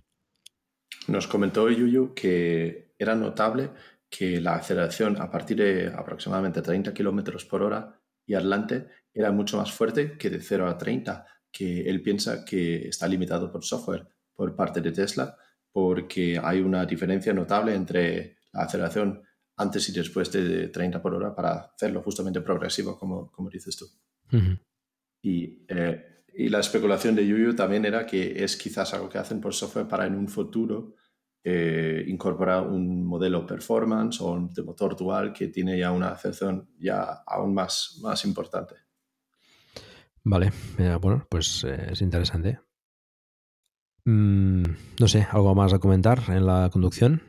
[1.07, 3.71] Nos comentó Yuyu que era notable
[4.09, 9.57] que la aceleración a partir de aproximadamente 30 kilómetros por hora y adelante era mucho
[9.57, 14.07] más fuerte que de 0 a 30, que él piensa que está limitado por software
[14.33, 15.37] por parte de Tesla,
[15.71, 19.23] porque hay una diferencia notable entre la aceleración
[19.57, 23.85] antes y después de 30 por hora para hacerlo justamente progresivo, como, como dices tú.
[25.21, 29.41] Y eh, y la especulación de Yuyu también era que es quizás algo que hacen
[29.41, 30.95] por software para en un futuro
[31.43, 37.23] eh, incorporar un modelo performance o de motor dual que tiene ya una acepción ya
[37.25, 38.75] aún más, más importante.
[40.23, 40.51] Vale,
[41.01, 42.59] bueno, pues eh, es interesante.
[44.05, 44.63] Mm,
[44.99, 47.23] no sé, algo más a comentar en la conducción.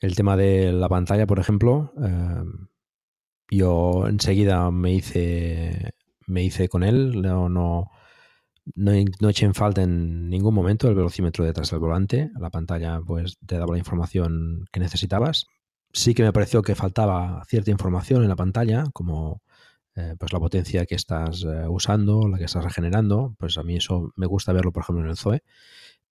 [0.00, 2.44] El tema de la pantalla, por ejemplo, eh,
[3.50, 5.94] yo enseguida me hice,
[6.26, 7.90] me hice con él, no, no,
[8.74, 12.30] no, no eché en falta en ningún momento el velocímetro detrás del volante.
[12.38, 15.46] La pantalla pues te daba la información que necesitabas.
[15.92, 19.42] Sí que me pareció que faltaba cierta información en la pantalla, como
[19.94, 23.34] eh, pues la potencia que estás eh, usando, la que estás regenerando.
[23.38, 25.42] Pues a mí eso me gusta verlo, por ejemplo, en el Zoe.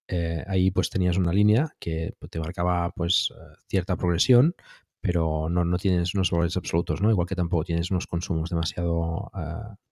[0.07, 3.33] Eh, ahí pues tenías una línea que te marcaba pues
[3.67, 4.55] cierta progresión,
[5.01, 7.09] pero no, no, tienes unos valores absolutos, ¿no?
[7.11, 9.31] Igual que tampoco tienes unos consumos demasiado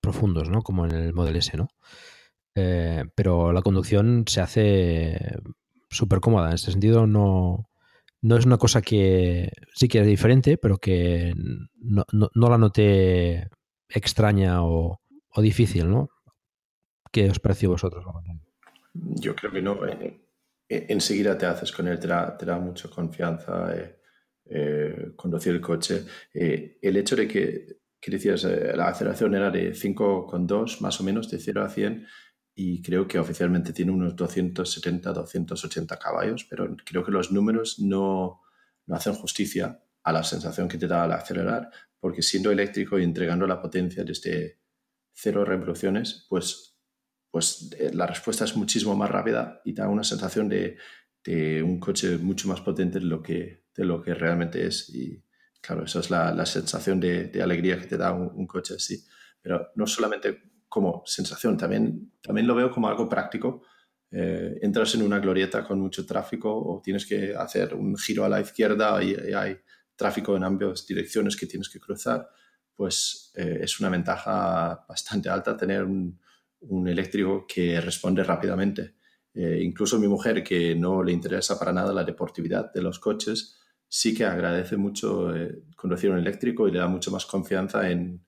[0.02, 0.61] profundos, ¿no?
[0.61, 1.68] Como en el Model S, ¿no?
[2.55, 5.38] Eh, pero la conducción se hace
[5.89, 6.49] súper cómoda.
[6.49, 7.69] En ese sentido, no,
[8.21, 13.49] no es una cosa que sí que es diferente, pero que no, la noté
[13.89, 15.01] extraña o,
[15.38, 16.09] difícil, ¿no?
[17.11, 18.05] ¿Qué os pareció vosotros?
[18.93, 19.85] Yo creo que no.
[19.88, 20.19] Eh,
[20.69, 23.73] eh, enseguida te haces con él, te da, te mucha confianza
[25.15, 26.03] conducir el coche.
[26.34, 27.67] el hecho de que,
[27.99, 32.05] que decías, la aceleración era de 5,2 más o menos, de 0 a 100,
[32.55, 38.41] y creo que oficialmente tiene unos 270, 280 caballos, pero creo que los números no,
[38.85, 41.69] no hacen justicia a la sensación que te da al acelerar,
[41.99, 44.59] porque siendo eléctrico y entregando la potencia desde
[45.13, 46.77] cero revoluciones, pues,
[47.31, 50.77] pues eh, la respuesta es muchísimo más rápida y da una sensación de,
[51.23, 54.89] de un coche mucho más potente de lo que, de lo que realmente es.
[54.93, 55.23] Y
[55.61, 58.75] claro, esa es la, la sensación de, de, alegría que te da un, un coche
[58.75, 59.05] así.
[59.41, 63.61] Pero no solamente como sensación, también, también lo veo como algo práctico.
[64.09, 68.29] Eh, entras en una glorieta con mucho tráfico o tienes que hacer un giro a
[68.29, 69.59] la izquierda y, hay
[69.95, 72.27] tráfico en ambas direcciones que tienes que cruzar,
[72.75, 76.19] pues eh, es una ventaja bastante alta tener un,
[76.87, 78.95] eléctrico que responde rápidamente.
[79.35, 83.59] Eh, incluso mi mujer, que no le interesa para nada la deportividad de los coches,
[83.87, 85.31] sí que agradece mucho
[85.75, 88.25] conducir un eléctrico y le da mucho más confianza en,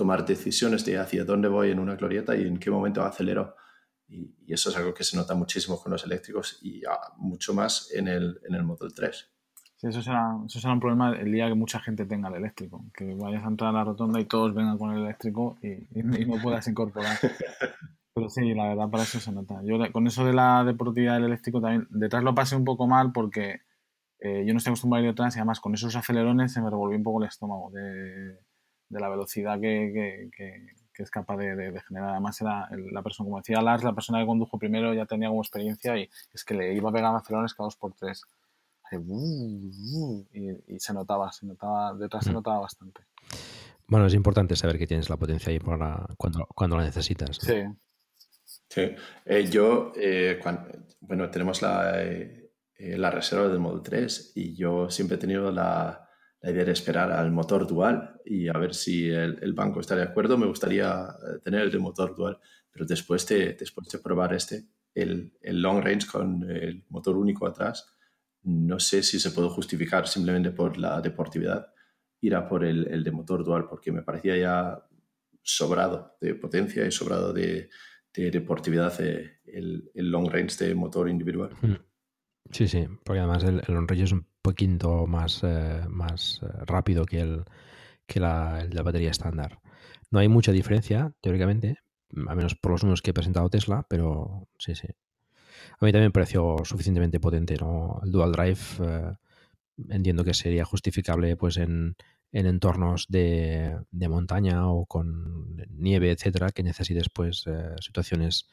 [0.00, 3.54] tomar decisiones de hacia dónde voy en una glorieta y en qué momento acelero.
[4.08, 6.82] Y, eso es algo que se nota muchísimo con los eléctricos y
[7.18, 9.30] mucho más en el, en el Model 3.
[9.76, 12.86] Sí, eso será, eso será un problema el día que mucha gente tenga el eléctrico,
[12.94, 16.40] que vayas a entrar a la rotonda y todos vengan con el eléctrico y, no
[16.42, 17.18] puedas incorporar.
[18.14, 19.60] Pero sí, la verdad para eso se nota.
[19.64, 23.12] Yo con eso de la deportividad del eléctrico también, detrás lo pasé un poco mal
[23.12, 23.60] porque
[24.18, 26.70] eh, yo no estoy acostumbrado a ir detrás y además con esos acelerones se me
[26.70, 28.38] revolvió un poco el estómago de,
[28.90, 32.10] de la velocidad que, que, que, es capaz de, de, generar.
[32.10, 35.40] Además era la persona, como decía Lars, la persona que condujo primero ya tenía como
[35.40, 38.22] experiencia y es que le iba a pegar acelerones cada dos por tres.
[38.92, 42.34] Y, se notaba, se notaba, detrás se mm.
[42.34, 43.02] notaba bastante.
[43.86, 47.36] Bueno, es importante saber que tienes la potencia ahí para cuando, cuando la necesitas.
[47.36, 47.62] Sí.
[48.68, 48.82] Sí.
[49.24, 50.40] Eh, yo, eh,
[51.00, 56.09] bueno, tenemos la, eh, la reserva del Model 3 y yo siempre he tenido la,
[56.40, 59.96] la, idea de esperar al motor dual y a ver si el, el, banco está
[59.96, 60.38] de acuerdo.
[60.38, 61.08] Me gustaría
[61.42, 62.38] tener el motor dual,
[62.70, 64.64] pero después de, después de probar este,
[64.94, 67.86] el, el long range con el motor único atrás,
[68.42, 71.72] no sé si se puede justificar simplemente por la deportividad
[72.22, 74.86] ir a por el, de motor dual, porque me parecía ya
[75.42, 77.70] sobrado de potencia y sobrado de,
[78.14, 81.50] deportividad eh, el, long range de motor individual.
[81.60, 81.76] Hmm.
[82.50, 87.04] Sí, sí, porque además el, long range es un poquito más, eh, más eh, rápido
[87.04, 87.44] que, el,
[88.06, 89.60] que la, batería estándar.
[90.10, 91.78] No hay mucha diferencia, teóricamente,
[92.26, 94.88] a menos por los números que ha presentado Tesla, pero sí, sí,
[95.78, 98.00] a mí también me pareció suficientemente potente, ¿no?
[98.02, 99.12] El Dual Drive eh,
[99.90, 101.96] entiendo que sería justificable pues en,
[102.32, 107.44] entornos de, montaña o con nieve, etcétera, que necesites pues
[107.80, 108.46] situaciones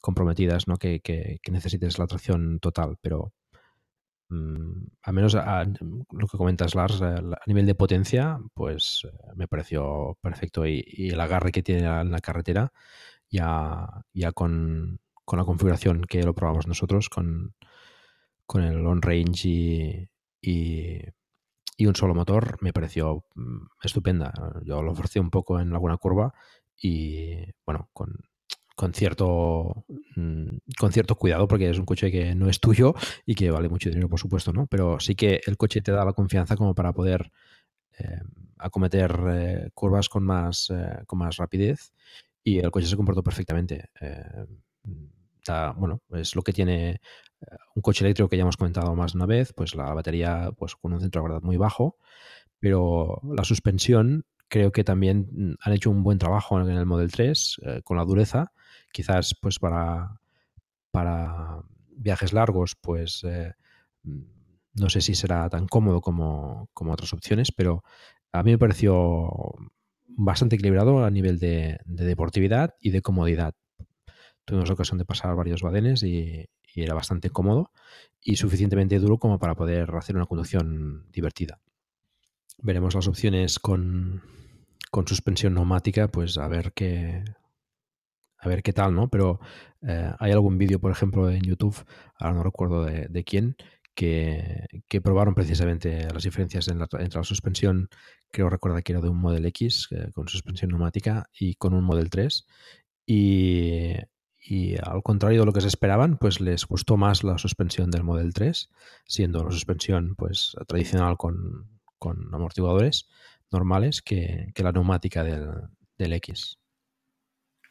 [0.00, 0.76] comprometidas, ¿no?
[0.76, 3.32] Que, necesites la tracción total, pero
[4.32, 9.48] mm, al menos a, lo que comentas Lars, a, nivel de potencia, pues eh, me
[9.48, 12.72] pareció perfecto y, el agarre que tiene en la carretera
[13.30, 17.54] ya, ya con, con la configuración que lo probamos nosotros con,
[18.46, 20.08] con el on range y,
[20.40, 24.32] y, un solo motor me pareció mm, estupenda.
[24.64, 26.32] Yo lo forcé un poco en alguna curva
[26.76, 27.36] y
[27.66, 28.14] bueno, con,
[28.76, 29.84] con cierto
[30.16, 32.94] mm, con cierto cuidado porque es un coche que no es tuyo
[33.26, 36.04] y que vale mucho dinero por supuesto no pero sí que el coche te da
[36.04, 37.30] la confianza como para poder
[37.98, 38.20] eh,
[38.58, 41.92] acometer eh, curvas con más eh, con más rapidez
[42.44, 43.90] y el coche se comportó perfectamente.
[45.76, 47.00] Bueno, es lo que tiene
[47.74, 50.76] un coche eléctrico que ya hemos comentado más de una vez, pues la batería pues
[50.76, 51.98] con un centro de gravedad muy bajo,
[52.58, 57.10] pero la suspensión creo que también mm, han hecho un buen trabajo en el Model
[57.10, 58.52] 3 eh, con la dureza,
[58.92, 60.20] quizás pues para,
[60.90, 63.52] para viajes largos pues eh,
[64.74, 67.82] no sé si será tan cómodo como, como, otras opciones, pero
[68.32, 69.30] a mí me pareció
[70.06, 73.54] bastante equilibrado a nivel de deportividad y de comodidad
[74.44, 77.70] tuvimos ocasión de pasar varios badenes y, era bastante cómodo
[78.22, 81.60] y suficientemente duro como para poder hacer una conducción divertida.
[82.62, 84.22] Veremos las opciones con,
[85.04, 87.24] suspensión neumática, pues a ver qué,
[88.42, 89.08] a ver qué tal, ¿no?
[89.08, 89.40] Pero
[89.82, 91.76] eh, hay algún vídeo, por ejemplo, en YouTube,
[92.18, 93.56] ahora no recuerdo de, quién,
[93.94, 94.66] que,
[95.02, 97.88] probaron precisamente las diferencias entre la suspensión,
[98.30, 101.84] creo recordar que era de un Model X eh, con suspensión neumática y con un
[101.84, 102.46] Model 3.
[103.06, 103.94] Y
[104.44, 108.02] y al contrario de lo que se esperaban, pues les gustó más la suspensión del
[108.02, 108.70] Model 3,
[109.06, 111.68] siendo la suspensión pues tradicional con,
[112.32, 113.08] amortiguadores
[113.52, 116.58] normales que, la neumática del, X.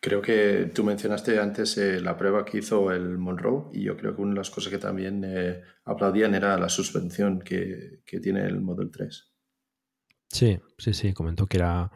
[0.04, 4.16] Creo que tú mencionaste antes eh, la prueba que hizo el Monroe y yo creo
[4.16, 8.62] que una de las cosas que también eh, aplaudían era la suspensión que, tiene el
[8.62, 9.32] Model 3.
[10.28, 11.92] Sí, sí, sí, comentó que era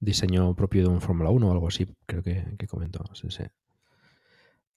[0.00, 3.44] diseño propio de un Fórmula 1 o algo así, creo que, que comentó, sí, sí.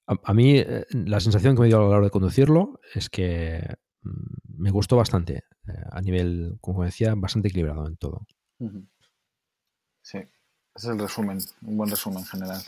[0.08, 3.62] A, mí eh, la sensación que me dio a la hora de conducirlo es que
[4.04, 5.44] mm, me gustó bastante.
[5.68, 8.26] Eh, a nivel, como decía, bastante equilibrado en todo.
[10.02, 10.20] Sí,
[10.78, 12.62] ese es el resumen, un buen resumen general.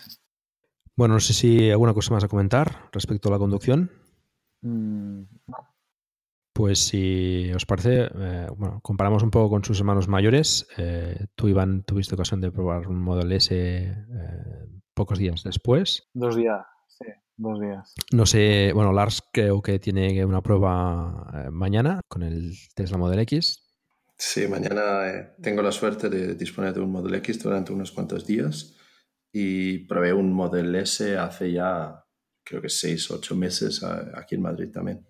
[0.95, 3.91] Bueno, no sé si hay alguna cosa más a comentar respecto a la conducción.
[4.61, 5.57] Mm, no.
[6.51, 10.67] Pues si os parece, eh, bueno, comparamos un poco con sus hermanos mayores.
[11.35, 13.95] tú, Iván, tuviste ocasión de probar un Model S
[14.93, 16.09] pocos días después.
[16.13, 16.65] Dos días,
[17.39, 17.95] Dos días.
[18.11, 23.19] No sé, bueno, Lars creo que tiene una prueba eh, mañana con el Tesla Model
[23.19, 23.68] X.
[24.21, 28.27] Sí, mañana eh, tengo la suerte de disponer de un Model X durante unos cuantos
[28.27, 28.75] días
[29.31, 32.03] y probé un Model S hace ya
[32.43, 35.07] creo que seis, ocho meses aquí en Madrid también.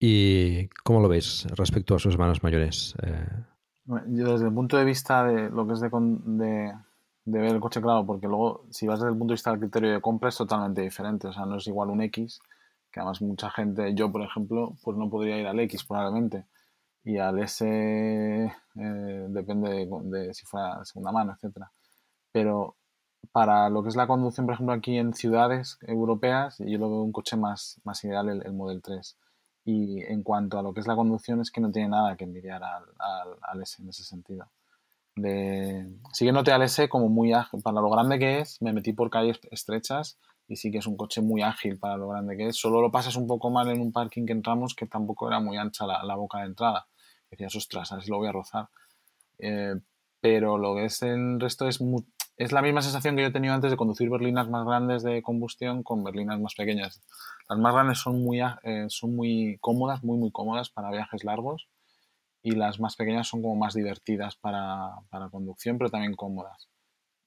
[0.00, 2.96] ¿Y cómo lo veis respecto a sus hermanos mayores?
[3.02, 3.44] Eh,
[4.08, 5.88] yo desde el punto de vista de lo que es de,
[7.24, 9.60] de ver el coche, claro, porque luego, si vas desde el punto de vista del
[9.60, 11.28] criterio de compra, es totalmente diferente.
[11.28, 12.40] O sea, no es igual un X,
[12.90, 16.44] que además mucha gente, yo por ejemplo, pues no podría ir al X probablemente.
[17.08, 21.72] Y al S eh, depende de, si fuera segunda mano, etcétera.
[22.32, 22.76] Pero
[23.32, 27.02] para lo que es la conducción, por ejemplo, aquí en ciudades europeas, yo lo veo
[27.02, 29.16] un coche más, más ideal el, el Model 3.
[29.64, 32.24] Y en cuanto a lo que es la conducción, es que no tiene nada que
[32.24, 34.48] envidiar al, al, al S en ese sentido
[35.20, 35.86] de...
[36.12, 37.62] Sí que noté al S como muy ágil.
[37.62, 40.96] Para lo grande que es, me metí por calles estrechas y sí que es un
[40.96, 42.56] coche muy ágil para lo grande que es.
[42.56, 45.56] Solo lo pasas un poco mal en un parking que entramos que tampoco era muy
[45.56, 46.86] ancha la, boca de entrada.
[47.30, 48.68] Decías, ostras, a ver si lo voy a rozar.
[49.38, 49.74] Eh,
[50.20, 51.78] pero lo que es el resto es,
[52.36, 55.22] es la misma sensación que yo he tenido antes de conducir berlinas más grandes de
[55.22, 57.00] combustión con berlinas más pequeñas.
[57.48, 61.68] Las más grandes son muy, eh, son muy cómodas, muy, muy cómodas para viajes largos
[62.42, 66.68] y las más pequeñas son como más divertidas para, para conducción, pero también cómodas.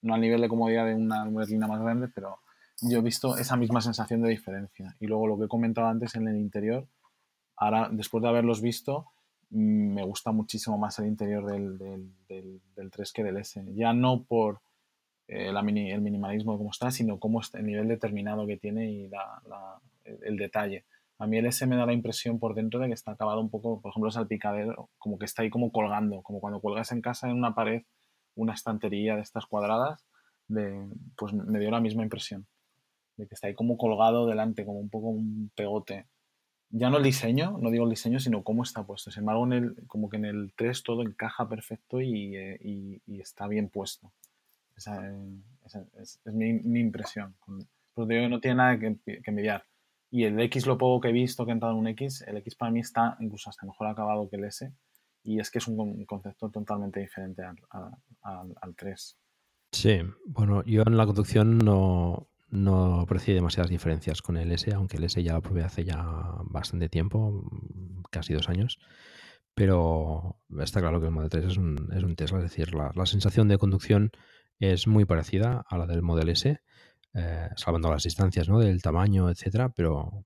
[0.02, 2.40] No al nivel de comodidad de una berlina más grande, pero
[2.82, 4.96] yo he visto esa misma sensación de diferencia.
[5.00, 6.88] Y luego lo que he comentado antes en el interior,
[7.56, 9.06] ahora después de haberlos visto,
[9.52, 13.64] me gusta muchísimo más el interior del, del, del, 3 que del S.
[13.76, 14.62] Ya no por
[15.28, 19.08] eh, mini, el minimalismo de cómo está, sino está, el nivel determinado que tiene y
[19.08, 20.86] la, la, el detalle.
[21.20, 23.50] A mí el S me da la impresión por dentro de que está acabado un
[23.50, 27.02] poco, por ejemplo, el salpicadero, como que está ahí como colgando, como cuando cuelgas en
[27.02, 27.84] casa en una pared
[28.36, 30.06] una estantería de estas cuadradas,
[30.48, 30.88] de,
[31.18, 32.48] pues me dio la misma impresión,
[33.18, 36.08] de que está ahí como colgado delante, como un poco un pegote.
[36.72, 39.12] Ya no el diseño, no digo el diseño, sino cómo está puesto.
[39.12, 43.20] Sin embargo, en el, como que en el 3 todo encaja perfecto y, eh, y,
[43.20, 44.12] está bien puesto.
[44.76, 45.14] Esa,
[46.00, 47.36] es, mi, impresión.
[47.94, 49.64] Pues digo no tiene nada que, que mediar
[50.12, 52.36] y el X, lo poco que he visto que he entrado en un X, el
[52.38, 54.72] X para mí está incluso hasta mejor acabado que el S.
[55.24, 57.58] Y es que es un concepto totalmente diferente al,
[58.22, 59.18] al, 3.
[59.72, 64.98] Sí, bueno, yo en la conducción no, no aprecio demasiadas diferencias con el S, aunque
[64.98, 66.04] el S ya lo probé hace ya
[66.44, 67.50] bastante tiempo,
[68.12, 68.78] casi dos años.
[69.54, 73.06] Pero está claro que el Model 3 es un, es un Tesla, es decir, la,
[73.06, 74.12] sensación de conducción
[74.60, 76.62] es muy parecida a la del Model S
[77.14, 78.60] eh, salvando las distancias ¿no?
[78.60, 80.26] del tamaño, etcétera, pero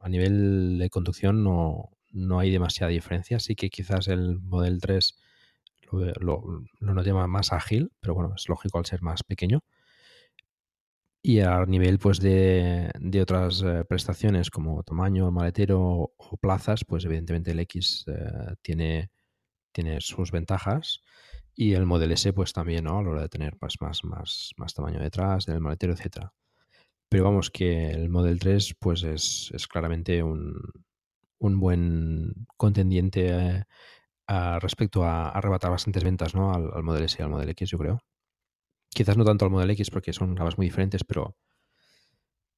[0.00, 3.38] a nivel de conducción no, no, hay demasiada diferencia.
[3.40, 5.18] Sí que quizás el Model 3
[5.90, 9.62] lo, lo, lo más ágil, pero bueno, es lógico al ser más pequeño.
[11.24, 17.04] Y a nivel pues de, de otras eh, prestaciones como tamaño, maletero o plazas, pues
[17.04, 19.12] evidentemente el X eh, tiene,
[19.72, 21.00] tiene sus ventajas.
[21.54, 22.98] Y el Model S, pues también, ¿no?
[22.98, 26.32] A la hora de tener pues, más, más, más tamaño detrás, del maletero, etcétera.
[27.08, 30.54] Pero vamos, que el Model 3, pues es, es claramente un,
[31.38, 33.28] un, buen contendiente
[34.28, 36.52] eh, respecto a, arrebatar bastantes ventas, ¿no?
[36.54, 38.00] Al, al, Model S y al Model X, yo creo.
[38.94, 41.36] Quizás no tanto al Model X porque son gamas muy diferentes, pero,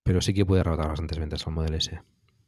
[0.03, 2.01] pero sí que puede arrebatar bastantes ventas al Model S.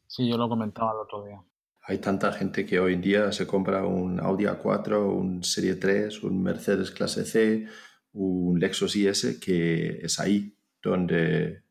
[0.06, 1.42] Sí, yo lo comentaba el otro día.
[1.88, 6.24] Hay tanta gente que hoy en día se compra un Audi A4, un Serie 3,
[6.24, 7.66] un Mercedes clase C,
[8.12, 11.62] un Lexus IS, que es ahí donde,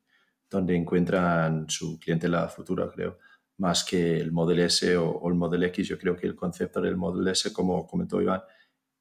[0.50, 3.20] donde encuentran su clientela futura, creo,
[3.58, 5.90] más que el Model S o, el Model X.
[5.90, 8.42] Yo creo que el concepto del Model S, como comentó Iván,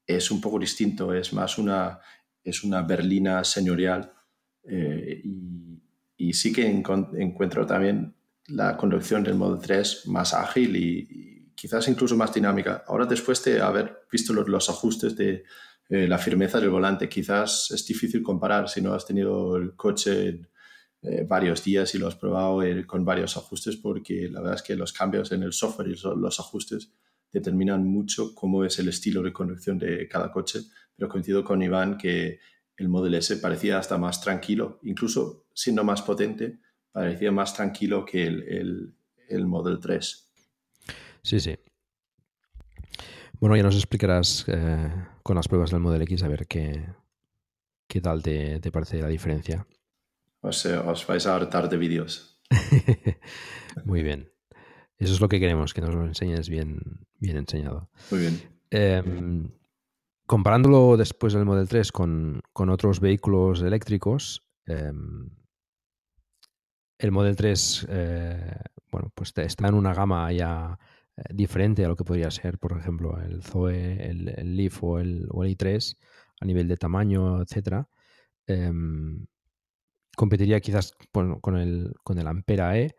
[0.04, 2.00] es un poco distinto, es más una,
[2.44, 4.12] es una berlina señorial
[4.64, 5.22] eh,
[6.16, 8.14] y, sí que encuentro también
[8.48, 12.84] la conducción del Model 3 más ágil y, quizás incluso más dinámica.
[12.86, 15.44] Ahora, después de haber visto los, ajustes de
[15.88, 20.40] eh, la firmeza del volante, quizás es difícil comparar si no has tenido el coche
[21.02, 24.76] eh, varios días y lo has probado con varios ajustes, porque la verdad es que
[24.76, 26.90] los cambios en el software y los ajustes
[27.34, 30.60] determinan mucho cómo es el estilo de conducción de cada coche.
[30.96, 32.38] Pero coincido con Iván que
[32.76, 36.58] el Model S parecía hasta más tranquilo, incluso siendo más potente,
[36.92, 38.94] parecía más tranquilo que el,
[39.28, 40.32] el, Model 3.
[41.22, 41.56] Sí, sí.
[43.40, 44.90] Bueno, ya nos explicarás eh,
[45.22, 46.84] con las pruebas del Model X a ver qué,
[47.86, 49.66] qué tal te, te parece la diferencia.
[50.40, 52.40] Os, os vais a hartar de vídeos.
[53.84, 54.30] Muy bien.
[54.98, 57.90] Eso es lo que queremos, que nos lo enseñes bien, bien enseñado.
[58.10, 58.40] Muy bien.
[58.70, 59.02] Eh,
[60.26, 64.92] comparándolo después del Model 3 con, otros vehículos eléctricos, eh,
[66.98, 68.56] el Model 3, eh,
[68.90, 70.78] bueno, pues está en una gama ya
[71.16, 75.28] eh, diferente a lo que podría ser, por ejemplo, el Zoe, el, Leaf o el,
[75.28, 75.96] i3
[76.40, 77.88] a nivel de tamaño, etcétera.
[78.46, 79.26] Em,
[80.16, 82.96] competiría quizás con, el, con el Ampera E,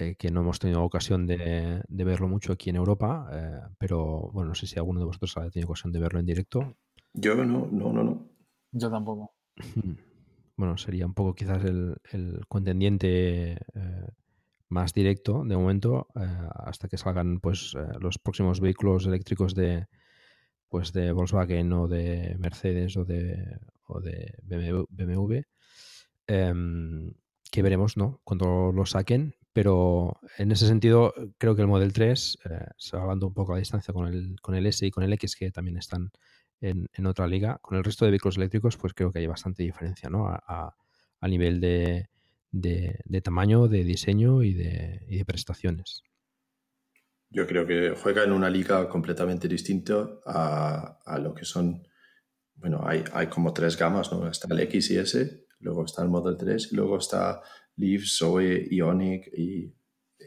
[0.00, 3.28] eh, que no hemos tenido ocasión de, verlo mucho aquí en Europa,
[3.78, 6.76] pero bueno, no sé si alguno de vosotros ha tenido ocasión de verlo en directo.
[7.12, 8.30] Yo no, no, no, no.
[8.72, 9.34] Yo tampoco.
[10.56, 11.96] bueno, sería un poco quizás el,
[12.48, 14.08] contendiente eh,
[14.68, 16.20] más directo de momento eh,
[16.54, 19.86] hasta que salgan pues eh, los próximos vehículos eléctricos de
[20.68, 23.58] pues de Volkswagen o de Mercedes o de,
[23.88, 24.34] o de
[24.90, 25.40] BMW,
[26.28, 27.12] em,
[27.50, 28.20] que veremos ¿no?
[28.22, 32.38] cuando lo saquen pero en ese sentido creo que el Model 3,
[32.76, 35.12] se va hablando un poco a distancia con el, con el S y con el
[35.12, 36.12] X que también están
[36.60, 37.58] en, otra liga.
[37.62, 40.28] Con el resto de vehículos eléctricos, pues creo que hay bastante diferencia, ¿no?
[40.28, 40.74] A,
[41.22, 42.08] nivel de,
[43.22, 46.02] tamaño, de diseño y de, prestaciones.
[47.30, 51.86] Yo creo que juega en una liga completamente distinta a, lo que son.
[52.54, 54.28] Bueno, hay, hay, como tres gamas, ¿no?
[54.28, 57.40] Está el X y S, luego está el Model 3 y luego está
[57.80, 59.72] Leaf, Zoe, Ionic y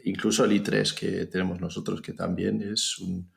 [0.04, 3.32] incluso el i3 que tenemos nosotros, que también es un,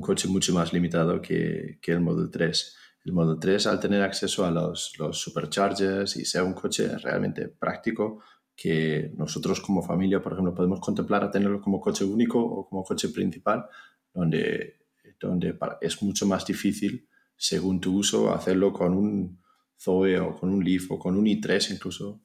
[0.00, 2.76] coche mucho más limitado que, que, el Model 3.
[3.04, 7.48] El Model 3, al tener acceso a los, los superchargers y sea un coche realmente
[7.48, 8.20] práctico,
[8.56, 12.84] que nosotros como familia, por ejemplo, podemos contemplar a tenerlo como coche único o como
[12.84, 13.66] coche principal,
[14.12, 14.86] donde,
[15.20, 19.42] donde es mucho más difícil, según tu uso, hacerlo con un
[19.78, 22.20] Zoe o con un Leaf o con un i3 incluso.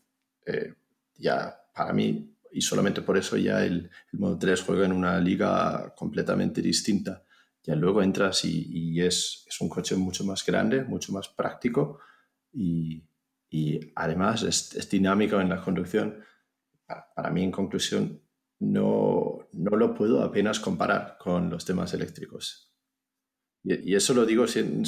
[0.45, 0.73] Eh,
[1.19, 5.19] ya para mí, y solamente por eso ya el, el Model 3 juega en una
[5.19, 7.23] liga completamente distinta
[7.63, 11.99] ya luego entras y, es, es, un coche mucho más grande, mucho más práctico
[12.51, 13.03] y,
[13.49, 16.23] y además es, dinámico en la conducción.
[17.15, 18.21] Para, mí, en conclusión,
[18.59, 22.68] no, no, lo puedo apenas comparar con los temas eléctricos.
[23.63, 24.83] Y, eso lo digo sin,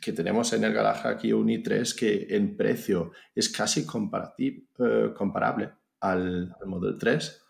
[0.00, 5.72] que tenemos en el garaje aquí un i3 que en precio es casi eh, comparable
[6.00, 7.42] al, al Model 3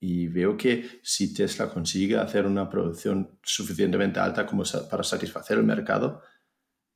[0.00, 5.64] y veo que si Tesla consigue hacer una producción suficientemente alta como para satisfacer el
[5.64, 6.20] mercado,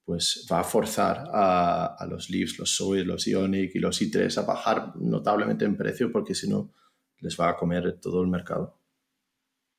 [0.04, 4.42] pues va a forzar a, los Leafs, los Zoe, los Ionic y los i3 a
[4.42, 6.72] bajar notablemente en precio porque si no
[7.18, 8.78] les va a comer todo el mercado.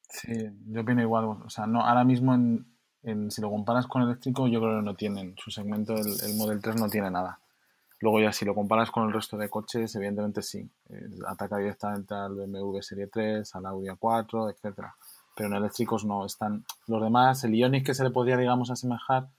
[0.10, 0.32] Sí,
[0.68, 1.26] yo opino igual.
[1.26, 2.70] O sea, no, ahora mismo en,
[3.30, 5.36] si lo comparas con eléctrico, yo creo que no tienen.
[5.38, 7.40] Su segmento, el, el Model 3 no tiene nada.
[8.02, 10.68] Luego ya si lo comparas con el resto de coches, evidentemente sí.
[11.28, 14.95] Ataca directamente al BMW Serie 3, al Audi A4, etcétera.
[15.36, 16.65] Pero en eléctricos no están.
[16.88, 19.30] Los demás, el Ioniq que se le podría, digamos, asemejar,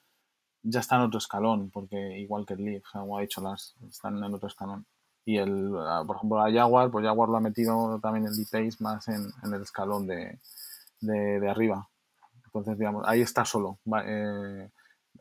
[0.62, 4.22] ya está en otro escalón, porque igual que el Leaf, como ha dicho las, están
[4.22, 4.86] en otro escalón.
[5.24, 8.76] Y el, ah, por ejemplo, la Jaguar, pues Jaguar lo ha metido también el D-Pace
[8.80, 10.38] más en, el escalón de,
[11.48, 11.88] arriba.
[12.54, 13.78] Entonces, digamos, ahí está solo.
[14.04, 14.68] Eh,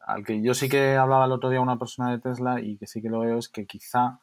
[0.06, 2.88] al que yo sí que hablaba el otro día una persona de Tesla y que
[2.88, 4.20] sí que lo veo es que quizá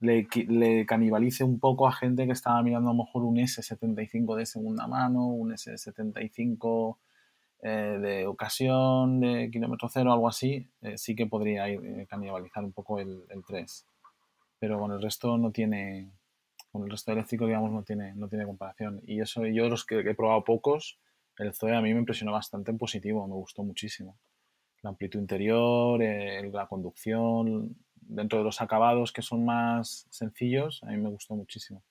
[0.00, 4.46] le, canibalice un poco a gente que estaba mirando a lo mejor un S75 de
[4.46, 6.96] segunda mano, un S75
[7.62, 12.62] eh, de ocasión, de kilómetro cero, algo así, eh, sí que podría ir, eh, canibalizar
[12.64, 13.86] un poco el, 3.
[14.60, 16.10] Pero con el resto no tiene,
[16.70, 19.00] con el resto eléctrico, digamos, no tiene, no tiene comparación.
[19.04, 20.98] Y eso, yo los que he probado pocos,
[21.38, 24.18] el Zoe a mí me impresionó bastante en positivo, me gustó muchísimo
[24.82, 26.00] la amplitud interior,
[26.52, 31.82] la conducción, dentro de los acabados que son más sencillos, a mí me gustó muchísimo.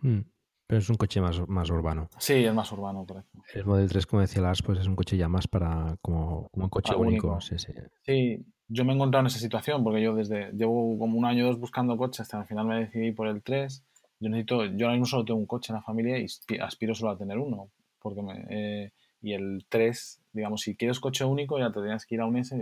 [0.00, 0.20] Hmm,
[0.66, 2.08] pero es un coche más, más urbano.
[2.18, 3.24] Sí, es más urbano, por
[3.54, 6.68] El Model 3, como decía Lars, pues es un coche ya más para como, un
[6.68, 7.40] coche único.
[7.40, 8.44] Sí, sí.
[8.68, 11.48] yo me he encontrado en esa situación porque yo desde llevo como un año o
[11.48, 13.84] dos buscando coches hasta al final me decidí por el 3.
[14.18, 16.26] Yo necesito, yo ahora mismo solo tengo un coche en la familia y
[16.58, 17.70] aspiro solo a tener uno
[18.06, 22.14] porque me, eh, y el 3, digamos, si quieres coche único ya te tienes que
[22.14, 22.54] ir a un S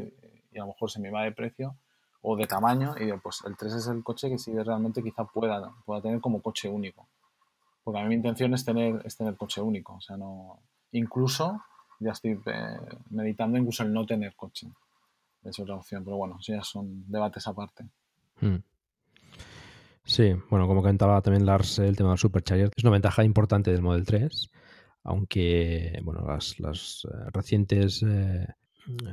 [0.51, 1.77] y a lo mejor se me va de precio
[2.23, 5.27] o de tamaño y digo, pues el 3 es el coche que sí realmente quizá
[5.27, 7.07] pueda, pueda tener como coche único.
[7.83, 9.97] Porque a mí mi intención es tener, es tener coche único.
[9.97, 10.59] O sea, no.
[10.93, 11.61] Incluso,
[12.01, 12.79] ya estoy eh,
[13.11, 14.69] meditando incluso el no tener coche.
[15.43, 17.85] Es otra opción, pero bueno, ya son debates aparte.
[18.41, 18.63] Hmm.
[20.05, 23.83] Sí, bueno, como comentaba también Lars, el tema del Supercharger es una ventaja importante del
[23.83, 24.51] Model 3
[25.05, 28.47] aunque bueno, las, eh, recientes eh,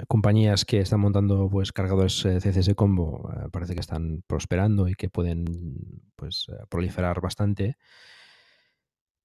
[0.07, 5.09] compañías que están montando pues cargadores eh, CCS combo parece que están prosperando y que
[5.09, 5.45] pueden
[6.15, 7.77] pues proliferar bastante.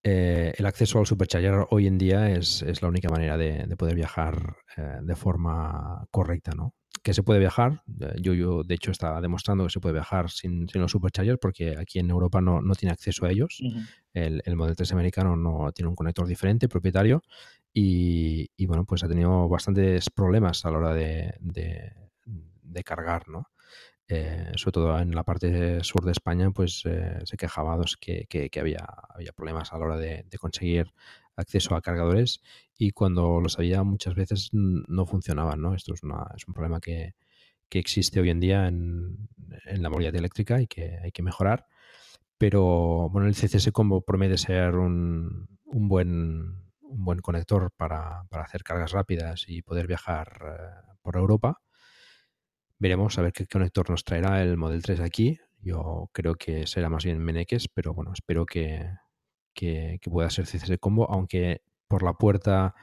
[0.07, 4.57] El acceso al supercharger hoy en día es, la única manera de, de poder viajar
[5.03, 6.75] de forma correcta, ¿no?
[7.07, 7.85] que se puede viajar.
[8.01, 11.39] Eh, yo, yo, de hecho, estaba demostrando que se puede viajar sin, sin los superchargers
[11.41, 13.61] porque aquí en Europa no, no tiene acceso a ellos.
[14.13, 17.23] el, el, Model 3 americano no tiene un conector diferente, propietario.
[17.73, 23.51] Y, y bueno, pues ha tenido bastantes problemas a la hora de, de, cargar, ¿no?
[24.09, 28.61] Eh, sobre todo en la parte sur de España, pues eh, se quejaba que, que,
[28.61, 28.87] había,
[29.35, 30.93] problemas a la hora de, conseguir
[31.35, 32.41] acceso a cargadores
[32.79, 35.75] y cuando los había muchas veces no funcionaban, ¿no?
[35.75, 37.15] Esto es, una, es un problema que,
[37.71, 39.29] existe hoy en día en,
[39.67, 41.67] la movilidad eléctrica y que hay que mejorar.
[42.39, 49.45] Pero bueno, el CCS Combo promete ser un, buen, buen conector para, hacer cargas rápidas
[49.49, 51.61] y poder viajar eh, por Europa.
[52.79, 55.39] Veremos a ver qué conector nos traerá el Model 3 aquí.
[55.63, 58.91] Yo creo que será más bien Meneques, pero bueno, espero que,
[59.55, 62.75] que, pueda ser CCS Combo, aunque por la puerta,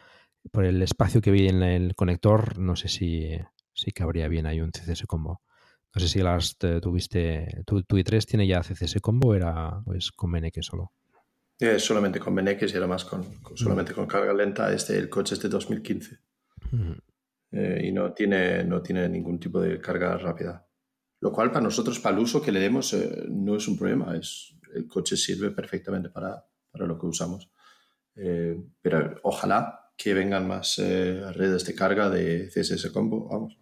[0.52, 3.38] por el espacio que vi en el conector, no sé si,
[3.74, 5.42] si cabría bien ahí un CCS Combo.
[5.96, 10.12] No sé si las tuviste, tu, tu i3 tiene ya CCS Combo o era pues,
[10.12, 10.92] con Meneques solo.
[11.78, 13.24] solamente con Meneques y era más con,
[13.56, 14.74] solamente con carga lenta.
[14.74, 16.18] Este, el coche es de 2015.
[17.54, 20.68] Eh, y no tiene, no tiene ningún tipo de carga rápida.
[21.20, 24.18] Lo cual para nosotros, para el uso que le demos, eh, no es un problema.
[24.18, 27.52] Es, el coche sirve perfectamente para, para lo que usamos.
[28.16, 33.60] Eh, pero ojalá que vengan más redes de carga de CSS Combo, vamos.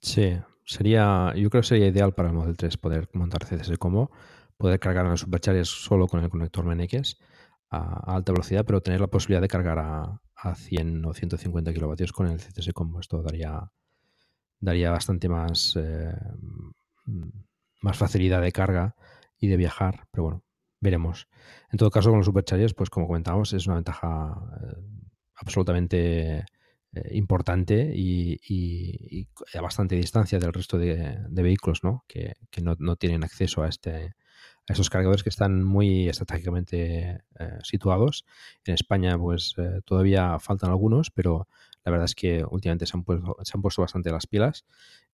[0.00, 4.12] Sí, sería, yo creo que sería ideal para el Model 3 poder montar CSS Combo,
[4.56, 7.18] poder cargar en los superchargers solo con el conector Meneques
[7.68, 10.20] a, alta velocidad, pero tener la posibilidad de cargar a,
[10.50, 13.00] a 100 o 150 kilovatios con el CCS Combo.
[13.00, 13.70] Esto daría,
[14.60, 16.14] daría bastante más, eh,
[17.80, 18.96] más facilidad de carga
[19.38, 20.44] y de viajar, pero bueno,
[20.80, 21.28] veremos.
[21.70, 24.76] En todo caso, con los superchargers, pues como comentábamos, es una ventaja eh,
[25.36, 26.44] absolutamente eh,
[27.12, 32.04] importante y, a bastante distancia del resto de, vehículos ¿no?
[32.06, 34.14] que, no, no, tienen acceso a este
[34.68, 38.24] esos cargadores que están muy estratégicamente eh, situados.
[38.64, 41.46] En España, pues eh, todavía faltan algunos, pero
[41.84, 44.64] la verdad es que últimamente se han puesto, bastante las pilas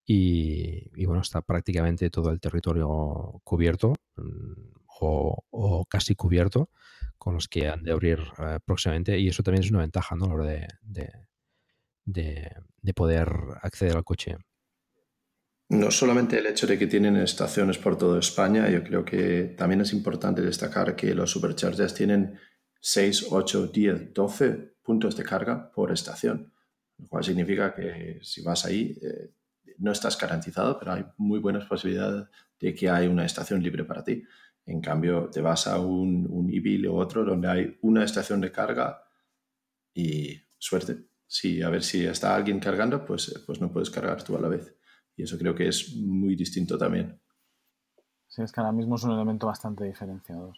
[0.07, 4.53] y, bueno, está prácticamente todo el territorio cubierto mm,
[5.01, 6.70] o, casi cubierto
[7.19, 10.27] con los que han de abrir eh, próximamente y eso también es una ventaja ¿no?
[10.27, 10.47] a la hora
[12.05, 13.29] de poder
[13.62, 14.37] acceder al coche
[15.73, 19.81] no solamente el hecho de que tienen estaciones por toda España, yo creo que también
[19.81, 22.39] es importante destacar que los superchargers tienen
[22.78, 26.53] 6, 8, 10, 12 puntos de carga por estación,
[26.99, 29.31] lo cual significa que si vas ahí eh,
[29.78, 32.28] no estás garantizado, pero hay muy buenas posibilidades
[32.61, 34.23] de que hay una estación libre para ti.
[34.66, 39.03] En cambio, te vas a un, un o otro donde hay una estación de carga
[39.94, 40.99] y suerte.
[41.27, 44.49] Si a ver si está alguien cargando, pues, pues no puedes cargar tú a la
[44.49, 44.77] vez.
[45.16, 47.20] Y eso creo que es muy distinto también.
[48.28, 50.56] Sí, es que ahora mismo es un elemento bastante diferenciador.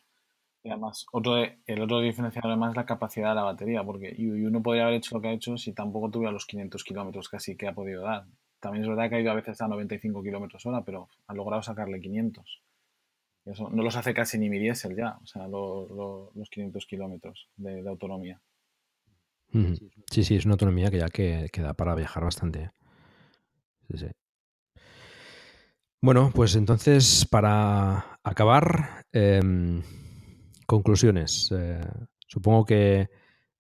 [0.63, 4.63] Y además, otro el otro diferenciador además es la capacidad de la batería, porque uno
[4.63, 7.67] podría haber hecho lo que ha hecho si tampoco tuviera los 500 kilómetros casi que
[7.67, 8.27] ha podido dar.
[8.61, 11.63] También es verdad que ha ido a veces a 95 kilómetros hora, pero ha logrado
[11.63, 12.63] sacarle 500.
[13.45, 17.87] eso no los hace casi ni mi diésel ya, o sea, los 500 kilómetros de,
[17.87, 18.41] autonomía.
[20.11, 22.71] Sí, sí, es una autonomía que ya que, que da para viajar bastante.
[23.91, 24.07] Sí, sí.
[26.05, 29.83] Bueno, pues entonces para acabar, em,
[30.67, 31.51] conclusiones.
[31.51, 31.81] Eh,
[32.29, 33.09] supongo que,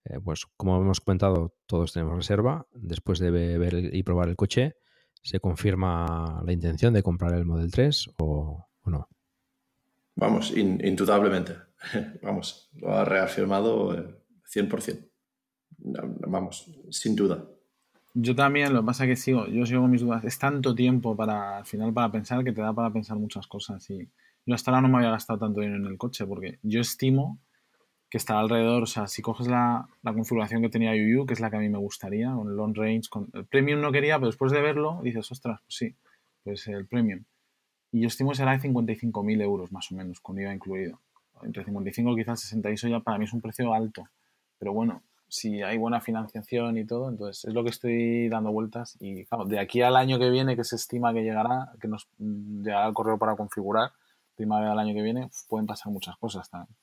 [0.05, 2.67] eh, pues como hemos comentado, todos tenemos reserva.
[2.75, 4.75] Después de ver y probar el coche,
[5.23, 9.09] ¿se confirma la intención de comprar el Model 3 o, no?
[10.15, 11.55] Vamos, indudablemente.
[12.23, 13.97] Vamos, lo ha reafirmado
[14.45, 14.93] 100%.
[14.93, 15.09] Eh,
[16.29, 17.54] vamos, sin duda.
[18.17, 20.25] Yo también, lo que pasa es que sigo, yo sigo con mis dudas.
[20.25, 23.91] Es tanto tiempo para, al final, para pensar que te da para pensar muchas cosas.
[23.91, 24.09] Y
[24.47, 27.41] yo hasta ahora no me había gastado tanto dinero en el coche, porque yo estimo
[28.09, 31.51] que está alrededor, o sea, si coges la, configuración que tenía UU, que es la
[31.51, 34.53] que a mí me gustaría, con el long range, con premium no quería, pero después
[34.53, 35.97] de verlo dices, ostras, pues sí,
[36.45, 37.25] pues el premium.
[37.91, 41.01] Y yo estimo que será de 55.000 euros más o menos, con IVA incluido.
[41.43, 44.05] Entre 55 y quizás 60, y eso ya para mí es un precio alto.
[44.61, 48.97] Pero bueno, si hay buena financiación y todo, entonces es lo que estoy dando vueltas
[49.01, 52.09] y claro, de aquí al año que viene que se estima que llegará, que nos
[52.19, 53.93] llegará el correo para configurar,
[54.37, 56.75] primavera del año que viene, pueden pasar muchas cosas también.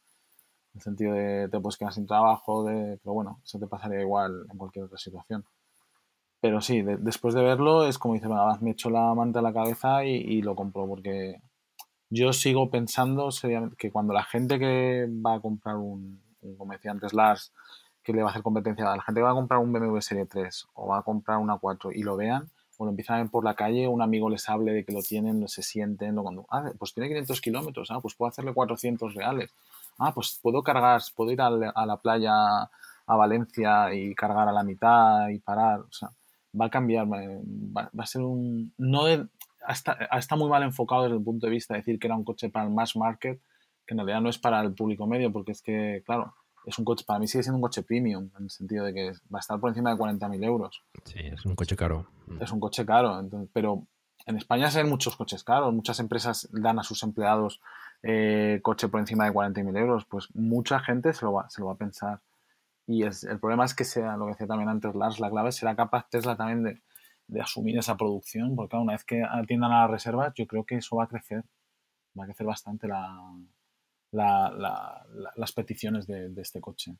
[0.74, 4.02] En el sentido de te puedes quedar sin trabajo, de, pero bueno, eso te pasaría
[4.02, 5.46] igual en cualquier otra situación.
[6.40, 8.28] Pero sí, después de verlo es como dice,
[8.62, 11.40] me echo la manta a la cabeza y, lo compro porque
[12.10, 13.30] yo sigo pensando
[13.78, 16.20] que cuando la gente que va a comprar un,
[16.58, 17.54] como decía Lars,
[18.04, 20.00] que le va a hacer competencia a la gente que va a comprar un BMW
[20.00, 23.22] Serie 3 o va a comprar una 4 y lo vean o lo empiezan a
[23.22, 26.26] ver por la calle, un amigo les hable de que lo tienen, se sienten, lo
[26.50, 29.52] ah, pues tiene 500 kilómetros, ah, pues puedo hacerle 400 reales,
[30.00, 32.34] ah, pues puedo cargar, puedo ir a la playa
[33.06, 36.10] a Valencia y cargar a la mitad y parar, o sea,
[36.60, 39.04] va a cambiar, va, a ser un, no
[39.66, 42.24] hasta, está muy mal enfocado desde el punto de vista de decir que era un
[42.24, 43.40] coche para el mass market,
[43.86, 46.34] que en realidad no es para el público medio, porque es que, claro,
[46.66, 49.12] es un coche, para mí sigue siendo un coche premium, en el sentido de que
[49.34, 50.84] va a estar por encima de 40.000 euros.
[51.06, 52.08] Sí, es un coche caro.
[52.40, 53.88] Es un coche caro, pero
[54.26, 57.62] en España se ven muchos coches caros, muchas empresas dan a sus empleados
[58.04, 61.68] eh, coche por encima de 40.000 euros, pues mucha gente se lo va, se lo
[61.68, 62.22] va a pensar.
[62.88, 65.52] Y es, el problema es que sea, lo que decía también antes Lars, la clave
[65.52, 66.82] será capaz Tesla también de,
[67.28, 70.76] de asumir esa producción, porque una vez que atiendan a las reservas, yo creo que
[70.76, 71.44] eso va a crecer,
[72.18, 73.18] va a crecer bastante la,
[74.12, 76.96] las peticiones de, este coche.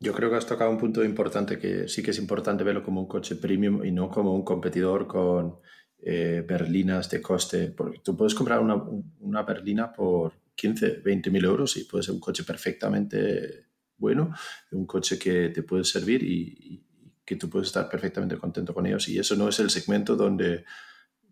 [0.00, 3.00] Yo creo que has tocado un punto importante que sí que es importante verlo como
[3.00, 5.60] un coche premium y no como un competidor con
[5.98, 8.82] eh, berlinas de coste, porque tú puedes comprar una,
[9.20, 13.66] una berlina por 15, 20 mil euros y puede ser un coche perfectamente
[14.02, 14.34] bueno,
[14.72, 16.84] un coche que te puede servir y,
[17.24, 19.08] que tú puedes estar perfectamente contento con ellos.
[19.08, 20.64] Y eso no es el segmento donde,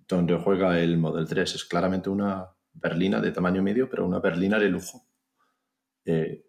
[0.07, 4.59] donde juega el Model 3, es claramente una berlina de tamaño medio, pero una berlina
[4.59, 5.07] de lujo.
[6.05, 6.47] Eh,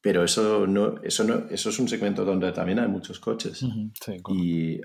[0.00, 3.64] pero eso no, eso no, eso es un segmento donde también hay muchos coches.
[4.28, 4.80] y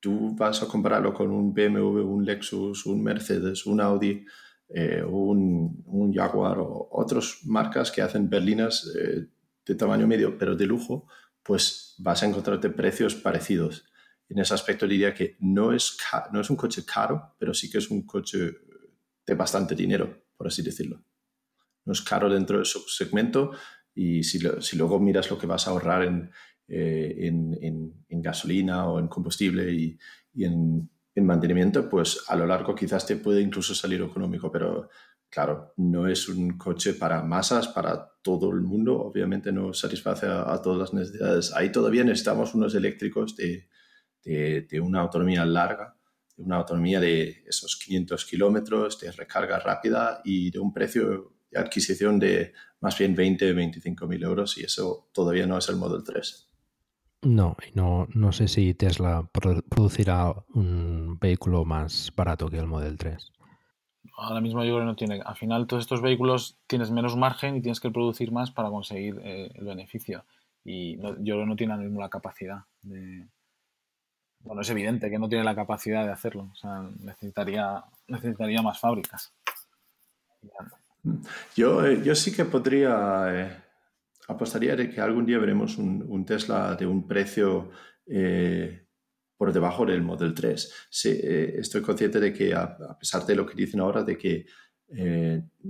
[0.00, 4.24] tú vas a compararlo con un BMW, un Lexus, un Mercedes, un Audi,
[4.68, 9.26] eh, un, un, Jaguar o otras marcas que hacen berlinas eh,
[9.64, 11.06] de tamaño medio, pero de lujo,
[11.42, 13.84] pues vas a encontrarte precios parecidos.
[14.28, 15.96] En ese aspecto diría que no es,
[16.32, 18.50] no es un coche caro, pero sí que es un coche
[19.26, 21.02] de bastante dinero, por así decirlo.
[21.84, 23.52] No es caro dentro de su segmento
[23.94, 24.38] y si,
[24.76, 26.30] luego miras lo que vas a ahorrar en,
[26.68, 27.32] eh,
[28.08, 29.98] gasolina o en combustible y,
[30.34, 34.90] en, en, mantenimiento, pues a lo largo quizás te puede incluso salir económico, pero
[35.30, 40.60] claro, no es un coche para masas, para todo el mundo, obviamente no satisface a,
[40.60, 41.52] todas las necesidades.
[41.54, 45.95] Ahí todavía necesitamos unos eléctricos de una autonomía larga
[46.36, 52.18] una autonomía de esos 500 kilómetros, de recarga rápida y de un precio de adquisición
[52.18, 56.50] de más bien 20, 25 mil euros y eso todavía no es el Model 3.
[57.22, 63.32] No, no, no sé si Tesla producirá un vehículo más barato que el Model 3.
[64.18, 65.20] Ahora mismo yo creo que no tiene.
[65.24, 69.20] Al final, todos estos vehículos tienes menos margen y tienes que producir más para conseguir
[69.24, 70.24] eh, el beneficio.
[70.64, 73.26] Y yo creo que no tiene mismo la capacidad de,
[74.40, 76.50] bueno, es evidente que no tiene la capacidad de hacerlo.
[76.52, 79.32] O sea, necesitaría, necesitaría más fábricas.
[81.54, 83.56] Yo, eh, yo sí que podría, eh,
[84.28, 87.70] apostaría de que algún día veremos un, Tesla de un precio
[88.06, 88.86] eh,
[89.36, 90.72] por debajo del Model 3.
[90.90, 94.46] Sí, estoy consciente de que a, pesar de lo que dicen ahora, de que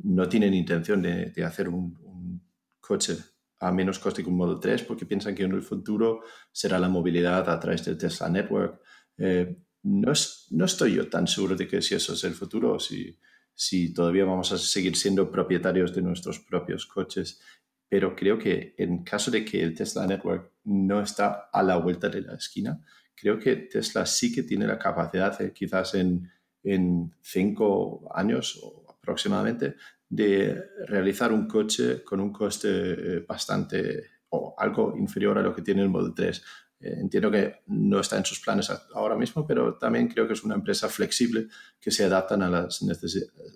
[0.04, 2.42] no tienen intención de, hacer un, un,
[2.80, 3.16] coche
[3.58, 6.22] a menos coste que un Model 3 porque piensan que en el futuro
[6.52, 8.80] será la movilidad a través del Tesla Network.
[9.18, 10.12] Eh, no,
[10.50, 13.18] no, estoy yo tan seguro de que si eso es el futuro o si,
[13.54, 17.40] si todavía vamos a seguir siendo propietarios de nuestros propios coches.
[17.88, 22.08] Pero creo que en caso de que el Tesla Network no está a la vuelta
[22.08, 22.84] de la esquina,
[23.14, 26.28] creo que Tesla sí que tiene la capacidad, quizás en,
[26.62, 29.76] en cinco años aproximadamente,
[30.08, 35.62] de realizar un coche con un coste eh, bastante o algo inferior a lo que
[35.62, 36.44] tiene el Model 3.
[36.80, 40.44] Eh, entiendo que no está en sus planes ahora mismo, pero también creo que es
[40.44, 41.48] una empresa flexible
[41.80, 42.84] que se adaptan a, las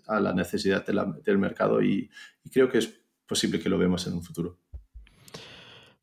[0.06, 2.10] a la necesidad del mercado y,
[2.43, 4.59] y creo que es posible que lo vemos en un futuro.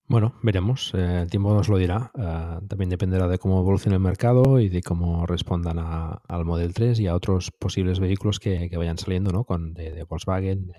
[0.10, 0.94] Bueno, veremos.
[0.94, 2.12] Eh, el tiempo nos lo dirá.
[2.18, 6.98] Eh, también dependerá de cómo evolucione el mercado y de cómo respondan al Model 3
[7.02, 9.44] y a otros posibles vehículos que, vayan saliendo, ¿no?
[9.44, 10.72] Con, de, Volkswagen,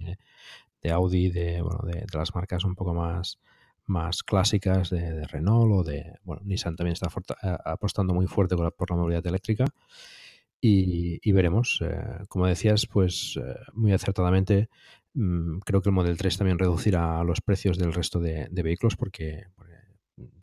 [0.82, 3.38] de, Audi, de, bueno, de, las marcas un poco más,
[3.84, 6.14] más clásicas de, Renault o de...
[6.24, 7.08] Bueno, Nissan también está
[7.42, 9.66] eh, apostando muy fuerte por la movilidad eléctrica.
[10.60, 11.80] Y, veremos.
[12.28, 13.38] como decías, pues
[13.74, 14.68] muy acertadamente
[15.14, 19.46] creo que el Model 3 también reducirá los precios del resto de, vehículos porque,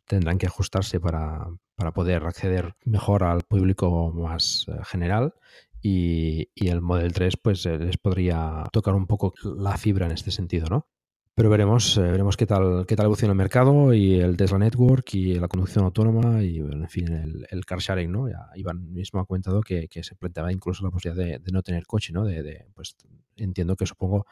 [0.07, 1.47] tendrán que ajustarse para,
[1.93, 5.33] poder acceder mejor al público más eh, general
[5.81, 10.31] y, el Model 3 pues eh, les podría tocar un poco la fibra en este
[10.31, 10.87] sentido, ¿no?
[11.35, 15.13] Pero veremos, eh, veremos qué tal, qué tal evoluciona el mercado y el Tesla Network
[15.15, 18.29] y la conducción autónoma y, en fin, el, car sharing, ¿no?
[18.29, 22.13] Ya Iván mismo ha comentado que, se planteaba incluso la posibilidad de, no tener coche,
[22.13, 22.23] ¿no?
[22.23, 22.95] De, pues
[23.35, 24.25] entiendo que supongo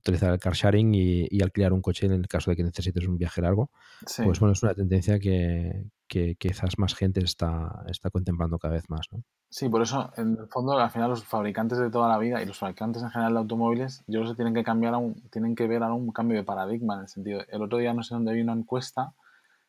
[0.00, 3.16] utilizar el car sharing y, alquilar un coche en el caso de que necesites un
[3.16, 3.70] viaje largo.
[4.16, 9.06] Pues bueno, es una tendencia que, quizás más gente está, está contemplando cada vez más,
[9.12, 9.22] ¿no?
[9.48, 12.46] Sí, por eso, en el fondo, al final los fabricantes de toda la vida y
[12.46, 15.66] los fabricantes en general de automóviles, yo creo que tienen que cambiar, un, tienen que
[15.66, 17.40] ver un cambio de paradigma en el sentido.
[17.48, 19.14] El otro día no sé dónde vi una encuesta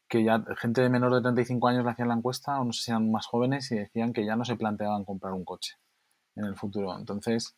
[0.07, 2.83] que ya gente de menor de 35 años le hacían la encuesta, o no sé
[2.83, 5.75] si eran más jóvenes, y decían que ya no se planteaban comprar un coche
[6.35, 6.97] en el futuro.
[6.99, 7.55] Entonces,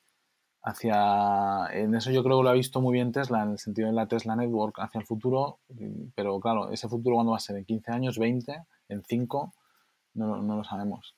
[0.64, 3.90] hacia en eso yo creo que lo ha visto muy bien Tesla en el sentido
[3.90, 5.60] de la Tesla Network hacia el futuro
[6.16, 9.54] pero claro ese futuro cuándo va a ser en 15 años 20 en 5
[10.14, 11.16] no, no lo sabemos.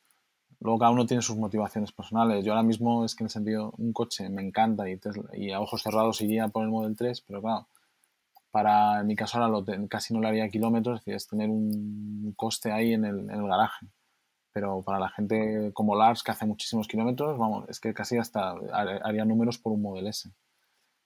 [0.59, 2.43] Luego cada uno tiene sus motivaciones personales.
[2.43, 4.99] Yo ahora mismo es que en el sentido, un coche me encanta y,
[5.33, 7.67] y a ojos cerrados iría por el Model 3, pero claro,
[8.51, 11.49] para en mi caso ahora lo casi no le haría kilómetros, es decir, es tener
[11.49, 13.87] un coste ahí en el, en el garaje.
[14.55, 18.51] Pero para la gente como Lars, que hace muchísimos kilómetros, vamos, es que casi hasta
[18.71, 20.29] haría números por un Model S.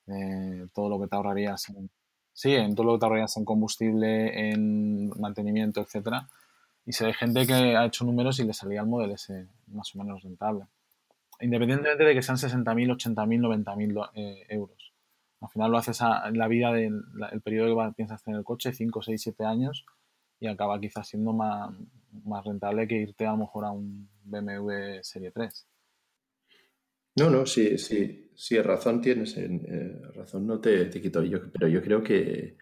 [0.05, 1.89] Eh, todo lo que te ahorrarías en,
[2.31, 6.29] sí, en todo lo que te ahorrarías en combustible, en mantenimiento, etcétera.
[6.85, 9.95] Y si hay gente que ha hecho números y le salía el Model S más
[9.95, 10.67] o menos rentable.
[11.39, 14.93] Independientemente de que sean 60.000, 80.000, 90.000 eh, euros.
[15.41, 17.01] Al final lo haces en la vida del
[17.31, 19.85] el periodo que piensas tener el coche, 5, 6, 7 años,
[20.39, 21.71] y acaba quizás siendo más,
[22.25, 25.67] más rentable que irte a lo mejor a un BMW Serie 3.
[27.15, 31.67] No, no, sí, sí, sí, razón tienes, eh, razón no te, te quito, yo, pero
[31.67, 32.57] yo creo que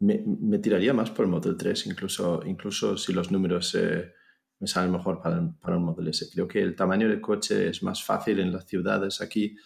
[0.00, 4.12] me, tiraría más por el Model 3, incluso, incluso si los números eh,
[4.58, 6.28] me salen mejor para, para, un Model S.
[6.32, 9.56] Creo que el tamaño del coche es más fácil en las ciudades aquí,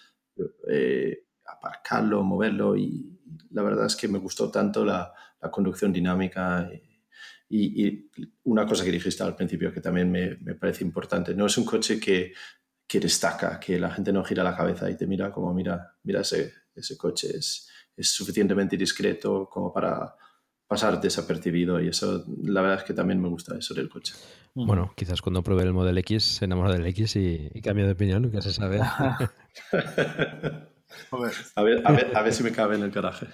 [0.68, 3.18] eh, aparcarlo, moverlo y
[3.50, 5.12] la verdad es que me gustó tanto la,
[5.52, 6.68] conducción dinámica
[7.48, 8.10] y,
[8.44, 11.64] una cosa que dijiste al principio que también me, me parece importante, no es un
[11.64, 12.32] coche que,
[12.86, 16.20] que, destaca, que la gente no gira la cabeza y te mira como mira, mira
[16.20, 20.14] ese, ese coche, es, es suficientemente discreto como para
[20.66, 24.14] pasar desapercibido y eso la verdad es que también me gusta eso del coche.
[24.54, 27.92] Bueno, quizás cuando pruebe el Model X se enamora del X y, y cambia de
[27.92, 28.80] opinión, nunca se sabe.
[31.10, 31.16] a,
[31.62, 33.26] ver, a, ver, a ver si me cabe en el garaje.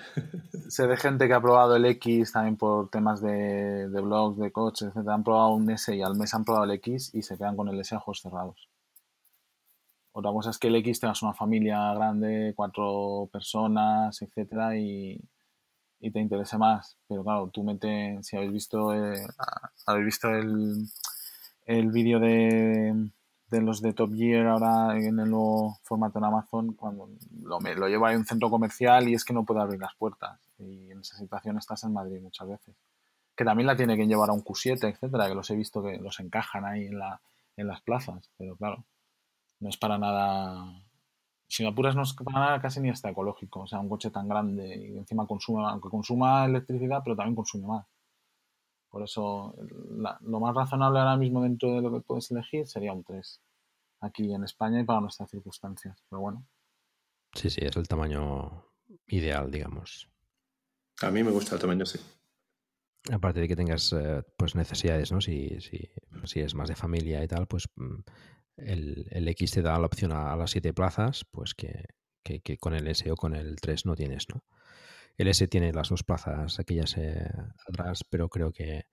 [0.69, 4.51] Se ve gente que ha probado el X también por temas de, de blogs, de
[4.51, 5.09] coches, etc.
[5.09, 7.69] Han probado un S y al mes han probado el X y se quedan con
[7.69, 8.69] el S a ojos cerrados.
[10.12, 15.19] Otra cosa es que el X tengas una familia grande, cuatro personas, etcétera, y,
[16.01, 16.99] y te interese más.
[17.09, 19.27] Pero claro, tú mete, si habéis visto, eh,
[19.87, 20.87] habéis visto el,
[21.65, 23.09] el vídeo de,
[23.53, 27.09] de, los de Top Gear ahora en el nuevo formato en Amazon, cuando
[27.41, 30.41] lo, lo llevo a un centro comercial y es que no puedo abrir las puertas.
[30.59, 32.74] Y en esa situación estás en Madrid muchas veces.
[33.37, 35.99] Que también la tiene que llevar a un Q7, etcétera, que los he visto que
[35.99, 37.20] los encajan ahí en, la,
[37.57, 38.29] en las plazas.
[38.37, 38.85] Pero claro,
[39.61, 40.83] no es para nada
[41.53, 43.61] si apuras no es para nada casi ni hasta ecológico.
[43.61, 47.66] O sea, un coche tan grande y encima consume, aunque consuma electricidad, pero también consume
[47.66, 47.87] más.
[48.93, 49.56] Por eso,
[50.20, 53.40] lo más razonable ahora mismo dentro de lo que puedes elegir sería un 3.
[54.02, 56.05] Aquí en España y para nuestras circunstancias.
[56.10, 56.47] Pero bueno.
[57.35, 58.66] Sí, sí, es el tamaño
[59.06, 60.10] ideal, digamos.
[61.01, 61.98] A mí me gusta el tamaño, sí.
[63.10, 65.23] Aparte de que tengas eh, pues necesidades, ¿no?
[65.23, 65.89] Si, si,
[66.24, 68.01] si, es más de familia y tal, pues mm,
[68.59, 71.86] el, el, X te da la opción a, a las 7 plazas, pues que,
[72.23, 74.44] que, que, con el S o con el 3 no tienes, ¿no?
[75.16, 77.30] El S tiene las dos plazas aquellas eh,
[77.68, 78.86] atrás, pero creo que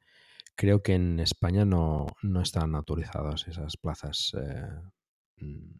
[0.56, 4.68] creo que en España no, no están autorizadas esas plazas eh,
[5.38, 5.72] mm,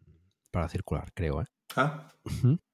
[0.50, 1.42] para circular, creo.
[1.42, 1.46] ¿eh?
[1.76, 2.08] Ah,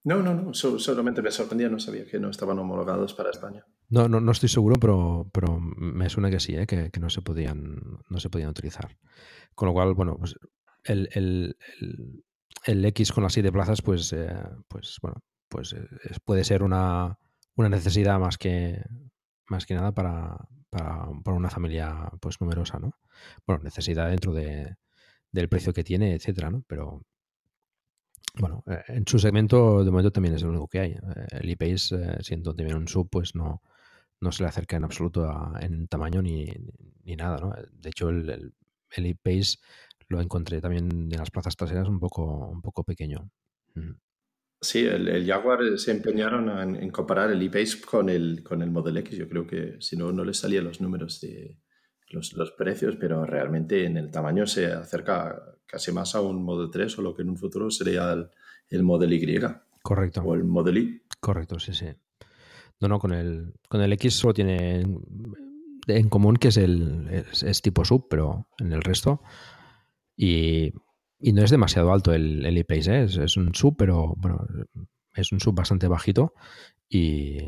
[0.04, 3.64] no, no, no, solamente me sorprendía, no sabía que no estaban homologados para España.
[3.88, 6.66] No, no, no estoy seguro, pero, pero me suena que sí, ¿eh?
[6.66, 8.96] que, que, no se podían no se podían utilizar.
[9.54, 10.36] Con lo cual, bueno, pues
[10.84, 12.24] el, el, el,
[12.64, 14.32] el, X con las siete plazas, pues, eh,
[14.68, 15.86] pues bueno, pues eh,
[16.24, 17.18] puede ser una,
[17.56, 18.82] una, necesidad más que,
[19.48, 22.92] más que nada para, para, para, una familia pues numerosa, ¿no?
[23.46, 24.76] Bueno, necesidad dentro de,
[25.32, 26.62] del precio que tiene, etcétera, ¿no?
[26.66, 27.02] Pero
[28.38, 30.96] bueno, eh, en su segmento de momento también es el único que hay.
[31.30, 33.62] El ePace, siendo también un sub, pues no,
[34.20, 35.26] no se le acerca en absoluto
[35.60, 36.46] en tamaño ni,
[37.04, 37.54] ni, nada, ¿no?
[37.72, 38.54] De hecho, el, el,
[38.96, 39.18] el
[40.08, 43.28] lo encontré también en las plazas traseras un poco, un poco pequeño.
[44.60, 48.70] Sí, el, el Jaguar se empeñaron en, en, comparar el e-Pace con el, con el
[48.70, 49.18] Model X.
[49.18, 51.58] Yo creo que si no, no les salían los números de
[52.08, 56.70] los, los, precios, pero realmente en el tamaño se acerca casi más a un Model
[56.70, 58.30] 3 o lo que en un futuro sería el,
[58.70, 59.40] el Model Y.
[59.82, 60.22] Correcto.
[60.22, 61.02] O el Model Y.
[61.20, 61.86] Correcto, sí, sí.
[62.80, 64.84] No, no, con el, con el X solo tiene
[65.86, 69.22] en común que es el es, es tipo sub, pero en el resto
[70.16, 70.72] y,
[71.18, 73.04] y, no es demasiado alto el, el e-pace, ¿eh?
[73.04, 74.46] es, es, un sub, pero bueno,
[75.14, 76.34] es un sub bastante bajito
[76.88, 77.38] y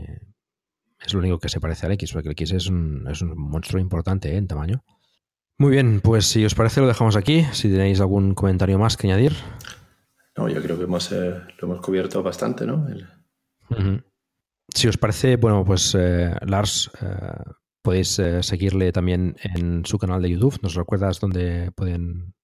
[1.00, 3.36] es lo único que se parece al X, porque el X es un, es un
[3.36, 4.36] monstruo importante ¿eh?
[4.36, 4.84] en tamaño.
[5.58, 7.44] Muy bien, pues si os parece lo dejamos aquí.
[7.52, 9.32] Si tenéis algún comentario más que añadir.
[10.36, 12.86] No, yo creo que hemos, eh, lo hemos cubierto bastante, ¿no?
[12.88, 13.08] El...
[13.70, 14.04] Uh -huh.
[14.72, 16.90] Si os parece, bueno, pues eh, Lars,
[17.82, 20.58] podéis seguirle también en su canal de YouTube.
[20.62, 22.34] ¿Nos recuerdas dónde pueden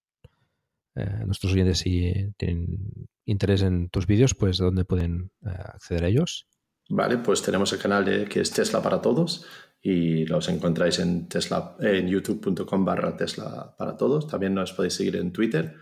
[0.94, 6.08] eh, nuestros oyentes si tienen interés en tus vídeos, pues dónde pueden eh, acceder a
[6.08, 6.46] ellos.
[6.88, 9.46] Vale, pues tenemos el canal de, que es Tesla para Todos
[9.86, 14.26] y los encontráis en, Tesla, en youtube.com barra Tesla para todos.
[14.26, 15.76] También nos podéis seguir en Twitter,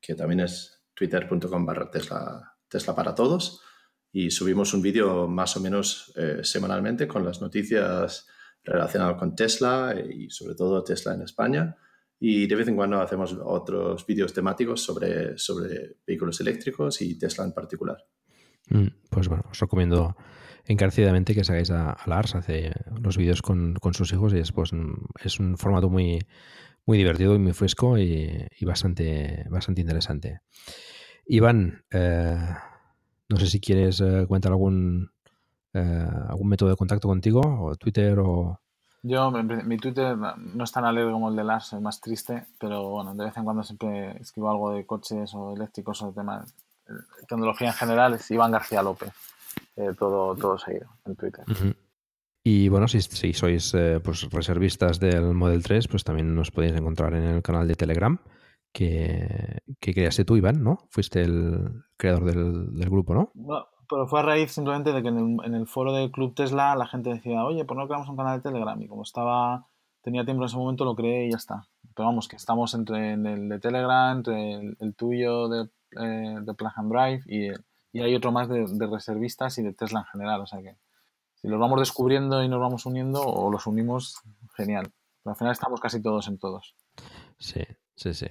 [0.00, 3.60] que también es twitter.com barra Tesla, Tesla para todos.
[4.10, 8.26] Y subimos un vídeo más o menos eh, semanalmente con las noticias
[8.64, 11.76] relacionadas con Tesla y sobre todo Tesla en España.
[12.24, 17.44] Y de vez en cuando hacemos otros vídeos temáticos sobre, sobre vehículos eléctricos y Tesla
[17.44, 17.98] en particular.
[18.70, 20.16] Mm, pues bueno, os recomiendo
[20.64, 22.70] encarecidamente que hagáis a, Lars, hace
[23.02, 24.70] los vídeos con, sus hijos y es, pues,
[25.24, 26.20] es un formato muy,
[26.86, 30.42] muy divertido y muy fresco y, bastante, bastante interesante.
[31.26, 32.38] Iván, eh,
[33.28, 35.10] no sé si quieres eh, comentar algún,
[35.74, 38.61] eh, algún método de contacto contigo, o Twitter o...
[39.02, 42.88] Yo, mi Twitter no es tan alegre como el de Lars, es más triste, pero
[42.88, 46.54] bueno, de vez en cuando siempre escribo algo de coches o eléctricos o de temas,
[47.28, 49.12] tecnología en general, es Iván García López.
[49.76, 51.44] Eh, todo, todo seguido en Twitter.
[52.44, 56.74] Y bueno, si, si sois eh, pues reservistas del Model 3, pues también nos podéis
[56.74, 58.18] encontrar en el canal de Telegram
[58.72, 60.78] que, que creaste tú, Iván, ¿no?
[60.90, 63.32] Fuiste el creador del, grupo, ¿no?
[63.34, 63.66] ¿no?
[63.92, 67.10] Pero fue a raíz simplemente de que en el, foro del Club Tesla la gente
[67.10, 68.80] decía, oye, ¿por no creamos un canal de Telegram?
[68.82, 69.68] Y como estaba,
[70.02, 71.68] tenía tiempo en ese momento, lo creé y ya está.
[71.94, 75.68] Pero vamos, que estamos entre en el de Telegram, entre el, tuyo de,
[76.00, 77.52] eh, de Plug Drive y
[77.92, 80.40] y hay otro más de, reservistas y de Tesla en general.
[80.40, 80.76] O sea que
[81.34, 84.16] si los vamos descubriendo y nos vamos uniendo o los unimos,
[84.56, 84.92] genial.
[85.22, 86.74] Pero al final estamos casi todos en todos.
[87.38, 87.62] Sí,
[87.94, 88.26] sí, sí.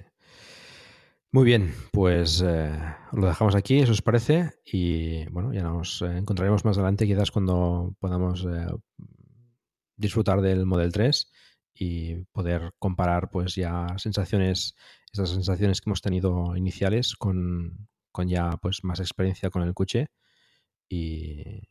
[1.34, 2.78] Muy bien, pues eh,
[3.12, 7.30] lo dejamos aquí, eso os parece, y bueno, ya nos eh, encontraremos más adelante, quizás
[7.30, 8.66] cuando podamos eh,
[9.96, 11.32] disfrutar del Model 3
[11.72, 14.74] y poder comparar pues ya sensaciones,
[15.10, 20.10] esas sensaciones que hemos tenido iniciales con, con ya pues más experiencia con el coche
[20.86, 21.62] y,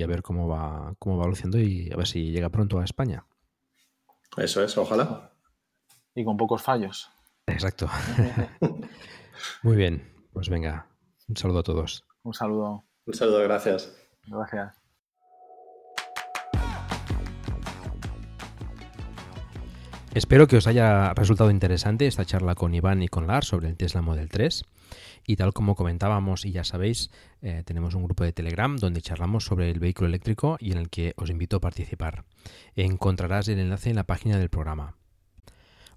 [0.00, 3.26] a ver cómo va, cómo va luciendo y a ver si llega pronto a España.
[4.36, 5.32] Eso es, ojalá.
[6.14, 7.10] Y con pocos fallos.
[7.46, 7.88] Exacto.
[9.62, 10.02] Muy bien,
[10.32, 10.86] pues venga,
[11.28, 12.04] un saludo a todos.
[12.22, 12.84] Un saludo.
[13.06, 13.96] Un saludo, gracias.
[14.26, 14.82] Gracias.
[20.14, 23.78] Espero que os haya resultado interesante esta charla con Iván y con Lars sobre el
[23.78, 24.62] Tesla Model 3.
[25.26, 27.10] Y tal como comentábamos y ya sabéis,
[27.40, 30.90] eh, tenemos un grupo de Telegram donde charlamos sobre el vehículo eléctrico y en el
[30.90, 32.24] que os invito a participar.
[32.76, 34.96] Encontrarás el enlace en la página del programa.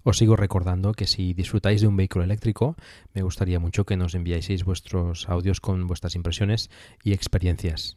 [0.06, 2.76] Os sigo recordando que si disfrutáis de un vehículo eléctrico,
[3.12, 6.70] me gustaría mucho que nos enviáis vuestros audios con vuestras impresiones
[7.02, 7.96] y experiencias.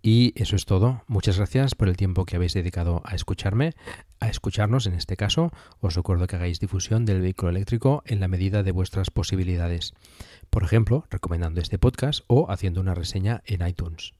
[0.00, 1.02] Y eso es todo.
[1.06, 3.74] Muchas gracias por el tiempo que habéis dedicado a escucharme,
[4.20, 5.52] a escucharnos en este caso.
[5.80, 9.92] Os recuerdo que hagáis difusión del vehículo eléctrico en la medida de vuestras posibilidades.
[10.48, 14.14] Por ejemplo, recomendando este podcast o haciendo una reseña en iTunes.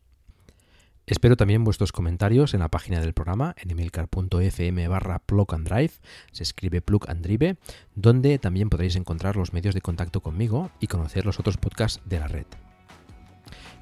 [1.06, 5.92] Espero también vuestros comentarios en la página del programa en emilcar.fm barra plug and drive,
[6.30, 7.56] se escribe plug and drive,
[7.96, 12.20] donde también podréis encontrar los medios de contacto conmigo y conocer los otros podcasts de
[12.20, 12.46] la red.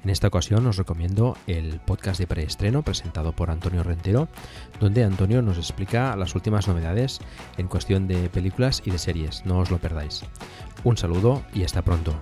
[0.03, 4.27] En esta ocasión os recomiendo el podcast de preestreno presentado por Antonio Rentero,
[4.79, 7.19] donde Antonio nos explica las últimas novedades
[7.57, 9.45] en cuestión de películas y de series.
[9.45, 10.23] No os lo perdáis.
[10.83, 12.19] Un saludo y hasta pronto.